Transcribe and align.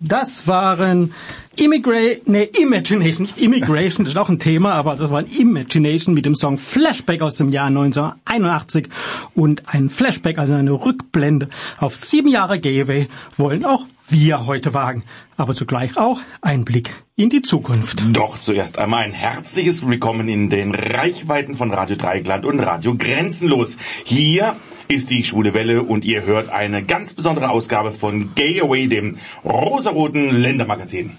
Das 0.00 0.46
waren 0.46 1.12
Immigra 1.56 2.20
nee, 2.24 2.44
Imagination, 2.56 3.22
nicht 3.22 3.38
Immigration, 3.38 4.04
das 4.04 4.14
ist 4.14 4.16
auch 4.16 4.28
ein 4.28 4.38
Thema, 4.38 4.74
aber 4.74 4.94
das 4.94 5.10
war 5.10 5.18
ein 5.18 5.26
Imagination 5.26 6.14
mit 6.14 6.24
dem 6.24 6.36
Song 6.36 6.56
Flashback 6.56 7.20
aus 7.20 7.34
dem 7.34 7.50
Jahr 7.50 7.66
1981 7.66 8.90
und 9.34 9.64
ein 9.66 9.90
Flashback, 9.90 10.38
also 10.38 10.54
eine 10.54 10.70
Rückblende 10.70 11.48
auf 11.78 11.96
sieben 11.96 12.28
Jahre 12.28 12.60
Gateway, 12.60 13.08
wollen 13.36 13.64
auch 13.64 13.86
wir 14.06 14.46
heute 14.46 14.72
wagen, 14.72 15.02
aber 15.36 15.54
zugleich 15.54 15.96
auch 15.96 16.20
ein 16.42 16.64
Blick 16.64 16.94
in 17.16 17.28
die 17.28 17.42
Zukunft. 17.42 18.06
Doch 18.12 18.38
zuerst 18.38 18.78
einmal 18.78 19.02
ein 19.02 19.12
herzliches 19.12 19.84
Willkommen 19.84 20.28
in 20.28 20.48
den 20.48 20.76
Reichweiten 20.76 21.56
von 21.56 21.74
Radio 21.74 21.96
Dreigland 21.96 22.44
und 22.46 22.60
Radio 22.60 22.94
Grenzenlos. 22.96 23.76
Hier 24.04 24.54
ist 24.88 25.10
die 25.10 25.22
Schwule 25.22 25.52
Welle 25.52 25.82
und 25.82 26.04
ihr 26.04 26.24
hört 26.24 26.48
eine 26.48 26.82
ganz 26.82 27.12
besondere 27.12 27.50
Ausgabe 27.50 27.92
von 27.92 28.34
Gay 28.34 28.60
Away, 28.60 28.88
dem 28.88 29.18
rosaroten 29.44 30.34
Ländermagazin. 30.34 31.12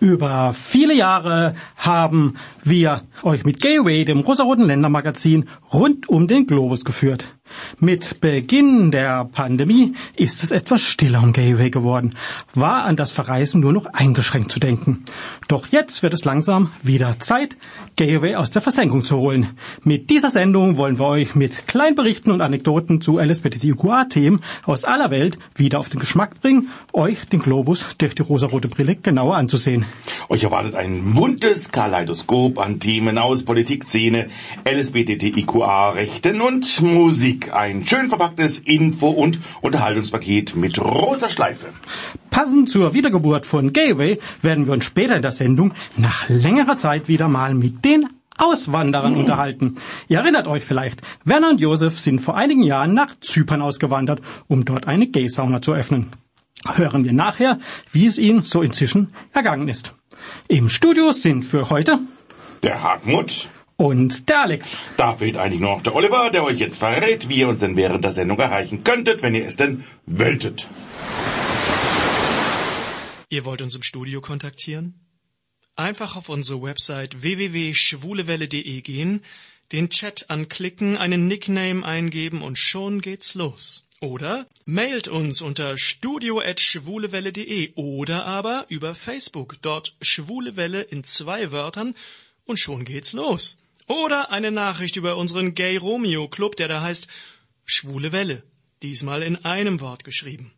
Über 0.00 0.54
viele 0.54 0.94
Jahre 0.94 1.54
haben 1.76 2.36
wir 2.64 3.02
euch 3.22 3.44
mit 3.44 3.60
Gay 3.60 3.78
Away, 3.78 4.06
dem 4.06 4.20
rosaroten 4.20 4.66
Ländermagazin, 4.66 5.48
rund 5.72 6.08
um 6.08 6.28
den 6.28 6.46
Globus 6.46 6.84
geführt. 6.84 7.36
Mit 7.78 8.20
Beginn 8.20 8.90
der 8.90 9.24
Pandemie 9.24 9.94
ist 10.16 10.42
es 10.42 10.50
etwas 10.50 10.82
stiller 10.82 11.22
um 11.22 11.32
Gateway 11.32 11.70
geworden, 11.70 12.14
war 12.54 12.84
an 12.84 12.96
das 12.96 13.12
Verreisen 13.12 13.60
nur 13.60 13.72
noch 13.72 13.86
eingeschränkt 13.86 14.52
zu 14.52 14.60
denken. 14.60 15.04
Doch 15.48 15.66
jetzt 15.68 16.02
wird 16.02 16.14
es 16.14 16.24
langsam 16.24 16.70
wieder 16.82 17.18
Zeit, 17.18 17.56
Gateway 17.96 18.34
aus 18.36 18.50
der 18.50 18.62
Versenkung 18.62 19.04
zu 19.04 19.16
holen. 19.16 19.56
Mit 19.82 20.10
dieser 20.10 20.30
Sendung 20.30 20.76
wollen 20.76 20.98
wir 20.98 21.06
euch 21.06 21.34
mit 21.34 21.66
Kleinberichten 21.66 22.32
und 22.32 22.40
Anekdoten 22.40 23.00
zu 23.00 23.18
LSBTQA-Themen 23.18 24.40
aus 24.64 24.84
aller 24.84 25.10
Welt 25.10 25.38
wieder 25.54 25.80
auf 25.80 25.88
den 25.88 26.00
Geschmack 26.00 26.40
bringen, 26.40 26.68
euch 26.92 27.26
den 27.26 27.40
Globus 27.40 27.84
durch 27.98 28.14
die 28.14 28.22
rosarote 28.22 28.68
Brille 28.68 28.96
genauer 28.96 29.36
anzusehen. 29.36 29.86
Euch 30.28 30.42
erwartet 30.42 30.74
ein 30.74 31.14
buntes 31.14 31.70
Kaleidoskop 31.72 32.58
an 32.58 32.80
Themen 32.80 33.18
aus 33.18 33.44
Politik, 33.44 33.84
Szene, 33.84 34.28
LSBTQA, 34.64 35.90
Rechten 35.90 36.40
und 36.40 36.80
Musik. 36.80 37.39
Musik. 37.40 37.54
Ein 37.54 37.86
schön 37.86 38.08
verpacktes 38.08 38.58
Info- 38.58 39.10
und 39.10 39.40
Unterhaltungspaket 39.60 40.56
mit 40.56 40.78
rosa 40.78 41.28
Schleife. 41.28 41.68
Passend 42.30 42.70
zur 42.70 42.94
Wiedergeburt 42.94 43.46
von 43.46 43.72
Gateway 43.72 44.18
werden 44.42 44.66
wir 44.66 44.72
uns 44.72 44.84
später 44.84 45.16
in 45.16 45.22
der 45.22 45.32
Sendung 45.32 45.72
nach 45.96 46.28
längerer 46.28 46.76
Zeit 46.76 47.08
wieder 47.08 47.28
mal 47.28 47.54
mit 47.54 47.84
den 47.84 48.08
Auswanderern 48.38 49.14
mhm. 49.14 49.20
unterhalten. 49.20 49.76
Ihr 50.08 50.18
erinnert 50.18 50.48
euch 50.48 50.64
vielleicht, 50.64 51.02
Werner 51.24 51.50
und 51.50 51.60
Josef 51.60 51.98
sind 51.98 52.20
vor 52.20 52.36
einigen 52.36 52.62
Jahren 52.62 52.94
nach 52.94 53.14
Zypern 53.20 53.62
ausgewandert, 53.62 54.20
um 54.48 54.64
dort 54.64 54.86
eine 54.86 55.06
Gay-Sauna 55.06 55.60
zu 55.62 55.72
öffnen. 55.72 56.10
Hören 56.74 57.04
wir 57.04 57.12
nachher, 57.12 57.58
wie 57.92 58.06
es 58.06 58.18
ihnen 58.18 58.44
so 58.44 58.62
inzwischen 58.62 59.12
ergangen 59.32 59.68
ist. 59.68 59.94
Im 60.48 60.68
Studio 60.68 61.12
sind 61.12 61.44
für 61.44 61.70
heute 61.70 61.98
der 62.62 62.82
Hartmut 62.82 63.48
und 63.80 64.28
der 64.28 64.42
Alex. 64.42 64.76
Da 64.98 65.16
fehlt 65.16 65.38
eigentlich 65.38 65.60
nur 65.60 65.70
noch 65.70 65.82
der 65.82 65.94
Oliver, 65.94 66.28
der 66.30 66.44
euch 66.44 66.58
jetzt 66.58 66.76
verrät, 66.78 67.30
wie 67.30 67.36
ihr 67.36 67.48
uns 67.48 67.60
denn 67.60 67.76
während 67.76 68.04
der 68.04 68.12
Sendung 68.12 68.38
erreichen 68.38 68.84
könntet, 68.84 69.22
wenn 69.22 69.34
ihr 69.34 69.46
es 69.46 69.56
denn 69.56 69.84
wolltet. 70.04 70.68
Ihr 73.30 73.46
wollt 73.46 73.62
uns 73.62 73.74
im 73.74 73.82
Studio 73.82 74.20
kontaktieren? 74.20 75.00
Einfach 75.76 76.16
auf 76.16 76.28
unsere 76.28 76.60
Website 76.60 77.22
www.schwulewelle.de 77.22 78.82
gehen, 78.82 79.22
den 79.72 79.88
Chat 79.88 80.28
anklicken, 80.28 80.98
einen 80.98 81.26
Nickname 81.26 81.82
eingeben 81.82 82.42
und 82.42 82.58
schon 82.58 83.00
geht's 83.00 83.34
los. 83.34 83.88
Oder 84.02 84.46
mailt 84.66 85.08
uns 85.08 85.40
unter 85.40 85.78
studio.schwulewelle.de 85.78 87.72
oder 87.76 88.26
aber 88.26 88.66
über 88.68 88.94
Facebook, 88.94 89.56
dort 89.62 89.96
Schwulewelle 90.02 90.82
in 90.82 91.02
zwei 91.02 91.50
Wörtern 91.50 91.94
und 92.44 92.58
schon 92.58 92.84
geht's 92.84 93.14
los. 93.14 93.59
Oder 93.90 94.30
eine 94.30 94.52
Nachricht 94.52 94.94
über 94.94 95.16
unseren 95.16 95.56
Gay 95.56 95.76
Romeo 95.76 96.28
Club, 96.28 96.54
der 96.54 96.68
da 96.68 96.80
heißt 96.80 97.08
Schwule 97.64 98.12
Welle. 98.12 98.44
Diesmal 98.84 99.20
in 99.20 99.44
einem 99.44 99.80
Wort 99.80 100.04
geschrieben. 100.04 100.52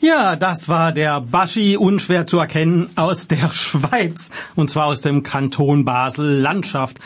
Ja, 0.00 0.36
das 0.36 0.68
war 0.68 0.92
der 0.92 1.22
Baschi, 1.22 1.78
unschwer 1.78 2.26
zu 2.26 2.38
erkennen, 2.38 2.90
aus 2.94 3.26
der 3.26 3.48
Schweiz. 3.54 4.30
Und 4.54 4.68
zwar 4.68 4.84
aus 4.84 5.00
dem 5.00 5.22
Kanton 5.22 5.86
Basel-Landschaft. 5.86 6.98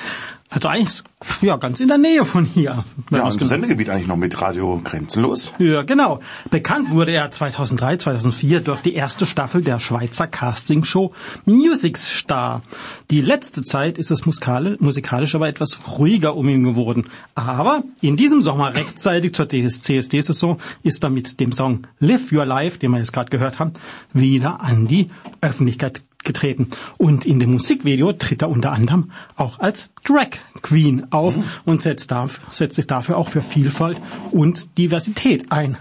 Also 0.51 0.69
eigentlich 0.69 1.03
ja 1.43 1.57
ganz 1.57 1.79
in 1.81 1.89
der 1.89 1.99
Nähe 1.99 2.25
von 2.25 2.47
hier. 2.47 2.85
Ja, 3.11 3.25
und 3.25 3.41
das 3.41 3.49
Sendegebiet 3.49 3.91
eigentlich 3.91 4.07
noch 4.07 4.17
mit 4.17 4.41
Radio 4.41 4.81
Grenzenlos. 4.83 5.53
Ja, 5.59 5.83
genau. 5.83 6.21
Bekannt 6.51 6.91
wurde 6.91 7.13
er 7.13 7.31
2003, 7.31 7.99
2004 7.99 8.61
durch 8.61 8.81
die 8.81 8.95
erste 8.95 9.27
Staffel 9.27 9.63
der 9.63 9.79
Schweizer 9.79 10.27
Castingshow 10.27 11.13
Music 11.45 11.99
Star. 11.99 12.63
Die 13.11 13.21
letzte 13.21 13.63
Zeit 13.63 13.99
ist 13.99 14.11
es 14.11 14.25
musikalisch 14.25 15.35
aber 15.35 15.49
etwas 15.49 15.81
ruhiger 15.99 16.35
um 16.35 16.49
ihn 16.49 16.65
geworden. 16.65 17.05
Aber 17.35 17.83
in 18.01 18.17
diesem 18.17 18.41
Sommer 18.41 18.75
rechtzeitig 18.75 19.35
zur 19.35 19.49
CSD-Saison 19.49 20.59
ist 20.83 21.05
er 21.05 21.11
mit 21.11 21.41
dem 21.41 21.53
Song 21.53 21.87
Live 21.99 22.33
Your 22.33 22.47
Life, 22.47 22.79
den 22.79 22.93
wir 22.93 22.99
jetzt 22.99 23.13
gerade 23.13 23.31
gehört 23.31 23.59
haben, 23.59 23.73
wieder 24.15 24.61
an 24.61 24.87
die 24.87 25.11
Öffentlichkeit 25.43 26.03
getreten. 26.25 26.69
Und 26.97 27.27
in 27.27 27.41
dem 27.41 27.53
Musikvideo 27.53 28.13
tritt 28.13 28.43
er 28.43 28.51
unter 28.51 28.73
anderem 28.73 29.11
auch 29.37 29.59
als 29.59 29.91
Drag 30.05 30.31
Queen 30.63 31.07
auf 31.11 31.37
mhm. 31.37 31.45
und 31.65 31.83
setzt, 31.83 32.11
darf, 32.11 32.41
setzt 32.51 32.77
sich 32.77 32.87
dafür 32.87 33.17
auch 33.17 33.29
für 33.29 33.43
Vielfalt 33.43 34.01
und 34.31 34.79
Diversität 34.79 35.51
ein 35.51 35.77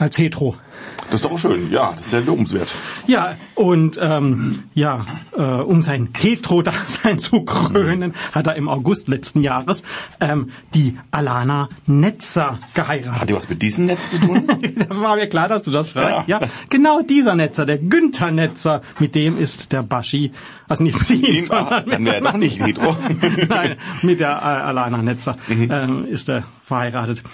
als 0.00 0.16
Hetero. 0.16 0.56
Das 1.06 1.16
ist 1.16 1.24
doch 1.24 1.38
schön, 1.38 1.70
ja, 1.70 1.90
das 1.90 2.00
ist 2.02 2.10
sehr 2.10 2.20
lobenswert. 2.22 2.74
Ja, 3.06 3.36
und 3.54 3.98
ähm, 4.00 4.64
ja, 4.74 5.04
äh, 5.36 5.42
um 5.42 5.82
sein 5.82 6.08
Hetero-Dasein 6.16 7.18
zu 7.18 7.42
krönen, 7.42 8.14
hat 8.32 8.46
er 8.46 8.56
im 8.56 8.68
August 8.68 9.08
letzten 9.08 9.42
Jahres 9.42 9.82
ähm, 10.20 10.50
die 10.74 10.98
Alana 11.10 11.68
Netzer 11.86 12.58
geheiratet. 12.74 13.20
Hat 13.20 13.28
die 13.28 13.34
was 13.34 13.48
mit 13.48 13.60
diesem 13.60 13.86
Netz 13.86 14.08
zu 14.08 14.18
tun? 14.18 14.46
das 14.88 15.00
war 15.00 15.16
mir 15.16 15.28
klar, 15.28 15.48
dass 15.48 15.62
du 15.62 15.70
das 15.70 15.88
fragst. 15.88 16.28
Ja. 16.28 16.40
ja, 16.40 16.48
genau 16.70 17.02
dieser 17.02 17.34
Netzer, 17.34 17.66
der 17.66 17.78
Günther 17.78 18.30
Netzer, 18.30 18.82
mit 18.98 19.14
dem 19.14 19.36
ist 19.36 19.72
der 19.72 19.82
Baschi, 19.82 20.32
also 20.70 20.84
nicht 20.84 21.10
mit 21.10 21.28
ihm, 21.28 21.44
sondern 21.44 21.84
mit, 21.88 22.04
wäre 22.04 22.22
doch 22.22 22.36
nicht 22.36 22.64
Hetero. 22.64 22.96
Nein, 23.48 23.76
mit 24.02 24.20
der 24.20 24.30
äh, 24.30 24.42
Alana 24.42 25.02
Netzer 25.02 25.36
mhm. 25.48 25.68
ähm, 25.70 26.04
ist 26.06 26.28
er 26.28 26.44
verheiratet. 26.62 27.24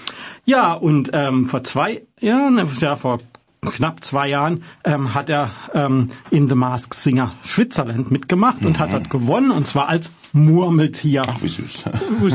Ja, 0.47 0.73
und 0.73 1.11
ähm, 1.13 1.45
vor 1.45 1.63
zwei 1.63 2.03
Jahren, 2.19 2.67
ja, 2.81 2.97
vor 2.97 3.19
knapp 3.61 4.03
zwei 4.03 4.29
Jahren 4.29 4.63
ähm, 4.85 5.13
hat 5.13 5.29
er 5.29 5.51
ähm, 5.75 6.11
in 6.31 6.49
The 6.49 6.55
Mask 6.55 6.95
Singer 6.95 7.33
Switzerland 7.45 8.11
mitgemacht 8.11 8.63
mhm. 8.63 8.69
und 8.69 8.79
hat 8.79 8.89
mhm. 8.89 8.93
dort 8.93 9.11
gewonnen 9.11 9.51
und 9.51 9.67
zwar 9.67 9.89
als 9.91 10.11
Murmeltier. 10.33 11.25
Ach, 11.27 11.43
wie 11.43 11.49
süß. 11.49 11.85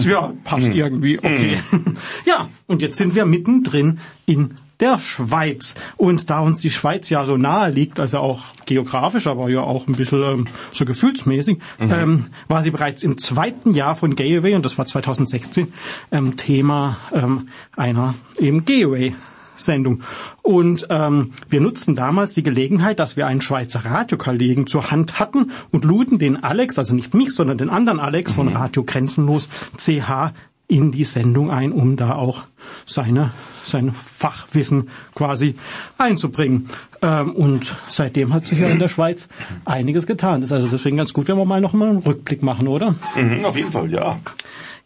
ja, 0.05 0.33
passt 0.43 0.67
mhm. 0.67 0.73
irgendwie, 0.73 1.17
okay. 1.17 1.61
Mhm. 1.71 1.97
ja, 2.25 2.49
und 2.67 2.83
jetzt 2.83 2.97
sind 2.97 3.15
wir 3.15 3.25
mittendrin 3.25 3.99
in 4.27 4.55
der 4.81 4.99
Schweiz. 4.99 5.75
Und 5.97 6.29
da 6.29 6.39
uns 6.39 6.59
die 6.59 6.69
Schweiz 6.69 7.09
ja 7.09 7.25
so 7.25 7.37
nahe 7.37 7.69
liegt, 7.69 7.99
also 7.99 8.17
auch 8.17 8.43
geografisch, 8.65 9.27
aber 9.27 9.49
ja 9.49 9.61
auch 9.61 9.87
ein 9.87 9.93
bisschen 9.93 10.21
ähm, 10.23 10.47
so 10.73 10.85
gefühlsmäßig, 10.85 11.59
mhm. 11.79 11.91
ähm, 11.91 12.25
war 12.47 12.61
sie 12.63 12.71
bereits 12.71 13.03
im 13.03 13.17
zweiten 13.17 13.73
Jahr 13.73 13.95
von 13.95 14.15
Gayaway, 14.15 14.55
und 14.55 14.65
das 14.65 14.77
war 14.77 14.85
2016, 14.85 15.71
ähm, 16.11 16.35
Thema 16.35 16.97
ähm, 17.13 17.47
einer 17.77 18.15
eben 18.39 18.65
Gayaway 18.65 19.15
Sendung. 19.61 20.01
Und 20.41 20.87
ähm, 20.89 21.31
wir 21.49 21.61
nutzten 21.61 21.95
damals 21.95 22.33
die 22.33 22.43
Gelegenheit, 22.43 22.99
dass 22.99 23.15
wir 23.15 23.27
einen 23.27 23.41
Schweizer 23.41 23.85
Radiokollegen 23.85 24.67
zur 24.67 24.91
Hand 24.91 25.19
hatten 25.19 25.51
und 25.71 25.85
luden 25.85 26.19
den 26.19 26.43
Alex, 26.43 26.77
also 26.77 26.93
nicht 26.93 27.13
mich, 27.13 27.31
sondern 27.31 27.57
den 27.57 27.69
anderen 27.69 27.99
Alex 27.99 28.33
von 28.33 28.47
mhm. 28.47 28.55
Radio 28.55 28.83
Grenzenlos 28.83 29.49
CH 29.77 30.33
in 30.71 30.93
die 30.93 31.03
Sendung 31.03 31.51
ein, 31.51 31.73
um 31.73 31.97
da 31.97 32.15
auch 32.15 32.43
seine, 32.85 33.31
sein 33.65 33.91
Fachwissen 33.91 34.89
quasi 35.13 35.55
einzubringen. 35.97 36.69
Ähm, 37.01 37.33
und 37.33 37.75
seitdem 37.89 38.33
hat 38.33 38.45
sich 38.45 38.59
ja 38.59 38.67
in 38.67 38.79
der 38.79 38.87
Schweiz 38.87 39.27
einiges 39.65 40.07
getan. 40.07 40.39
Das 40.39 40.49
ist 40.49 40.53
also 40.53 40.69
deswegen 40.69 40.95
ganz 40.95 41.11
gut, 41.11 41.27
wenn 41.27 41.37
wir 41.37 41.43
mal 41.43 41.59
noch 41.59 41.73
mal 41.73 41.89
einen 41.89 41.97
Rückblick 41.97 42.41
machen, 42.41 42.69
oder? 42.69 42.95
Mhm, 43.15 43.43
auf 43.43 43.57
jeden 43.57 43.71
Fall, 43.71 43.91
ja. 43.91 44.19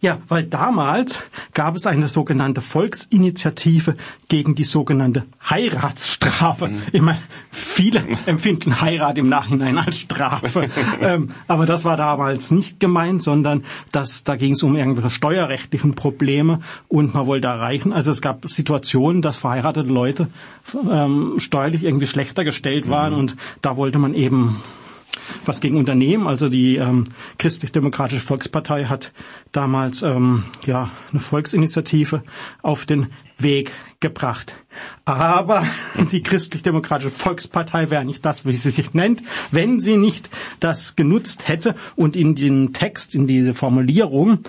Ja, 0.05 0.19
weil 0.27 0.43
damals 0.43 1.17
gab 1.55 1.75
es 1.75 1.87
eine 1.87 2.09
sogenannte 2.09 2.61
Volksinitiative 2.61 3.95
gegen 4.27 4.53
die 4.53 4.63
sogenannte 4.63 5.23
Heiratsstrafe. 5.49 6.67
Mhm. 6.67 6.83
Ich 6.91 7.01
meine, 7.01 7.17
viele 7.49 8.03
empfinden 8.27 8.81
Heirat 8.81 9.17
im 9.17 9.29
Nachhinein 9.29 9.79
als 9.79 9.97
Strafe. 9.97 10.69
ähm, 11.01 11.31
aber 11.47 11.65
das 11.65 11.85
war 11.85 11.97
damals 11.97 12.51
nicht 12.51 12.79
gemeint, 12.79 13.23
sondern 13.23 13.63
das, 13.91 14.23
da 14.23 14.35
ging 14.35 14.51
es 14.51 14.61
um 14.61 14.75
irgendwelche 14.75 15.09
steuerrechtlichen 15.09 15.95
Probleme 15.95 16.59
und 16.87 17.15
man 17.15 17.25
wollte 17.25 17.47
erreichen, 17.47 17.91
also 17.91 18.11
es 18.11 18.21
gab 18.21 18.47
Situationen, 18.47 19.23
dass 19.23 19.37
verheiratete 19.37 19.89
Leute 19.89 20.27
ähm, 20.87 21.39
steuerlich 21.39 21.83
irgendwie 21.83 22.05
schlechter 22.05 22.43
gestellt 22.43 22.91
waren 22.91 23.13
mhm. 23.13 23.19
und 23.21 23.37
da 23.63 23.75
wollte 23.75 23.97
man 23.97 24.13
eben 24.13 24.61
was 25.45 25.61
gegen 25.61 25.77
Unternehmen. 25.77 26.27
Also 26.27 26.49
die 26.49 26.77
ähm, 26.77 27.05
Christlich-Demokratische 27.37 28.21
Volkspartei 28.21 28.85
hat 28.85 29.11
damals 29.51 30.03
ähm, 30.03 30.43
ja 30.65 30.89
eine 31.11 31.19
Volksinitiative 31.19 32.23
auf 32.61 32.85
den 32.85 33.07
Weg 33.37 33.71
gebracht. 33.99 34.53
Aber 35.03 35.65
die 36.11 36.21
Christlich-Demokratische 36.21 37.11
Volkspartei 37.11 37.89
wäre 37.89 38.05
nicht 38.05 38.25
das, 38.25 38.45
wie 38.45 38.53
sie 38.53 38.71
sich 38.71 38.93
nennt, 38.93 39.23
wenn 39.51 39.79
sie 39.79 39.97
nicht 39.97 40.29
das 40.59 40.95
genutzt 40.95 41.47
hätte 41.47 41.75
und 41.95 42.15
in 42.15 42.35
den 42.35 42.73
Text, 42.73 43.15
in 43.15 43.27
diese 43.27 43.53
Formulierung 43.53 44.39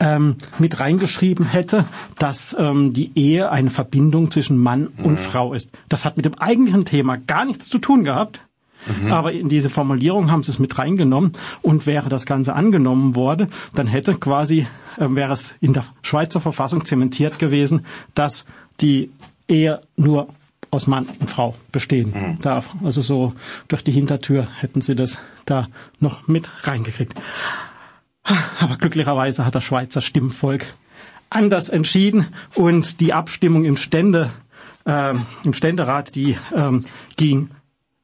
ähm, 0.00 0.36
mit 0.58 0.80
reingeschrieben 0.80 1.46
hätte, 1.46 1.86
dass 2.18 2.54
ähm, 2.58 2.92
die 2.92 3.12
Ehe 3.14 3.50
eine 3.50 3.70
Verbindung 3.70 4.30
zwischen 4.30 4.58
Mann 4.58 4.88
und 4.88 5.12
mhm. 5.12 5.18
Frau 5.18 5.54
ist. 5.54 5.70
Das 5.88 6.04
hat 6.04 6.16
mit 6.16 6.26
dem 6.26 6.34
eigentlichen 6.34 6.84
Thema 6.84 7.16
gar 7.16 7.44
nichts 7.44 7.68
zu 7.68 7.78
tun 7.78 8.04
gehabt. 8.04 8.40
Mhm. 8.86 9.12
Aber 9.12 9.32
in 9.32 9.48
diese 9.48 9.70
Formulierung 9.70 10.30
haben 10.30 10.42
sie 10.42 10.50
es 10.50 10.58
mit 10.58 10.78
reingenommen 10.78 11.32
und 11.62 11.86
wäre 11.86 12.08
das 12.08 12.26
Ganze 12.26 12.54
angenommen 12.54 13.16
worden, 13.16 13.48
dann 13.74 13.86
hätte 13.86 14.14
quasi, 14.14 14.66
äh, 14.98 15.08
wäre 15.08 15.32
es 15.32 15.54
in 15.60 15.72
der 15.72 15.84
Schweizer 16.02 16.40
Verfassung 16.40 16.84
zementiert 16.84 17.38
gewesen, 17.38 17.86
dass 18.14 18.44
die 18.80 19.10
Ehe 19.48 19.80
nur 19.96 20.28
aus 20.70 20.86
Mann 20.86 21.06
und 21.20 21.30
Frau 21.30 21.54
bestehen 21.70 22.12
mhm. 22.14 22.38
darf. 22.40 22.70
Also 22.84 23.00
so 23.00 23.34
durch 23.68 23.84
die 23.84 23.92
Hintertür 23.92 24.48
hätten 24.58 24.80
sie 24.80 24.94
das 24.94 25.18
da 25.46 25.68
noch 26.00 26.26
mit 26.26 26.50
reingekriegt. 26.66 27.14
Aber 28.60 28.76
glücklicherweise 28.76 29.44
hat 29.44 29.54
das 29.54 29.64
Schweizer 29.64 30.00
Stimmvolk 30.00 30.74
anders 31.30 31.68
entschieden 31.68 32.26
und 32.54 33.00
die 33.00 33.12
Abstimmung 33.12 33.64
im 33.64 33.76
Stände 33.76 34.30
äh, 34.86 35.14
im 35.44 35.52
Ständerat, 35.52 36.14
die 36.14 36.36
ähm, 36.54 36.84
ging 37.16 37.50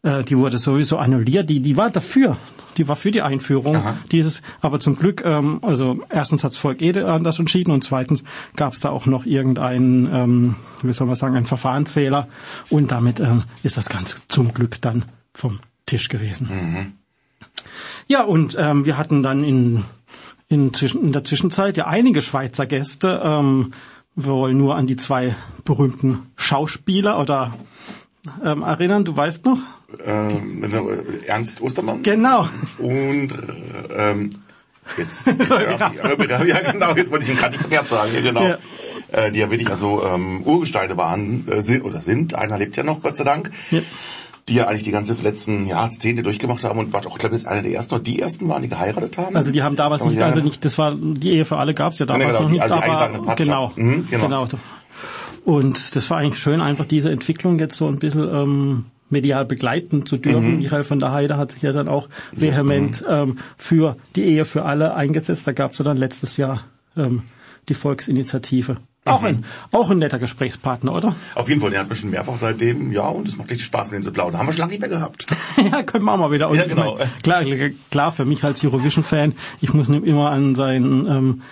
äh, 0.03 0.25
die 0.25 0.37
wurde 0.37 0.59
sowieso 0.59 0.97
annulliert. 0.99 1.51
Die, 1.51 1.61
die 1.61 1.77
war 1.77 1.91
dafür. 1.91 2.37
Die 2.77 2.89
war 2.89 2.97
für 2.97 3.11
die 3.11 3.23
Einführung 3.23 3.77
Aha. 3.77 3.99
dieses. 4.13 4.43
Aber 4.61 4.81
zum 4.81 4.97
Glück, 4.97 5.23
ähm, 5.25 5.59
also 5.63 6.01
erstens 6.09 6.45
hat 6.45 6.53
das 6.53 6.59
Volk 6.59 6.81
eh 6.81 6.99
anders 7.03 7.39
entschieden 7.39 7.73
und 7.73 7.83
zweitens 7.83 8.25
gab 8.57 8.73
es 8.73 8.81
da 8.81 8.91
auch 8.91 9.07
noch 9.07 9.27
irgendeinen, 9.27 10.09
ähm, 10.13 10.57
wie 10.83 10.93
soll 10.93 11.07
man 11.07 11.17
sagen, 11.17 11.37
einen 11.37 11.47
Verfahrensfehler 11.47 12.29
und 12.71 12.91
damit 12.93 13.21
ähm, 13.21 13.43
ist 13.63 13.77
das 13.77 13.89
Ganze 13.89 14.17
zum 14.29 14.55
Glück 14.55 14.81
dann 14.81 15.05
vom 15.35 15.61
Tisch 15.87 16.09
gewesen. 16.09 16.49
Mhm. 16.49 16.93
Ja, 18.07 18.23
und 18.23 18.57
ähm, 18.59 18.85
wir 18.87 18.97
hatten 18.97 19.23
dann 19.23 19.45
in, 19.45 19.85
in, 20.49 20.71
in 20.71 21.13
der 21.13 21.25
Zwischenzeit 21.25 21.77
ja 21.77 21.87
einige 21.87 22.23
Schweizer 22.23 22.67
Gäste. 22.67 23.21
Ähm, 23.23 23.73
wir 24.15 24.33
wollen 24.33 24.59
nur 24.59 24.77
an 24.77 24.87
die 24.87 24.97
zwei 24.97 25.35
berühmten 25.65 26.31
Schauspieler 26.37 27.19
oder 27.21 27.55
ähm, 28.45 28.63
erinnern, 28.63 29.05
du 29.05 29.17
weißt 29.17 29.45
noch? 29.45 29.59
Ähm, 30.05 30.65
Ernst 31.27 31.61
Ostermann. 31.61 32.03
Genau. 32.03 32.49
Und 32.79 33.29
ähm, 33.97 34.43
jetzt 34.97 35.27
ja, 35.49 35.93
ja, 36.45 36.73
genau, 36.73 36.95
jetzt 36.95 37.11
wollte 37.11 37.25
ich 37.25 37.31
ihn 37.31 37.37
gerade 37.37 37.57
nicht 37.57 37.69
mehr 37.71 37.85
sagen, 37.85 38.13
ja, 38.15 38.21
genau. 38.21 38.43
Ja. 38.43 38.59
Äh, 39.13 39.33
die 39.33 39.41
ja 39.41 39.51
wirklich 39.51 39.69
also 39.69 40.05
ähm, 40.05 40.43
Urgesteine 40.45 40.97
waren 40.97 41.49
äh, 41.49 41.63
sind, 41.63 41.83
oder 41.83 42.01
sind, 42.01 42.35
einer 42.35 42.59
lebt 42.59 42.77
ja 42.77 42.85
noch, 42.85 43.03
Gott 43.03 43.17
sei 43.17 43.25
Dank. 43.25 43.51
Ja 43.71 43.81
die 44.49 44.57
ja 44.57 44.67
eigentlich 44.67 44.83
die 44.83 44.91
ganze 44.91 45.15
letzten 45.15 45.67
Jahrzehnte 45.67 46.23
durchgemacht 46.23 46.65
haben 46.65 46.79
und 46.79 46.93
war 46.93 47.07
auch, 47.07 47.19
glaube 47.19 47.37
ich, 47.37 47.47
einer 47.47 47.63
der 47.63 47.73
ersten 47.73 47.95
oder 47.95 48.03
die 48.03 48.19
ersten 48.19 48.49
waren, 48.49 48.63
die 48.63 48.69
geheiratet 48.69 49.17
haben. 49.17 49.37
Also 49.37 49.53
die 49.53 49.63
haben 49.63 49.77
damals 49.77 50.05
nicht, 50.05 50.21
also 50.21 50.41
nicht, 50.41 50.65
das 50.65 50.77
war, 50.77 50.97
die 50.97 51.33
Ehe 51.35 51.45
für 51.45 51.59
alle 51.59 51.73
gab 51.73 51.93
es 51.93 52.01
ja 52.01 52.07
damals 52.07 52.25
ja, 52.25 52.29
genau, 52.31 52.43
noch 52.43 52.51
nicht, 52.51 52.63
also 52.63 52.75
aber 52.75 53.37
genau, 53.37 53.73
mhm, 53.77 54.09
genau, 54.11 54.47
genau. 54.47 54.49
Und 55.45 55.95
das 55.97 56.11
war 56.11 56.19
eigentlich 56.19 56.41
schön, 56.41 56.61
einfach 56.61 56.85
diese 56.85 57.11
Entwicklung 57.11 57.59
jetzt 57.59 57.77
so 57.77 57.87
ein 57.87 57.99
bisschen 57.99 58.29
ähm, 58.29 58.85
medial 59.11 59.45
begleiten 59.45 60.07
zu 60.07 60.17
dürfen. 60.17 60.53
Mhm. 60.53 60.59
Michael 60.59 60.85
von 60.85 60.99
der 60.99 61.13
Heide 61.13 61.37
hat 61.37 61.53
sich 61.53 61.63
ja 61.63 61.73
dann 61.73 61.89
auch 61.89 62.09
vehement 62.33 63.01
ja, 63.01 63.27
mhm. 63.27 63.33
ähm, 63.33 63.39
für 63.57 63.97
die 64.17 64.25
Ehe 64.25 64.45
für 64.45 64.65
alle 64.65 64.95
eingesetzt. 64.95 65.47
Da 65.47 65.53
gab 65.53 65.73
es 65.73 65.79
ja 65.79 65.85
dann 65.85 65.97
letztes 65.97 66.37
Jahr 66.37 66.65
ähm, 66.97 67.23
die 67.69 67.75
Volksinitiative. 67.75 68.79
Auch, 69.07 69.23
mhm. 69.23 69.27
ein, 69.27 69.45
auch 69.73 69.91
ein 69.91 69.99
netter 69.99 70.19
Gesprächspartner, 70.19 70.95
oder? 70.95 71.17
Auf 71.35 71.49
jeden 71.49 71.63
Fall, 71.63 71.71
der 71.71 71.81
hat 71.81 71.89
mich 71.89 71.99
schon 71.99 72.11
mehrfach 72.11 72.37
seitdem, 72.37 72.93
ja, 72.93 73.09
und 73.09 73.27
es 73.27 73.37
macht 73.37 73.51
richtig 73.51 73.67
Spaß, 73.67 73.91
mit 73.91 74.01
ihm 74.01 74.03
zu 74.05 74.13
plaudern. 74.13 74.39
Haben 74.39 74.49
wir 74.49 74.53
schon 74.53 74.61
lange 74.61 74.73
nicht 74.73 74.81
mehr 74.81 74.91
gehabt. 74.91 75.27
ja, 75.57 75.83
können 75.83 76.05
wir 76.05 76.13
auch 76.13 76.19
mal 76.19 76.31
wieder. 76.31 76.51
Und 76.51 76.59
ja, 76.59 76.67
genau. 76.67 76.99
Meine, 76.99 77.11
klar, 77.23 77.45
klar, 77.91 78.13
für 78.13 78.27
mich 78.27 78.45
als 78.45 78.63
Eurovision-Fan, 78.63 79.35
ich 79.63 79.73
muss 79.73 79.89
immer 79.89 80.31
an 80.31 80.55
seinen 80.55 81.07
ähm, 81.07 81.43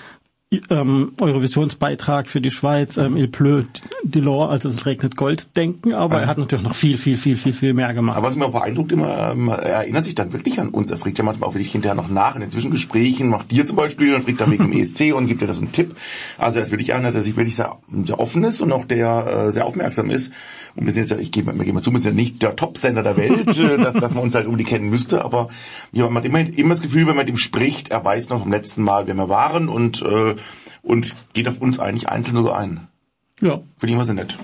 ähm, 0.70 1.12
Eurovisionsbeitrag 1.20 2.26
für 2.26 2.40
die 2.40 2.50
Schweiz, 2.50 2.96
ähm, 2.96 3.16
Il 3.16 3.28
pleut 3.28 3.66
de 4.02 4.22
l'or, 4.22 4.50
also 4.50 4.70
es 4.70 4.86
regnet 4.86 5.14
Gold, 5.14 5.54
denken, 5.56 5.92
aber 5.92 6.16
ja. 6.16 6.22
er 6.22 6.26
hat 6.26 6.38
natürlich 6.38 6.64
noch 6.64 6.74
viel, 6.74 6.96
viel, 6.96 7.18
viel, 7.18 7.36
viel, 7.36 7.52
viel 7.52 7.74
mehr 7.74 7.92
gemacht. 7.92 8.16
Aber 8.16 8.28
was 8.28 8.36
mir 8.36 8.48
beeindruckt 8.48 8.90
immer, 8.92 9.32
ähm, 9.32 9.48
er 9.48 9.58
erinnert 9.58 10.06
sich 10.06 10.14
dann 10.14 10.32
wirklich 10.32 10.58
an 10.58 10.70
uns. 10.70 10.90
Er 10.90 10.96
fragt 10.96 11.18
ja 11.18 11.24
manchmal 11.24 11.50
auch 11.50 11.54
wirklich 11.54 11.72
hinterher 11.72 11.94
noch 11.94 12.08
nach 12.08 12.34
in 12.34 12.40
den 12.40 12.50
Zwischengesprächen, 12.50 13.28
macht 13.28 13.50
dir 13.50 13.66
zum 13.66 13.76
Beispiel, 13.76 14.12
dann 14.12 14.22
fragt 14.22 14.40
er 14.40 14.50
wegen 14.50 14.70
dem 14.70 14.72
ESC 14.80 15.14
und 15.14 15.26
gibt 15.26 15.42
dir 15.42 15.46
das 15.46 15.58
einen 15.58 15.72
Tipp. 15.72 15.94
Also 16.38 16.58
er 16.58 16.62
ist 16.62 16.70
wirklich 16.70 16.94
einer, 16.94 17.04
dass 17.04 17.14
er 17.14 17.20
sich 17.22 17.36
wirklich 17.36 17.56
sehr, 17.56 17.76
sehr 18.04 18.18
offen 18.18 18.42
ist 18.44 18.62
und 18.62 18.72
auch 18.72 18.86
der 18.86 19.48
äh, 19.48 19.52
sehr 19.52 19.66
aufmerksam 19.66 20.08
ist. 20.08 20.32
Und 20.76 20.86
wir 20.86 20.92
sind 20.92 21.10
jetzt, 21.10 21.20
ich 21.20 21.32
gebe, 21.32 21.52
wir 21.54 21.64
geben 21.64 21.82
zu, 21.82 21.90
wir 21.90 21.98
sind 21.98 22.12
ja 22.12 22.16
nicht 22.16 22.42
der 22.42 22.56
Top-Sender 22.56 23.02
der 23.02 23.18
Welt, 23.18 23.58
äh, 23.58 23.76
dass, 23.76 23.94
dass 23.94 24.14
man 24.14 24.22
uns 24.22 24.34
halt 24.34 24.46
irgendwie 24.46 24.64
kennen 24.64 24.88
müsste, 24.88 25.24
aber 25.24 25.48
ja, 25.92 26.06
man 26.06 26.22
hat 26.22 26.24
immer, 26.24 26.40
immer 26.40 26.70
das 26.70 26.80
Gefühl, 26.80 27.06
wenn 27.06 27.16
man 27.16 27.26
mit 27.26 27.28
ihm 27.28 27.36
spricht, 27.36 27.90
er 27.90 28.02
weiß 28.02 28.30
noch 28.30 28.40
vom 28.40 28.52
letzten 28.52 28.82
Mal, 28.82 29.06
wer 29.06 29.14
wir 29.14 29.28
waren 29.28 29.68
und 29.68 30.00
äh, 30.00 30.36
und 30.88 31.14
geht 31.34 31.46
auf 31.46 31.60
uns 31.60 31.78
eigentlich 31.78 32.08
einzeln 32.08 32.34
sogar 32.34 32.58
ein. 32.58 32.88
Ja. 33.40 33.56
Finde 33.78 33.86
ich 33.86 33.92
immer 33.92 34.04
sehr 34.04 34.14
nett. 34.14 34.36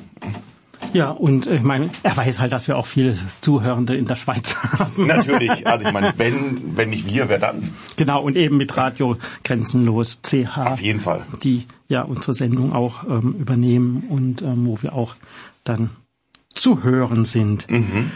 Ja, 0.92 1.10
und 1.10 1.46
ich 1.46 1.62
meine, 1.62 1.90
er 2.02 2.16
weiß 2.16 2.38
halt, 2.38 2.52
dass 2.52 2.68
wir 2.68 2.76
auch 2.76 2.86
viele 2.86 3.16
Zuhörende 3.40 3.96
in 3.96 4.04
der 4.04 4.14
Schweiz 4.14 4.54
haben. 4.78 5.06
Natürlich, 5.06 5.66
also 5.66 5.86
ich 5.86 5.92
meine, 5.92 6.12
wenn, 6.18 6.76
wenn 6.76 6.90
nicht 6.90 7.06
wir, 7.06 7.28
wer 7.28 7.38
dann? 7.38 7.70
Genau, 7.96 8.22
und 8.22 8.36
eben 8.36 8.58
mit 8.58 8.76
Radio 8.76 9.16
Grenzenlos 9.42 10.20
CH. 10.22 10.56
Auf 10.58 10.80
jeden 10.80 11.00
Fall. 11.00 11.24
Die 11.42 11.66
ja 11.88 12.02
unsere 12.02 12.34
Sendung 12.34 12.72
auch 12.72 13.04
ähm, 13.04 13.34
übernehmen 13.38 14.04
und 14.08 14.42
ähm, 14.42 14.66
wo 14.66 14.82
wir 14.82 14.92
auch 14.92 15.14
dann 15.64 15.90
zu 16.54 16.82
hören 16.82 17.24
sind. 17.24 17.68
Mhm. 17.70 18.10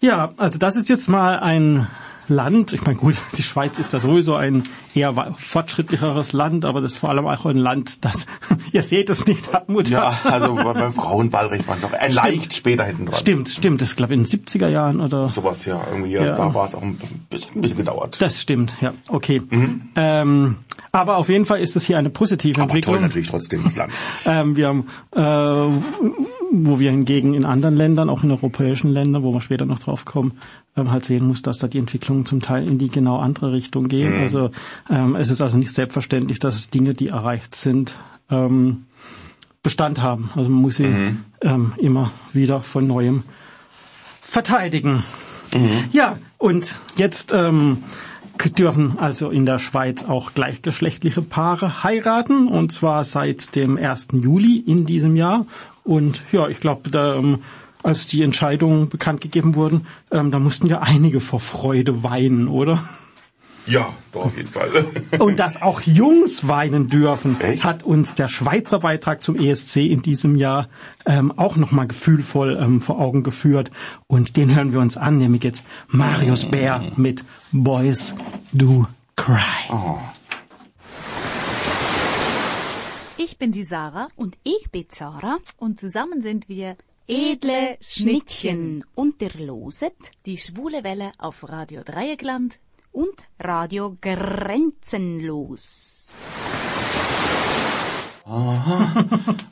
Ja, 0.00 0.32
also 0.36 0.58
das 0.58 0.76
ist 0.76 0.88
jetzt 0.88 1.08
mal 1.08 1.38
ein 1.38 1.86
Land. 2.30 2.72
Ich 2.72 2.82
meine, 2.82 2.96
gut, 2.96 3.16
die 3.36 3.42
Schweiz 3.42 3.78
ist 3.78 3.92
da 3.92 4.00
sowieso 4.00 4.34
ein 4.36 4.62
eher 4.94 5.34
fortschrittlicheres 5.38 6.32
Land, 6.32 6.64
aber 6.64 6.80
das 6.80 6.92
ist 6.92 6.98
vor 6.98 7.10
allem 7.10 7.26
auch 7.26 7.44
ein 7.44 7.58
Land, 7.58 8.04
das, 8.04 8.26
ihr 8.72 8.82
seht 8.82 9.10
es 9.10 9.26
nicht, 9.26 9.52
hat 9.52 9.68
Mutter. 9.68 9.90
Ja, 9.90 10.12
also 10.24 10.54
beim 10.54 10.92
Frauenwahlrecht 10.92 11.68
war 11.68 11.76
es 11.76 11.84
auch 11.84 11.92
ein 11.92 12.12
leicht 12.12 12.54
später 12.54 12.84
hinten 12.84 13.06
dran. 13.06 13.18
Stimmt, 13.18 13.48
stimmt. 13.48 13.80
Das 13.82 13.96
glaube 13.96 14.14
ich 14.14 14.20
in 14.20 14.24
den 14.24 14.44
70er 14.44 14.68
Jahren 14.68 15.00
oder. 15.00 15.28
Sowas, 15.28 15.64
ja. 15.66 15.80
Irgendwie, 15.90 16.12
ja. 16.12 16.24
da 16.24 16.54
war 16.54 16.64
es 16.64 16.74
auch 16.74 16.82
ein 16.82 16.98
bisschen, 17.28 17.52
ein 17.54 17.60
bisschen, 17.60 17.78
gedauert. 17.78 18.20
Das 18.20 18.40
stimmt, 18.40 18.74
ja. 18.80 18.92
Okay. 19.08 19.42
Mhm. 19.48 19.82
Ähm, 19.96 20.56
aber 20.92 21.16
auf 21.18 21.28
jeden 21.28 21.44
Fall 21.44 21.60
ist 21.60 21.76
das 21.76 21.84
hier 21.84 21.98
eine 21.98 22.10
positive 22.10 22.60
aber 22.60 22.70
Entwicklung. 22.70 22.96
toll 22.96 23.02
natürlich 23.02 23.28
trotzdem 23.28 23.62
das 23.62 23.76
Land. 23.76 23.92
ähm, 24.24 24.56
wir 24.56 24.68
haben, 24.68 24.86
äh, 25.12 25.20
wo 26.52 26.78
wir 26.78 26.90
hingegen 26.90 27.34
in 27.34 27.44
anderen 27.44 27.76
Ländern, 27.76 28.10
auch 28.10 28.24
in 28.24 28.30
europäischen 28.30 28.90
Ländern, 28.90 29.22
wo 29.22 29.32
wir 29.32 29.40
später 29.40 29.66
noch 29.66 29.78
drauf 29.78 30.04
kommen, 30.04 30.32
ähm, 30.76 30.90
halt 30.90 31.04
sehen 31.04 31.26
muss, 31.26 31.42
dass 31.42 31.58
da 31.58 31.68
die 31.68 31.78
Entwicklungen 31.78 32.26
zum 32.26 32.40
Teil 32.40 32.66
in 32.66 32.78
die 32.78 32.88
genau 32.88 33.18
andere 33.18 33.52
Richtung 33.52 33.88
gehen. 33.88 34.16
Mhm. 34.16 34.22
Also 34.22 34.50
ähm, 34.88 35.16
es 35.16 35.30
ist 35.30 35.40
also 35.40 35.56
nicht 35.56 35.74
selbstverständlich, 35.74 36.38
dass 36.38 36.70
Dinge, 36.70 36.94
die 36.94 37.08
erreicht 37.08 37.54
sind, 37.54 37.96
ähm, 38.30 38.86
Bestand 39.62 40.00
haben. 40.00 40.30
Also 40.36 40.48
man 40.48 40.62
muss 40.62 40.76
sie 40.76 40.84
mhm. 40.84 41.24
ähm, 41.42 41.72
immer 41.76 42.10
wieder 42.32 42.62
von 42.62 42.86
neuem 42.86 43.24
verteidigen. 44.22 45.02
Mhm. 45.54 45.84
Ja, 45.92 46.16
und 46.38 46.76
jetzt 46.96 47.32
ähm, 47.32 47.84
dürfen 48.56 48.98
also 48.98 49.30
in 49.30 49.44
der 49.44 49.58
Schweiz 49.58 50.04
auch 50.04 50.32
gleichgeschlechtliche 50.32 51.20
Paare 51.20 51.82
heiraten 51.82 52.48
und 52.48 52.72
zwar 52.72 53.04
seit 53.04 53.54
dem 53.54 53.76
1. 53.76 54.08
Juli 54.12 54.56
in 54.58 54.86
diesem 54.86 55.16
Jahr. 55.16 55.46
Und 55.84 56.22
ja, 56.32 56.48
ich 56.48 56.60
glaube, 56.60 56.90
da 56.90 57.16
ähm, 57.16 57.40
als 57.82 58.06
die 58.06 58.22
Entscheidungen 58.22 58.88
bekannt 58.88 59.20
gegeben 59.20 59.54
wurden, 59.54 59.86
ähm, 60.10 60.30
da 60.30 60.38
mussten 60.38 60.66
ja 60.66 60.80
einige 60.80 61.20
vor 61.20 61.40
Freude 61.40 62.02
weinen, 62.02 62.48
oder? 62.48 62.82
Ja, 63.66 63.94
doch, 64.12 64.26
auf 64.26 64.36
jeden 64.36 64.48
Fall. 64.48 64.86
Und 65.18 65.38
dass 65.38 65.60
auch 65.60 65.80
Jungs 65.82 66.46
weinen 66.46 66.88
dürfen, 66.88 67.40
Echt? 67.40 67.62
hat 67.62 67.82
uns 67.82 68.14
der 68.14 68.28
Schweizer 68.28 68.80
Beitrag 68.80 69.22
zum 69.22 69.36
ESC 69.36 69.76
in 69.76 70.02
diesem 70.02 70.34
Jahr 70.34 70.68
ähm, 71.06 71.30
auch 71.36 71.56
nochmal 71.56 71.86
gefühlvoll 71.86 72.58
ähm, 72.60 72.80
vor 72.80 72.98
Augen 72.98 73.22
geführt. 73.22 73.70
Und 74.06 74.36
den 74.36 74.54
hören 74.54 74.72
wir 74.72 74.80
uns 74.80 74.96
an, 74.96 75.18
nämlich 75.18 75.44
jetzt 75.44 75.62
Marius 75.88 76.46
Bär 76.50 76.90
mit 76.96 77.24
Boys 77.52 78.14
Do 78.52 78.86
Cry. 79.16 79.38
Oh. 79.70 79.98
Ich 83.18 83.36
bin 83.36 83.52
die 83.52 83.64
Sarah 83.64 84.08
und 84.16 84.38
ich 84.44 84.70
bin 84.72 84.86
Sarah 84.88 85.36
und 85.58 85.78
zusammen 85.78 86.22
sind 86.22 86.48
wir 86.48 86.76
edle 87.10 87.76
Schnittchen 87.80 88.84
und 88.94 89.20
der 89.20 89.32
loset 89.36 90.12
die 90.26 90.36
schwule 90.36 90.84
Welle 90.84 91.10
auf 91.18 91.48
Radio 91.48 91.82
Dreieckland 91.82 92.60
und 92.92 93.14
Radio 93.40 93.96
Grenzenlos. 94.00 95.50
Aha, 98.24 99.06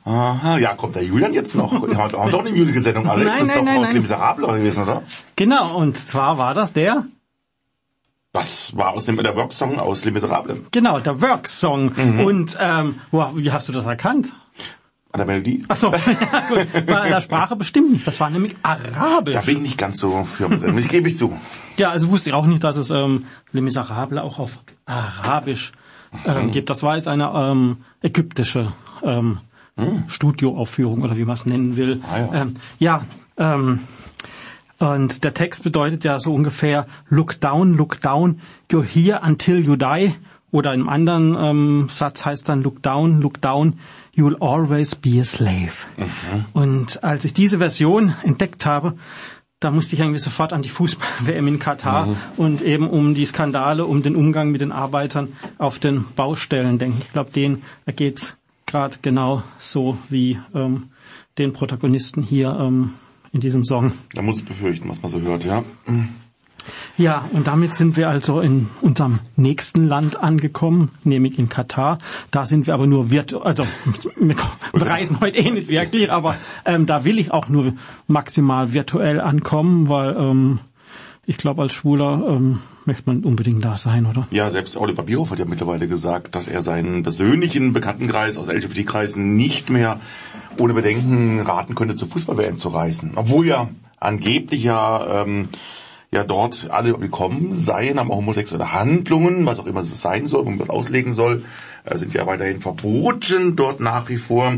aha, 0.04 0.58
ja, 0.58 0.74
kommt 0.76 0.94
der 0.94 1.02
Julian 1.02 1.32
jetzt 1.32 1.56
noch? 1.56 1.72
Wir 1.72 1.96
haben 1.96 2.30
doch 2.30 2.46
eine 2.46 2.52
Musical-Sendung. 2.52 3.08
Alex 3.08 3.26
nein, 3.26 3.42
ist 3.42 3.48
nein, 3.48 3.56
doch 3.56 3.64
nein, 3.64 3.78
aus 3.78 3.92
Les 3.92 4.02
Miserables 4.02 4.48
gewesen, 4.50 4.82
oder? 4.84 5.02
Genau, 5.34 5.76
und 5.78 5.96
zwar 5.96 6.38
war 6.38 6.54
das 6.54 6.72
der 6.72 7.06
Das 8.30 8.76
war 8.76 8.92
aus 8.92 9.06
dem 9.06 9.16
der 9.16 9.34
Worksong 9.34 9.80
aus 9.80 10.04
Les 10.04 10.14
Miserables. 10.14 10.58
Genau, 10.70 11.00
der 11.00 11.20
Worksong. 11.20 11.92
Mhm. 11.96 12.20
Und 12.20 12.56
ähm, 12.60 13.00
wo, 13.10 13.28
wie 13.34 13.50
hast 13.50 13.66
du 13.66 13.72
das 13.72 13.84
erkannt? 13.84 14.32
An 15.10 15.18
der 15.18 15.26
Melodie. 15.26 15.64
Ach 15.68 15.76
so, 15.76 15.90
ja, 15.92 16.48
gut. 16.48 16.86
Bei 16.86 17.08
der 17.08 17.20
Sprache 17.22 17.56
bestimmt 17.56 17.92
nicht. 17.92 18.06
Das 18.06 18.20
war 18.20 18.28
nämlich 18.28 18.56
Arabisch. 18.62 19.34
Da 19.34 19.40
bin 19.40 19.56
ich 19.56 19.62
nicht 19.62 19.78
ganz 19.78 19.98
so 19.98 20.24
firm 20.24 20.60
drin. 20.60 20.76
Das 20.76 20.88
gebe 20.88 21.08
ich 21.08 21.16
zu. 21.16 21.34
Ja, 21.78 21.90
also 21.90 22.08
wusste 22.08 22.30
ich 22.30 22.34
auch 22.34 22.44
nicht, 22.44 22.62
dass 22.62 22.76
es 22.76 22.90
ähm, 22.90 23.24
Les 23.52 23.62
Miserables 23.62 24.20
auch 24.20 24.38
auf 24.38 24.58
Arabisch 24.84 25.72
ähm, 26.26 26.50
gibt. 26.50 26.68
Das 26.68 26.82
war 26.82 26.96
jetzt 26.96 27.08
eine 27.08 27.30
ähm, 27.34 27.78
ägyptische 28.02 28.72
ähm, 29.02 29.38
Studioaufführung 30.08 31.02
oder 31.02 31.16
wie 31.16 31.24
man 31.24 31.34
es 31.34 31.46
nennen 31.46 31.76
will. 31.76 32.02
Ah, 32.10 32.18
ja. 32.18 32.34
Ähm, 32.34 32.54
ja 32.78 33.02
ähm, 33.38 33.80
und 34.78 35.24
der 35.24 35.34
Text 35.34 35.64
bedeutet 35.64 36.04
ja 36.04 36.20
so 36.20 36.32
ungefähr 36.32 36.86
Look 37.08 37.40
down, 37.40 37.76
look 37.76 38.00
down, 38.00 38.40
you're 38.70 38.84
here 38.84 39.20
until 39.24 39.58
you 39.58 39.76
die. 39.76 40.14
Oder 40.50 40.73
im 40.73 40.88
anderen 40.88 41.37
ähm, 41.38 41.88
Satz 41.90 42.25
heißt 42.25 42.49
dann 42.49 42.62
Look 42.62 42.83
down, 42.83 43.21
look 43.21 43.40
down, 43.43 43.78
you'll 44.17 44.38
always 44.40 44.95
be 44.95 45.21
a 45.21 45.25
slave. 45.25 45.73
Und 46.52 47.05
als 47.05 47.25
ich 47.25 47.35
diese 47.35 47.59
Version 47.59 48.14
entdeckt 48.23 48.64
habe, 48.64 48.95
da 49.61 49.71
musste 49.71 49.95
ich 49.97 50.00
irgendwie 50.00 50.21
sofort 50.21 50.52
an 50.52 50.62
die 50.62 50.69
Fußball-WM 50.69 51.49
in 51.49 51.59
Katar 51.59 52.07
und 52.37 52.62
eben 52.62 52.88
um 52.88 53.14
die 53.14 53.26
Skandale, 53.26 53.87
um 53.87 54.02
den 54.02 54.14
Umgang 54.14 54.50
mit 54.50 54.61
den 54.61 54.71
Arbeitern 54.73 55.33
auf 55.59 55.78
den 55.81 56.05
Baustellen 56.14 56.78
denken. 56.78 56.99
Ich 57.00 57.12
glaube, 57.12 57.31
denen 57.33 57.62
ergeht's 57.85 58.37
gerade 58.67 58.99
genau 59.02 59.43
so 59.59 59.99
wie 60.09 60.38
ähm, 60.55 60.90
den 61.38 61.52
Protagonisten 61.52 62.23
hier 62.23 62.57
ähm, 62.61 62.93
in 63.33 63.40
diesem 63.40 63.64
Song. 63.64 63.93
Da 64.14 64.23
muss 64.23 64.38
ich 64.38 64.45
befürchten, 64.45 64.88
was 64.88 65.02
man 65.02 65.11
so 65.11 65.21
hört, 65.21 65.45
ja. 65.45 65.64
Ja, 66.96 67.25
und 67.32 67.46
damit 67.46 67.75
sind 67.75 67.96
wir 67.96 68.08
also 68.08 68.40
in 68.40 68.68
unserem 68.80 69.20
nächsten 69.37 69.87
Land 69.87 70.22
angekommen, 70.22 70.90
nämlich 71.04 71.38
in 71.38 71.48
Katar. 71.48 71.98
Da 72.30 72.46
sind 72.46 72.66
wir 72.66 72.75
aber 72.75 72.87
nur 72.87 73.10
virtuell, 73.10 73.46
also 73.46 73.66
wir 74.16 74.37
reisen 74.75 75.20
heute 75.20 75.38
eh 75.38 75.50
nicht 75.50 75.68
wirklich, 75.68 76.10
aber 76.10 76.37
ähm, 76.64 76.87
da 76.87 77.04
will 77.04 77.18
ich 77.18 77.32
auch 77.32 77.48
nur 77.48 77.75
maximal 78.06 78.72
virtuell 78.72 79.20
ankommen, 79.20 79.88
weil 79.88 80.16
ähm, 80.16 80.60
ich 81.28 81.37
glaube, 81.37 81.60
als 81.60 81.75
Schwuler 81.75 82.25
ähm, 82.26 82.60
möchte 82.87 83.02
man 83.04 83.22
unbedingt 83.22 83.62
da 83.62 83.76
sein, 83.76 84.06
oder? 84.06 84.26
Ja, 84.30 84.48
selbst 84.48 84.78
Oliver 84.78 85.02
Bierhoff 85.02 85.30
hat 85.30 85.38
ja 85.38 85.44
mittlerweile 85.44 85.87
gesagt, 85.87 86.34
dass 86.34 86.48
er 86.48 86.62
seinen 86.62 87.02
persönlichen 87.02 87.75
Bekanntenkreis 87.75 88.38
aus 88.38 88.48
LGBT-Kreisen 88.48 89.37
nicht 89.37 89.68
mehr 89.68 90.00
ohne 90.58 90.72
Bedenken 90.72 91.40
raten 91.40 91.75
könnte, 91.75 91.96
zur 91.96 92.08
Fußball-WM 92.08 92.56
zu 92.56 92.70
reisen. 92.70 93.12
Obwohl 93.16 93.46
ja 93.46 93.68
angeblich 94.00 94.62
ja, 94.64 95.22
ähm, 95.22 95.50
ja 96.10 96.24
dort 96.24 96.70
alle 96.70 96.98
willkommen 97.00 97.52
seien, 97.52 97.98
aber 97.98 98.16
homosexuelle 98.16 98.72
Handlungen, 98.72 99.44
was 99.44 99.58
auch 99.58 99.66
immer 99.66 99.80
es 99.80 100.00
sein 100.00 100.26
soll, 100.26 100.46
wo 100.46 100.50
man 100.50 100.58
das 100.58 100.70
auslegen 100.70 101.12
soll, 101.12 101.44
äh, 101.84 101.96
sind 101.96 102.14
ja 102.14 102.26
weiterhin 102.26 102.60
verboten 102.60 103.56
dort 103.56 103.80
nach 103.80 104.08
wie 104.08 104.16
vor. 104.16 104.54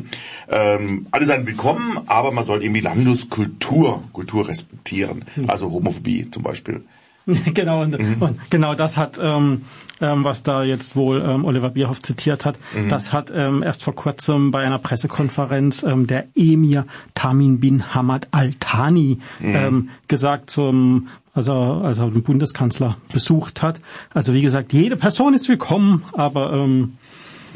Ähm, 0.49 1.07
alle 1.11 1.27
seien 1.27 1.47
willkommen, 1.47 1.99
aber 2.07 2.31
man 2.31 2.45
soll 2.45 2.63
eben 2.63 2.75
die 2.75 2.81
Landeskultur, 2.81 4.05
Kultur 4.13 4.49
respektieren. 4.49 5.25
Also 5.49 5.71
Homophobie 5.71 6.31
zum 6.31 6.43
Beispiel. 6.43 6.85
genau, 7.55 7.83
und, 7.83 7.95
und 8.21 8.51
genau 8.51 8.75
das 8.75 8.97
hat, 8.97 9.19
ähm, 9.23 9.63
ähm, 10.01 10.25
was 10.25 10.43
da 10.43 10.63
jetzt 10.63 10.97
wohl 10.97 11.23
ähm, 11.23 11.45
Oliver 11.45 11.71
Bierhoff 11.71 12.01
zitiert 12.01 12.45
hat, 12.45 12.59
das 12.89 13.13
hat 13.13 13.31
ähm, 13.35 13.63
erst 13.63 13.85
vor 13.85 13.95
kurzem 13.95 14.51
bei 14.51 14.61
einer 14.61 14.79
Pressekonferenz 14.79 15.83
ähm, 15.83 16.07
der 16.07 16.27
Emir 16.35 16.87
Tamin 17.15 17.61
bin 17.61 17.95
Hamad 17.95 18.29
Al-Thani 18.31 19.19
ähm, 19.43 19.91
gesagt 20.09 20.51
zum 20.51 21.09
also 21.33 21.53
als 21.53 21.99
er 21.99 22.11
den 22.11 22.25
Bundeskanzler 22.25 22.97
besucht 23.13 23.63
hat. 23.63 23.81
Also 24.13 24.35
wie 24.35 24.43
gesagt, 24.43 24.73
jede 24.73 24.97
Person 24.97 25.33
ist 25.33 25.49
willkommen, 25.49 26.03
aber 26.13 26.53
ähm, 26.53 26.97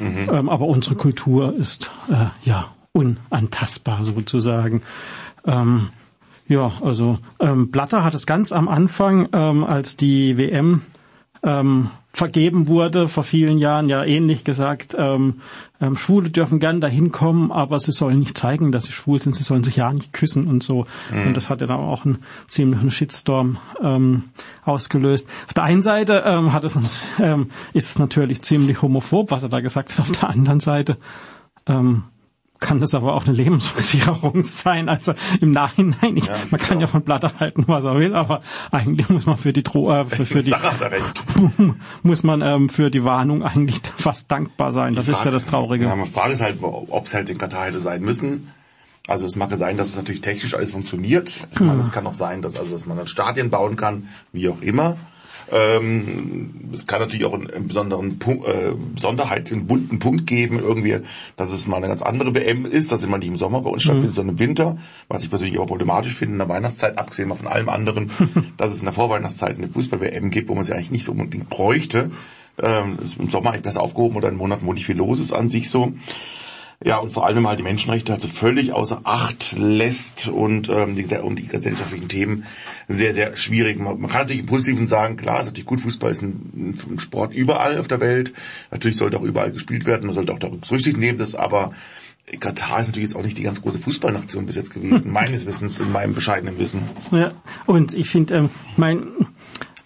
ähm, 0.00 0.48
aber 0.48 0.66
unsere 0.66 0.94
Kultur 0.94 1.54
ist 1.56 1.90
äh, 2.10 2.26
ja 2.48 2.74
unantastbar 2.92 4.04
sozusagen. 4.04 4.82
Ähm, 5.46 5.88
ja, 6.46 6.72
also 6.82 7.18
ähm, 7.40 7.70
Blatter 7.70 8.04
hat 8.04 8.14
es 8.14 8.26
ganz 8.26 8.52
am 8.52 8.68
Anfang, 8.68 9.28
ähm, 9.32 9.64
als 9.64 9.96
die 9.96 10.36
WM 10.36 10.82
ähm, 11.42 11.90
vergeben 12.12 12.68
wurde 12.68 13.08
vor 13.08 13.24
vielen 13.24 13.58
Jahren, 13.58 13.88
ja 13.88 14.04
ähnlich 14.04 14.44
gesagt, 14.44 14.94
ähm, 14.96 15.40
ähm, 15.80 15.96
Schwule 15.96 16.30
dürfen 16.30 16.60
gern 16.60 16.80
dahin 16.80 17.10
kommen, 17.10 17.50
aber 17.50 17.80
sie 17.80 17.90
sollen 17.90 18.20
nicht 18.20 18.38
zeigen, 18.38 18.70
dass 18.70 18.84
sie 18.84 18.92
schwul 18.92 19.20
sind, 19.20 19.34
sie 19.34 19.42
sollen 19.42 19.64
sich 19.64 19.76
ja 19.76 19.92
nicht 19.92 20.12
küssen 20.12 20.46
und 20.46 20.62
so. 20.62 20.86
Und 21.10 21.36
das 21.36 21.50
hat 21.50 21.60
ja 21.60 21.66
dann 21.66 21.80
auch 21.80 22.04
einen 22.04 22.18
ziemlichen 22.46 22.92
Shitstorm 22.92 23.58
ähm, 23.82 24.24
ausgelöst. 24.64 25.26
Auf 25.48 25.54
der 25.54 25.64
einen 25.64 25.82
Seite 25.82 26.22
ähm, 26.24 26.52
hat 26.52 26.64
es, 26.64 26.78
ähm, 27.20 27.50
ist 27.72 27.90
es 27.90 27.98
natürlich 27.98 28.42
ziemlich 28.42 28.80
homophob, 28.80 29.32
was 29.32 29.42
er 29.42 29.48
da 29.48 29.60
gesagt 29.60 29.92
hat. 29.92 30.00
Auf 30.00 30.12
der 30.12 30.30
anderen 30.30 30.60
Seite 30.60 30.98
ähm, 31.66 32.04
kann 32.60 32.80
das 32.80 32.94
aber 32.94 33.14
auch 33.14 33.26
eine 33.26 33.36
Lebensversicherung 33.36 34.42
sein. 34.42 34.88
Also 34.88 35.14
im 35.40 35.50
Nachhinein, 35.50 36.16
ich, 36.16 36.28
man 36.50 36.60
kann 36.60 36.80
ja 36.80 36.86
von 36.86 37.02
Blatter 37.02 37.38
halten, 37.38 37.64
was 37.66 37.84
er 37.84 37.96
will, 37.96 38.14
aber 38.14 38.40
eigentlich 38.70 39.08
muss 39.08 39.26
man 39.26 39.36
für 39.36 39.52
die 39.52 39.62
Dro 39.62 39.92
äh, 39.92 40.04
für, 40.04 40.24
für 40.24 40.40
die 40.42 40.54
muss 42.02 42.22
man 42.22 42.42
ähm, 42.42 42.68
für 42.68 42.90
die 42.90 43.04
Warnung 43.04 43.42
eigentlich 43.42 43.80
fast 43.98 44.30
dankbar 44.30 44.72
sein. 44.72 44.94
Das 44.94 45.08
ist 45.08 45.24
ja 45.24 45.30
das 45.30 45.44
Traurige. 45.44 45.84
Ja, 45.84 45.96
man 45.96 46.06
fragt 46.06 46.32
es 46.32 46.40
halt, 46.40 46.58
ob 46.62 47.06
es 47.06 47.14
halt 47.14 47.28
in 47.28 47.38
Katar 47.38 47.66
hätte 47.66 47.80
sein 47.80 48.02
müssen. 48.02 48.50
Also 49.06 49.26
es 49.26 49.36
mag 49.36 49.50
ja 49.50 49.56
sein, 49.56 49.76
dass 49.76 49.88
es 49.88 49.96
natürlich 49.96 50.22
technisch 50.22 50.54
alles 50.54 50.70
funktioniert. 50.70 51.46
Meine, 51.60 51.78
Es 51.80 51.92
kann 51.92 52.06
auch 52.06 52.14
sein, 52.14 52.40
dass 52.40 52.56
also 52.56 52.72
dass 52.72 52.86
man 52.86 52.96
dann 52.96 53.06
Stadien 53.06 53.50
bauen 53.50 53.76
kann, 53.76 54.08
wie 54.32 54.48
auch 54.48 54.62
immer. 54.62 54.96
Ähm, 55.54 56.70
es 56.72 56.88
kann 56.88 56.98
natürlich 56.98 57.24
auch 57.26 57.32
einen, 57.32 57.68
besonderen 57.68 58.18
Punkt, 58.18 58.44
äh, 58.48 58.72
Besonderheit, 58.92 59.52
einen 59.52 59.68
bunten 59.68 60.00
Punkt 60.00 60.26
geben, 60.26 60.58
irgendwie, 60.58 60.98
dass 61.36 61.52
es 61.52 61.68
mal 61.68 61.76
eine 61.76 61.86
ganz 61.86 62.02
andere 62.02 62.34
WM 62.34 62.66
ist, 62.66 62.90
dass 62.90 63.06
mal 63.06 63.18
nicht 63.18 63.28
im 63.28 63.36
Sommer 63.36 63.60
bei 63.60 63.70
uns 63.70 63.84
stattfindet, 63.84 64.14
sondern 64.14 64.34
im 64.34 64.40
Winter, 64.40 64.78
was 65.06 65.22
ich 65.22 65.30
persönlich 65.30 65.56
aber 65.56 65.66
problematisch 65.66 66.14
finde 66.14 66.32
in 66.32 66.38
der 66.38 66.48
Weihnachtszeit, 66.48 66.98
abgesehen 66.98 67.28
mal 67.28 67.36
von 67.36 67.46
allem 67.46 67.68
anderen, 67.68 68.10
dass 68.56 68.72
es 68.72 68.80
in 68.80 68.84
der 68.84 68.92
Vorweihnachtszeit 68.92 69.56
eine 69.56 69.68
Fußball-WM 69.68 70.30
gibt, 70.30 70.48
wo 70.48 70.56
man 70.56 70.64
sie 70.64 70.72
eigentlich 70.72 70.90
nicht 70.90 71.04
so 71.04 71.12
unbedingt 71.12 71.48
bräuchte. 71.48 72.10
Ähm, 72.60 72.98
ist 73.00 73.20
im 73.20 73.30
Sommer 73.30 73.50
eigentlich 73.50 73.62
besser 73.62 73.82
aufgehoben 73.82 74.16
oder 74.16 74.30
in 74.30 74.36
Monaten, 74.36 74.66
wo 74.66 74.72
nicht 74.72 74.86
viel 74.86 74.96
los 74.96 75.20
ist 75.20 75.32
an 75.32 75.50
sich 75.50 75.70
so. 75.70 75.92
Ja, 76.84 76.98
und 76.98 77.12
vor 77.12 77.24
allem, 77.24 77.48
halt 77.48 77.58
die 77.58 77.62
Menschenrechte 77.62 78.12
also 78.12 78.28
völlig 78.28 78.74
außer 78.74 79.00
Acht 79.04 79.56
lässt 79.58 80.28
und, 80.28 80.68
ähm, 80.68 80.94
die, 80.94 81.06
und 81.16 81.36
die 81.36 81.46
gesellschaftlichen 81.46 82.08
Themen 82.08 82.44
sehr, 82.88 83.14
sehr 83.14 83.36
schwierig. 83.36 83.78
Man, 83.78 83.98
man 83.98 84.10
kann 84.10 84.22
natürlich 84.22 84.40
im 84.40 84.46
Positiven 84.46 84.86
sagen, 84.86 85.16
klar, 85.16 85.40
ist 85.40 85.46
natürlich 85.46 85.64
gut, 85.64 85.80
Fußball 85.80 86.12
ist 86.12 86.20
ein, 86.20 86.76
ein 86.86 86.98
Sport 86.98 87.34
überall 87.34 87.78
auf 87.78 87.88
der 87.88 88.00
Welt. 88.00 88.34
Natürlich 88.70 88.98
sollte 88.98 89.16
auch 89.16 89.22
überall 89.22 89.50
gespielt 89.50 89.86
werden, 89.86 90.04
man 90.04 90.14
sollte 90.14 90.34
auch 90.34 90.38
da 90.38 90.48
Rücksicht 90.48 90.98
nehmen, 90.98 91.16
das 91.16 91.34
aber 91.34 91.72
Katar 92.38 92.80
ist 92.80 92.88
natürlich 92.88 93.08
jetzt 93.08 93.16
auch 93.16 93.22
nicht 93.22 93.38
die 93.38 93.42
ganz 93.42 93.62
große 93.62 93.78
Fußballnation 93.78 94.44
bis 94.44 94.56
jetzt 94.56 94.72
gewesen, 94.72 95.10
meines 95.12 95.46
Wissens, 95.46 95.80
in 95.80 95.90
meinem 95.90 96.14
bescheidenen 96.14 96.58
Wissen. 96.58 96.82
Ja, 97.10 97.32
und 97.64 97.94
ich 97.94 98.10
finde, 98.10 98.34
ähm, 98.34 98.50
mein, 98.76 99.08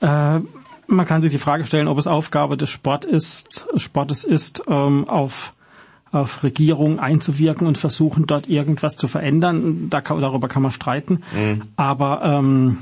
äh, 0.01 0.41
man 0.89 1.07
kann 1.07 1.23
sich 1.23 1.31
die 1.31 1.39
Frage 1.39 1.65
stellen, 1.65 1.87
ob 1.87 1.99
es 1.99 2.09
Aufgabe 2.09 2.57
des 2.57 2.71
Sport 2.71 3.05
ist, 3.05 3.67
Sportes 3.77 4.25
ist, 4.25 4.63
ähm, 4.69 5.09
auf 5.09 5.53
auf 6.19 6.43
Regierungen 6.43 6.99
einzuwirken 6.99 7.67
und 7.67 7.79
versuchen, 7.79 8.27
dort 8.27 8.49
irgendwas 8.49 8.97
zu 8.97 9.09
verändern. 9.09 9.91
Da 9.91 10.01
kann, 10.01 10.21
darüber 10.21 10.49
kann 10.49 10.63
man 10.63 10.73
streiten. 10.73 11.23
Aber 11.77 12.23
ähm, 12.25 12.79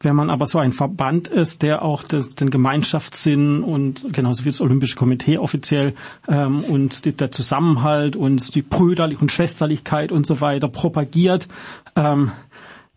wenn 0.00 0.14
man 0.14 0.28
aber 0.28 0.46
so 0.46 0.58
ein 0.58 0.72
Verband 0.72 1.28
ist, 1.28 1.62
der 1.62 1.82
auch 1.82 2.02
das, 2.02 2.34
den 2.34 2.50
Gemeinschaftssinn 2.50 3.62
und 3.62 4.12
genauso 4.12 4.44
wie 4.44 4.50
das 4.50 4.60
Olympische 4.60 4.94
Komitee 4.94 5.38
offiziell 5.38 5.94
ähm, 6.28 6.62
und 6.64 7.06
die, 7.06 7.12
der 7.12 7.30
Zusammenhalt 7.30 8.14
und 8.14 8.54
die 8.54 8.62
Brüderlich 8.62 9.22
und 9.22 9.32
Schwesterlichkeit 9.32 10.12
und 10.12 10.26
so 10.26 10.40
weiter 10.40 10.68
propagiert, 10.68 11.48
ähm, 11.96 12.30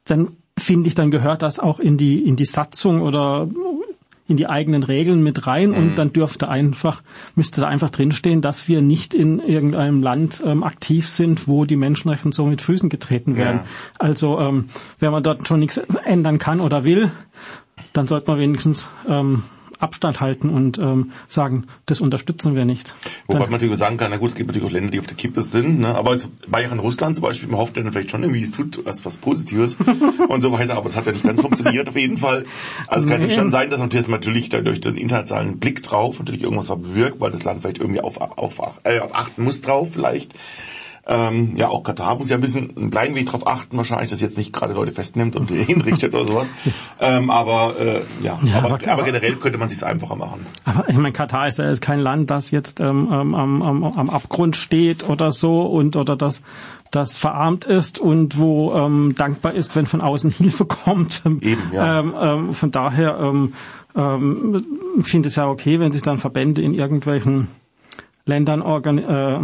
dann 0.05 0.37
finde 0.57 0.89
ich, 0.89 0.95
dann 0.95 1.09
gehört 1.09 1.41
das 1.41 1.57
auch 1.57 1.79
in 1.79 1.95
die 1.95 2.19
in 2.19 2.35
die 2.35 2.45
Satzung 2.45 3.01
oder 3.01 3.47
in 4.29 4.37
die 4.37 4.47
eigenen 4.47 4.83
Regeln 4.83 5.23
mit 5.23 5.47
rein 5.47 5.73
und 5.73 5.95
dann 5.95 6.13
dürfte 6.13 6.47
einfach, 6.47 7.01
müsste 7.35 7.61
da 7.61 7.67
einfach 7.67 7.89
drinstehen, 7.89 8.41
dass 8.41 8.67
wir 8.67 8.81
nicht 8.81 9.15
in 9.15 9.39
irgendeinem 9.39 10.03
Land 10.03 10.41
ähm, 10.45 10.63
aktiv 10.63 11.09
sind, 11.09 11.47
wo 11.47 11.65
die 11.65 11.75
Menschenrechte 11.75 12.31
so 12.31 12.45
mit 12.45 12.61
Füßen 12.61 12.89
getreten 12.89 13.35
werden. 13.35 13.61
Ja. 13.63 13.65
Also 13.97 14.39
ähm, 14.39 14.69
wenn 14.99 15.11
man 15.11 15.23
dort 15.23 15.47
schon 15.47 15.59
nichts 15.59 15.77
ändern 16.05 16.37
kann 16.37 16.61
oder 16.61 16.83
will, 16.83 17.11
dann 17.91 18.07
sollte 18.07 18.29
man 18.29 18.39
wenigstens 18.39 18.87
ähm, 19.07 19.43
Abstand 19.79 20.19
halten 20.19 20.49
und 20.49 20.77
ähm, 20.77 21.11
sagen, 21.27 21.65
das 21.85 22.01
unterstützen 22.01 22.53
wir 22.55 22.65
nicht. 22.65 22.95
Wobei 23.27 23.39
Dann, 23.39 23.49
man 23.49 23.51
natürlich 23.59 23.77
sagen 23.77 23.97
kann, 23.97 24.11
na 24.11 24.17
gut, 24.17 24.29
es 24.29 24.35
gibt 24.35 24.47
natürlich 24.47 24.67
auch 24.67 24.71
Länder, 24.71 24.91
die 24.91 24.99
auf 24.99 25.07
der 25.07 25.15
Kippe 25.15 25.41
sind, 25.41 25.79
ne? 25.79 25.95
aber 25.95 26.15
in 26.15 26.79
Russland 26.79 27.15
zum 27.15 27.23
Beispiel, 27.23 27.49
man 27.49 27.59
hofft 27.59 27.77
ja 27.77 27.83
dann 27.83 27.93
vielleicht 27.93 28.11
schon 28.11 28.21
irgendwie, 28.23 28.43
es 28.43 28.51
tut 28.51 28.81
was, 28.85 29.05
was 29.05 29.17
Positives 29.17 29.77
und 30.27 30.41
so 30.41 30.51
weiter, 30.51 30.75
aber 30.75 30.87
es 30.87 30.95
hat 30.95 31.05
ja 31.05 31.13
nicht 31.13 31.23
ganz 31.23 31.41
funktioniert 31.41 31.87
auf 31.87 31.95
jeden 31.95 32.17
Fall. 32.17 32.45
Also 32.87 33.05
es 33.05 33.11
kann 33.11 33.19
natürlich 33.19 33.35
schon 33.35 33.51
sein, 33.51 33.69
dass 33.69 33.79
natürlich, 33.79 34.07
natürlich 34.07 34.51
durch 34.63 34.81
den 34.81 34.97
internationalen 34.97 35.59
Blick 35.59 35.81
drauf 35.81 36.19
natürlich 36.19 36.43
irgendwas 36.43 36.67
bewirkt, 36.67 37.19
weil 37.19 37.31
das 37.31 37.43
Land 37.43 37.61
vielleicht 37.61 37.79
irgendwie 37.79 38.01
auf, 38.01 38.17
auf, 38.17 38.79
äh, 38.83 38.99
auf 38.99 39.15
achten 39.15 39.43
muss 39.43 39.61
drauf 39.61 39.91
vielleicht. 39.93 40.33
Ähm, 41.11 41.53
ja, 41.55 41.69
auch 41.69 41.81
Katar 41.81 42.17
muss 42.19 42.29
ja 42.29 42.35
ein 42.35 42.41
bisschen 42.41 42.71
ein 42.77 42.91
klein 42.91 43.15
wenig 43.15 43.25
darauf 43.25 43.47
achten, 43.47 43.75
wahrscheinlich, 43.77 44.11
dass 44.11 44.21
jetzt 44.21 44.37
nicht 44.37 44.53
gerade 44.53 44.75
Leute 44.75 44.91
festnimmt 44.91 45.35
und 45.35 45.49
hinrichtet 45.49 46.13
oder 46.13 46.27
sowas. 46.27 46.47
Ähm, 46.99 47.31
aber 47.31 47.73
äh, 47.79 48.01
ja, 48.21 48.37
Ja, 48.43 48.59
aber, 48.59 48.75
aber- 48.75 48.87
aber 48.91 49.03
generell 49.03 49.35
könnte 49.37 49.57
man 49.57 49.69
sich 49.69 49.83
einfacher 49.83 50.15
machen. 50.15 50.45
Aber 50.65 50.87
ich 50.87 50.95
meine, 50.97 51.11
Katar 51.11 51.47
ist 51.47 51.57
ja 51.57 51.67
jetzt 51.67 51.81
kein 51.81 51.99
Land, 51.99 52.29
das 52.29 52.51
jetzt 52.51 52.79
ähm, 52.79 53.09
ähm, 53.11 53.33
am, 53.33 53.61
am, 53.63 53.83
am 53.83 54.09
Abgrund 54.11 54.55
steht 54.55 55.09
oder 55.09 55.31
so 55.31 55.61
und 55.63 55.95
oder 55.95 56.15
das 56.15 56.43
das 56.91 57.15
verarmt 57.15 57.65
ist 57.65 57.99
und 57.99 58.39
wo 58.39 58.73
ähm, 58.73 59.13
dankbar 59.15 59.53
ist, 59.53 59.75
wenn 59.75 59.85
von 59.85 60.01
außen 60.01 60.29
Hilfe 60.37 60.65
kommt. 60.65 61.21
Eben, 61.25 61.57
ja. 61.73 61.99
ähm, 61.99 62.13
ähm, 62.19 62.53
von 62.53 62.71
daher 62.71 63.19
ähm, 63.19 63.53
ähm, 63.95 64.63
finde 65.01 65.27
ich 65.27 65.33
es 65.33 65.35
ja 65.37 65.47
okay, 65.47 65.79
wenn 65.79 65.91
sich 65.91 66.01
dann 66.03 66.17
Verbände 66.19 66.61
in 66.61 66.73
irgendwelchen 66.73 67.47
Ländern 68.25 68.61
organ 68.61 68.97
äh, 68.99 69.39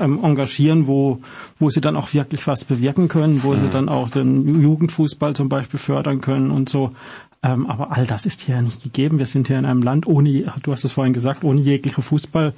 ähm, 0.00 0.22
engagieren, 0.22 0.86
wo, 0.86 1.20
wo 1.58 1.70
sie 1.70 1.80
dann 1.80 1.96
auch 1.96 2.12
wirklich 2.14 2.46
was 2.46 2.64
bewirken 2.64 3.08
können, 3.08 3.42
wo 3.42 3.54
sie 3.54 3.68
dann 3.68 3.88
auch 3.88 4.10
den 4.10 4.60
Jugendfußball 4.60 5.34
zum 5.34 5.48
Beispiel 5.48 5.78
fördern 5.78 6.20
können 6.20 6.50
und 6.50 6.68
so. 6.68 6.90
Ähm, 7.42 7.66
aber 7.66 7.92
all 7.92 8.06
das 8.06 8.24
ist 8.24 8.40
hier 8.40 8.56
ja 8.56 8.62
nicht 8.62 8.82
gegeben. 8.82 9.18
Wir 9.18 9.26
sind 9.26 9.48
hier 9.48 9.58
in 9.58 9.66
einem 9.66 9.82
Land 9.82 10.06
ohne, 10.06 10.52
du 10.62 10.72
hast 10.72 10.84
es 10.84 10.92
vorhin 10.92 11.12
gesagt, 11.12 11.44
ohne 11.44 11.60
jegliche 11.60 12.00
Fußball. 12.00 12.54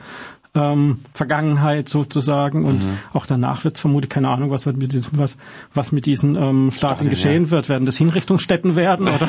Ähm, 0.55 1.01
Vergangenheit 1.13 1.87
sozusagen 1.87 2.65
und 2.65 2.87
auch 3.13 3.27
danach 3.27 3.65
wird 3.65 3.75
es 3.75 3.81
vermutlich 3.81 4.09
keine 4.09 4.31
Ahnung, 4.31 4.51
was 4.51 4.65
wird 4.65 4.79
mit 4.79 4.91
diesem, 4.91 5.19
was, 5.19 5.37
was 5.75 5.93
mit 5.93 6.07
diesen 6.07 6.35
ähm, 6.35 6.71
Staaten 6.71 6.95
Stadien, 6.95 7.11
geschehen 7.11 7.45
ja. 7.45 7.51
wird. 7.51 7.69
Werden 7.69 7.85
das 7.85 7.99
Hinrichtungsstätten 7.99 8.75
werden 8.75 9.07
oder? 9.07 9.29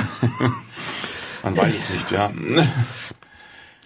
Man 1.43 1.57
weiß 1.57 1.75
es 1.75 1.89
nicht, 1.93 2.11
ja. 2.11 2.31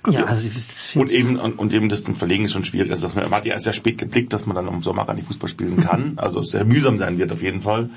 ja, 0.10 0.24
also 0.26 0.48
ich 0.48 0.96
Und 0.96 1.12
eben, 1.12 1.38
und, 1.38 1.74
eben 1.74 1.88
das 1.88 2.02
Verlegen 2.02 2.46
ist 2.46 2.54
schon 2.54 2.66
schwierig. 2.66 2.90
Also 2.90 3.08
dass 3.08 3.16
man, 3.16 3.26
man 3.26 3.34
hat 3.34 3.46
ja 3.46 3.54
erst 3.54 3.66
sehr 3.66 3.74
spät 3.74 4.00
geblickt, 4.00 4.34
dass 4.34 4.48
man 4.48 4.56
dann 4.56 4.68
im 4.68 4.82
Sommer 4.82 5.06
gar 5.06 5.14
nicht 5.14 5.28
Fußball 5.28 5.50
spielen 5.50 5.78
kann. 5.82 6.14
Also 6.16 6.40
es 6.40 6.50
sehr 6.50 6.66
mühsam 6.66 6.98
sein 6.98 7.20
wird 7.20 7.32
auf 7.32 7.42
jeden 7.42 7.62
Fall. 7.62 7.90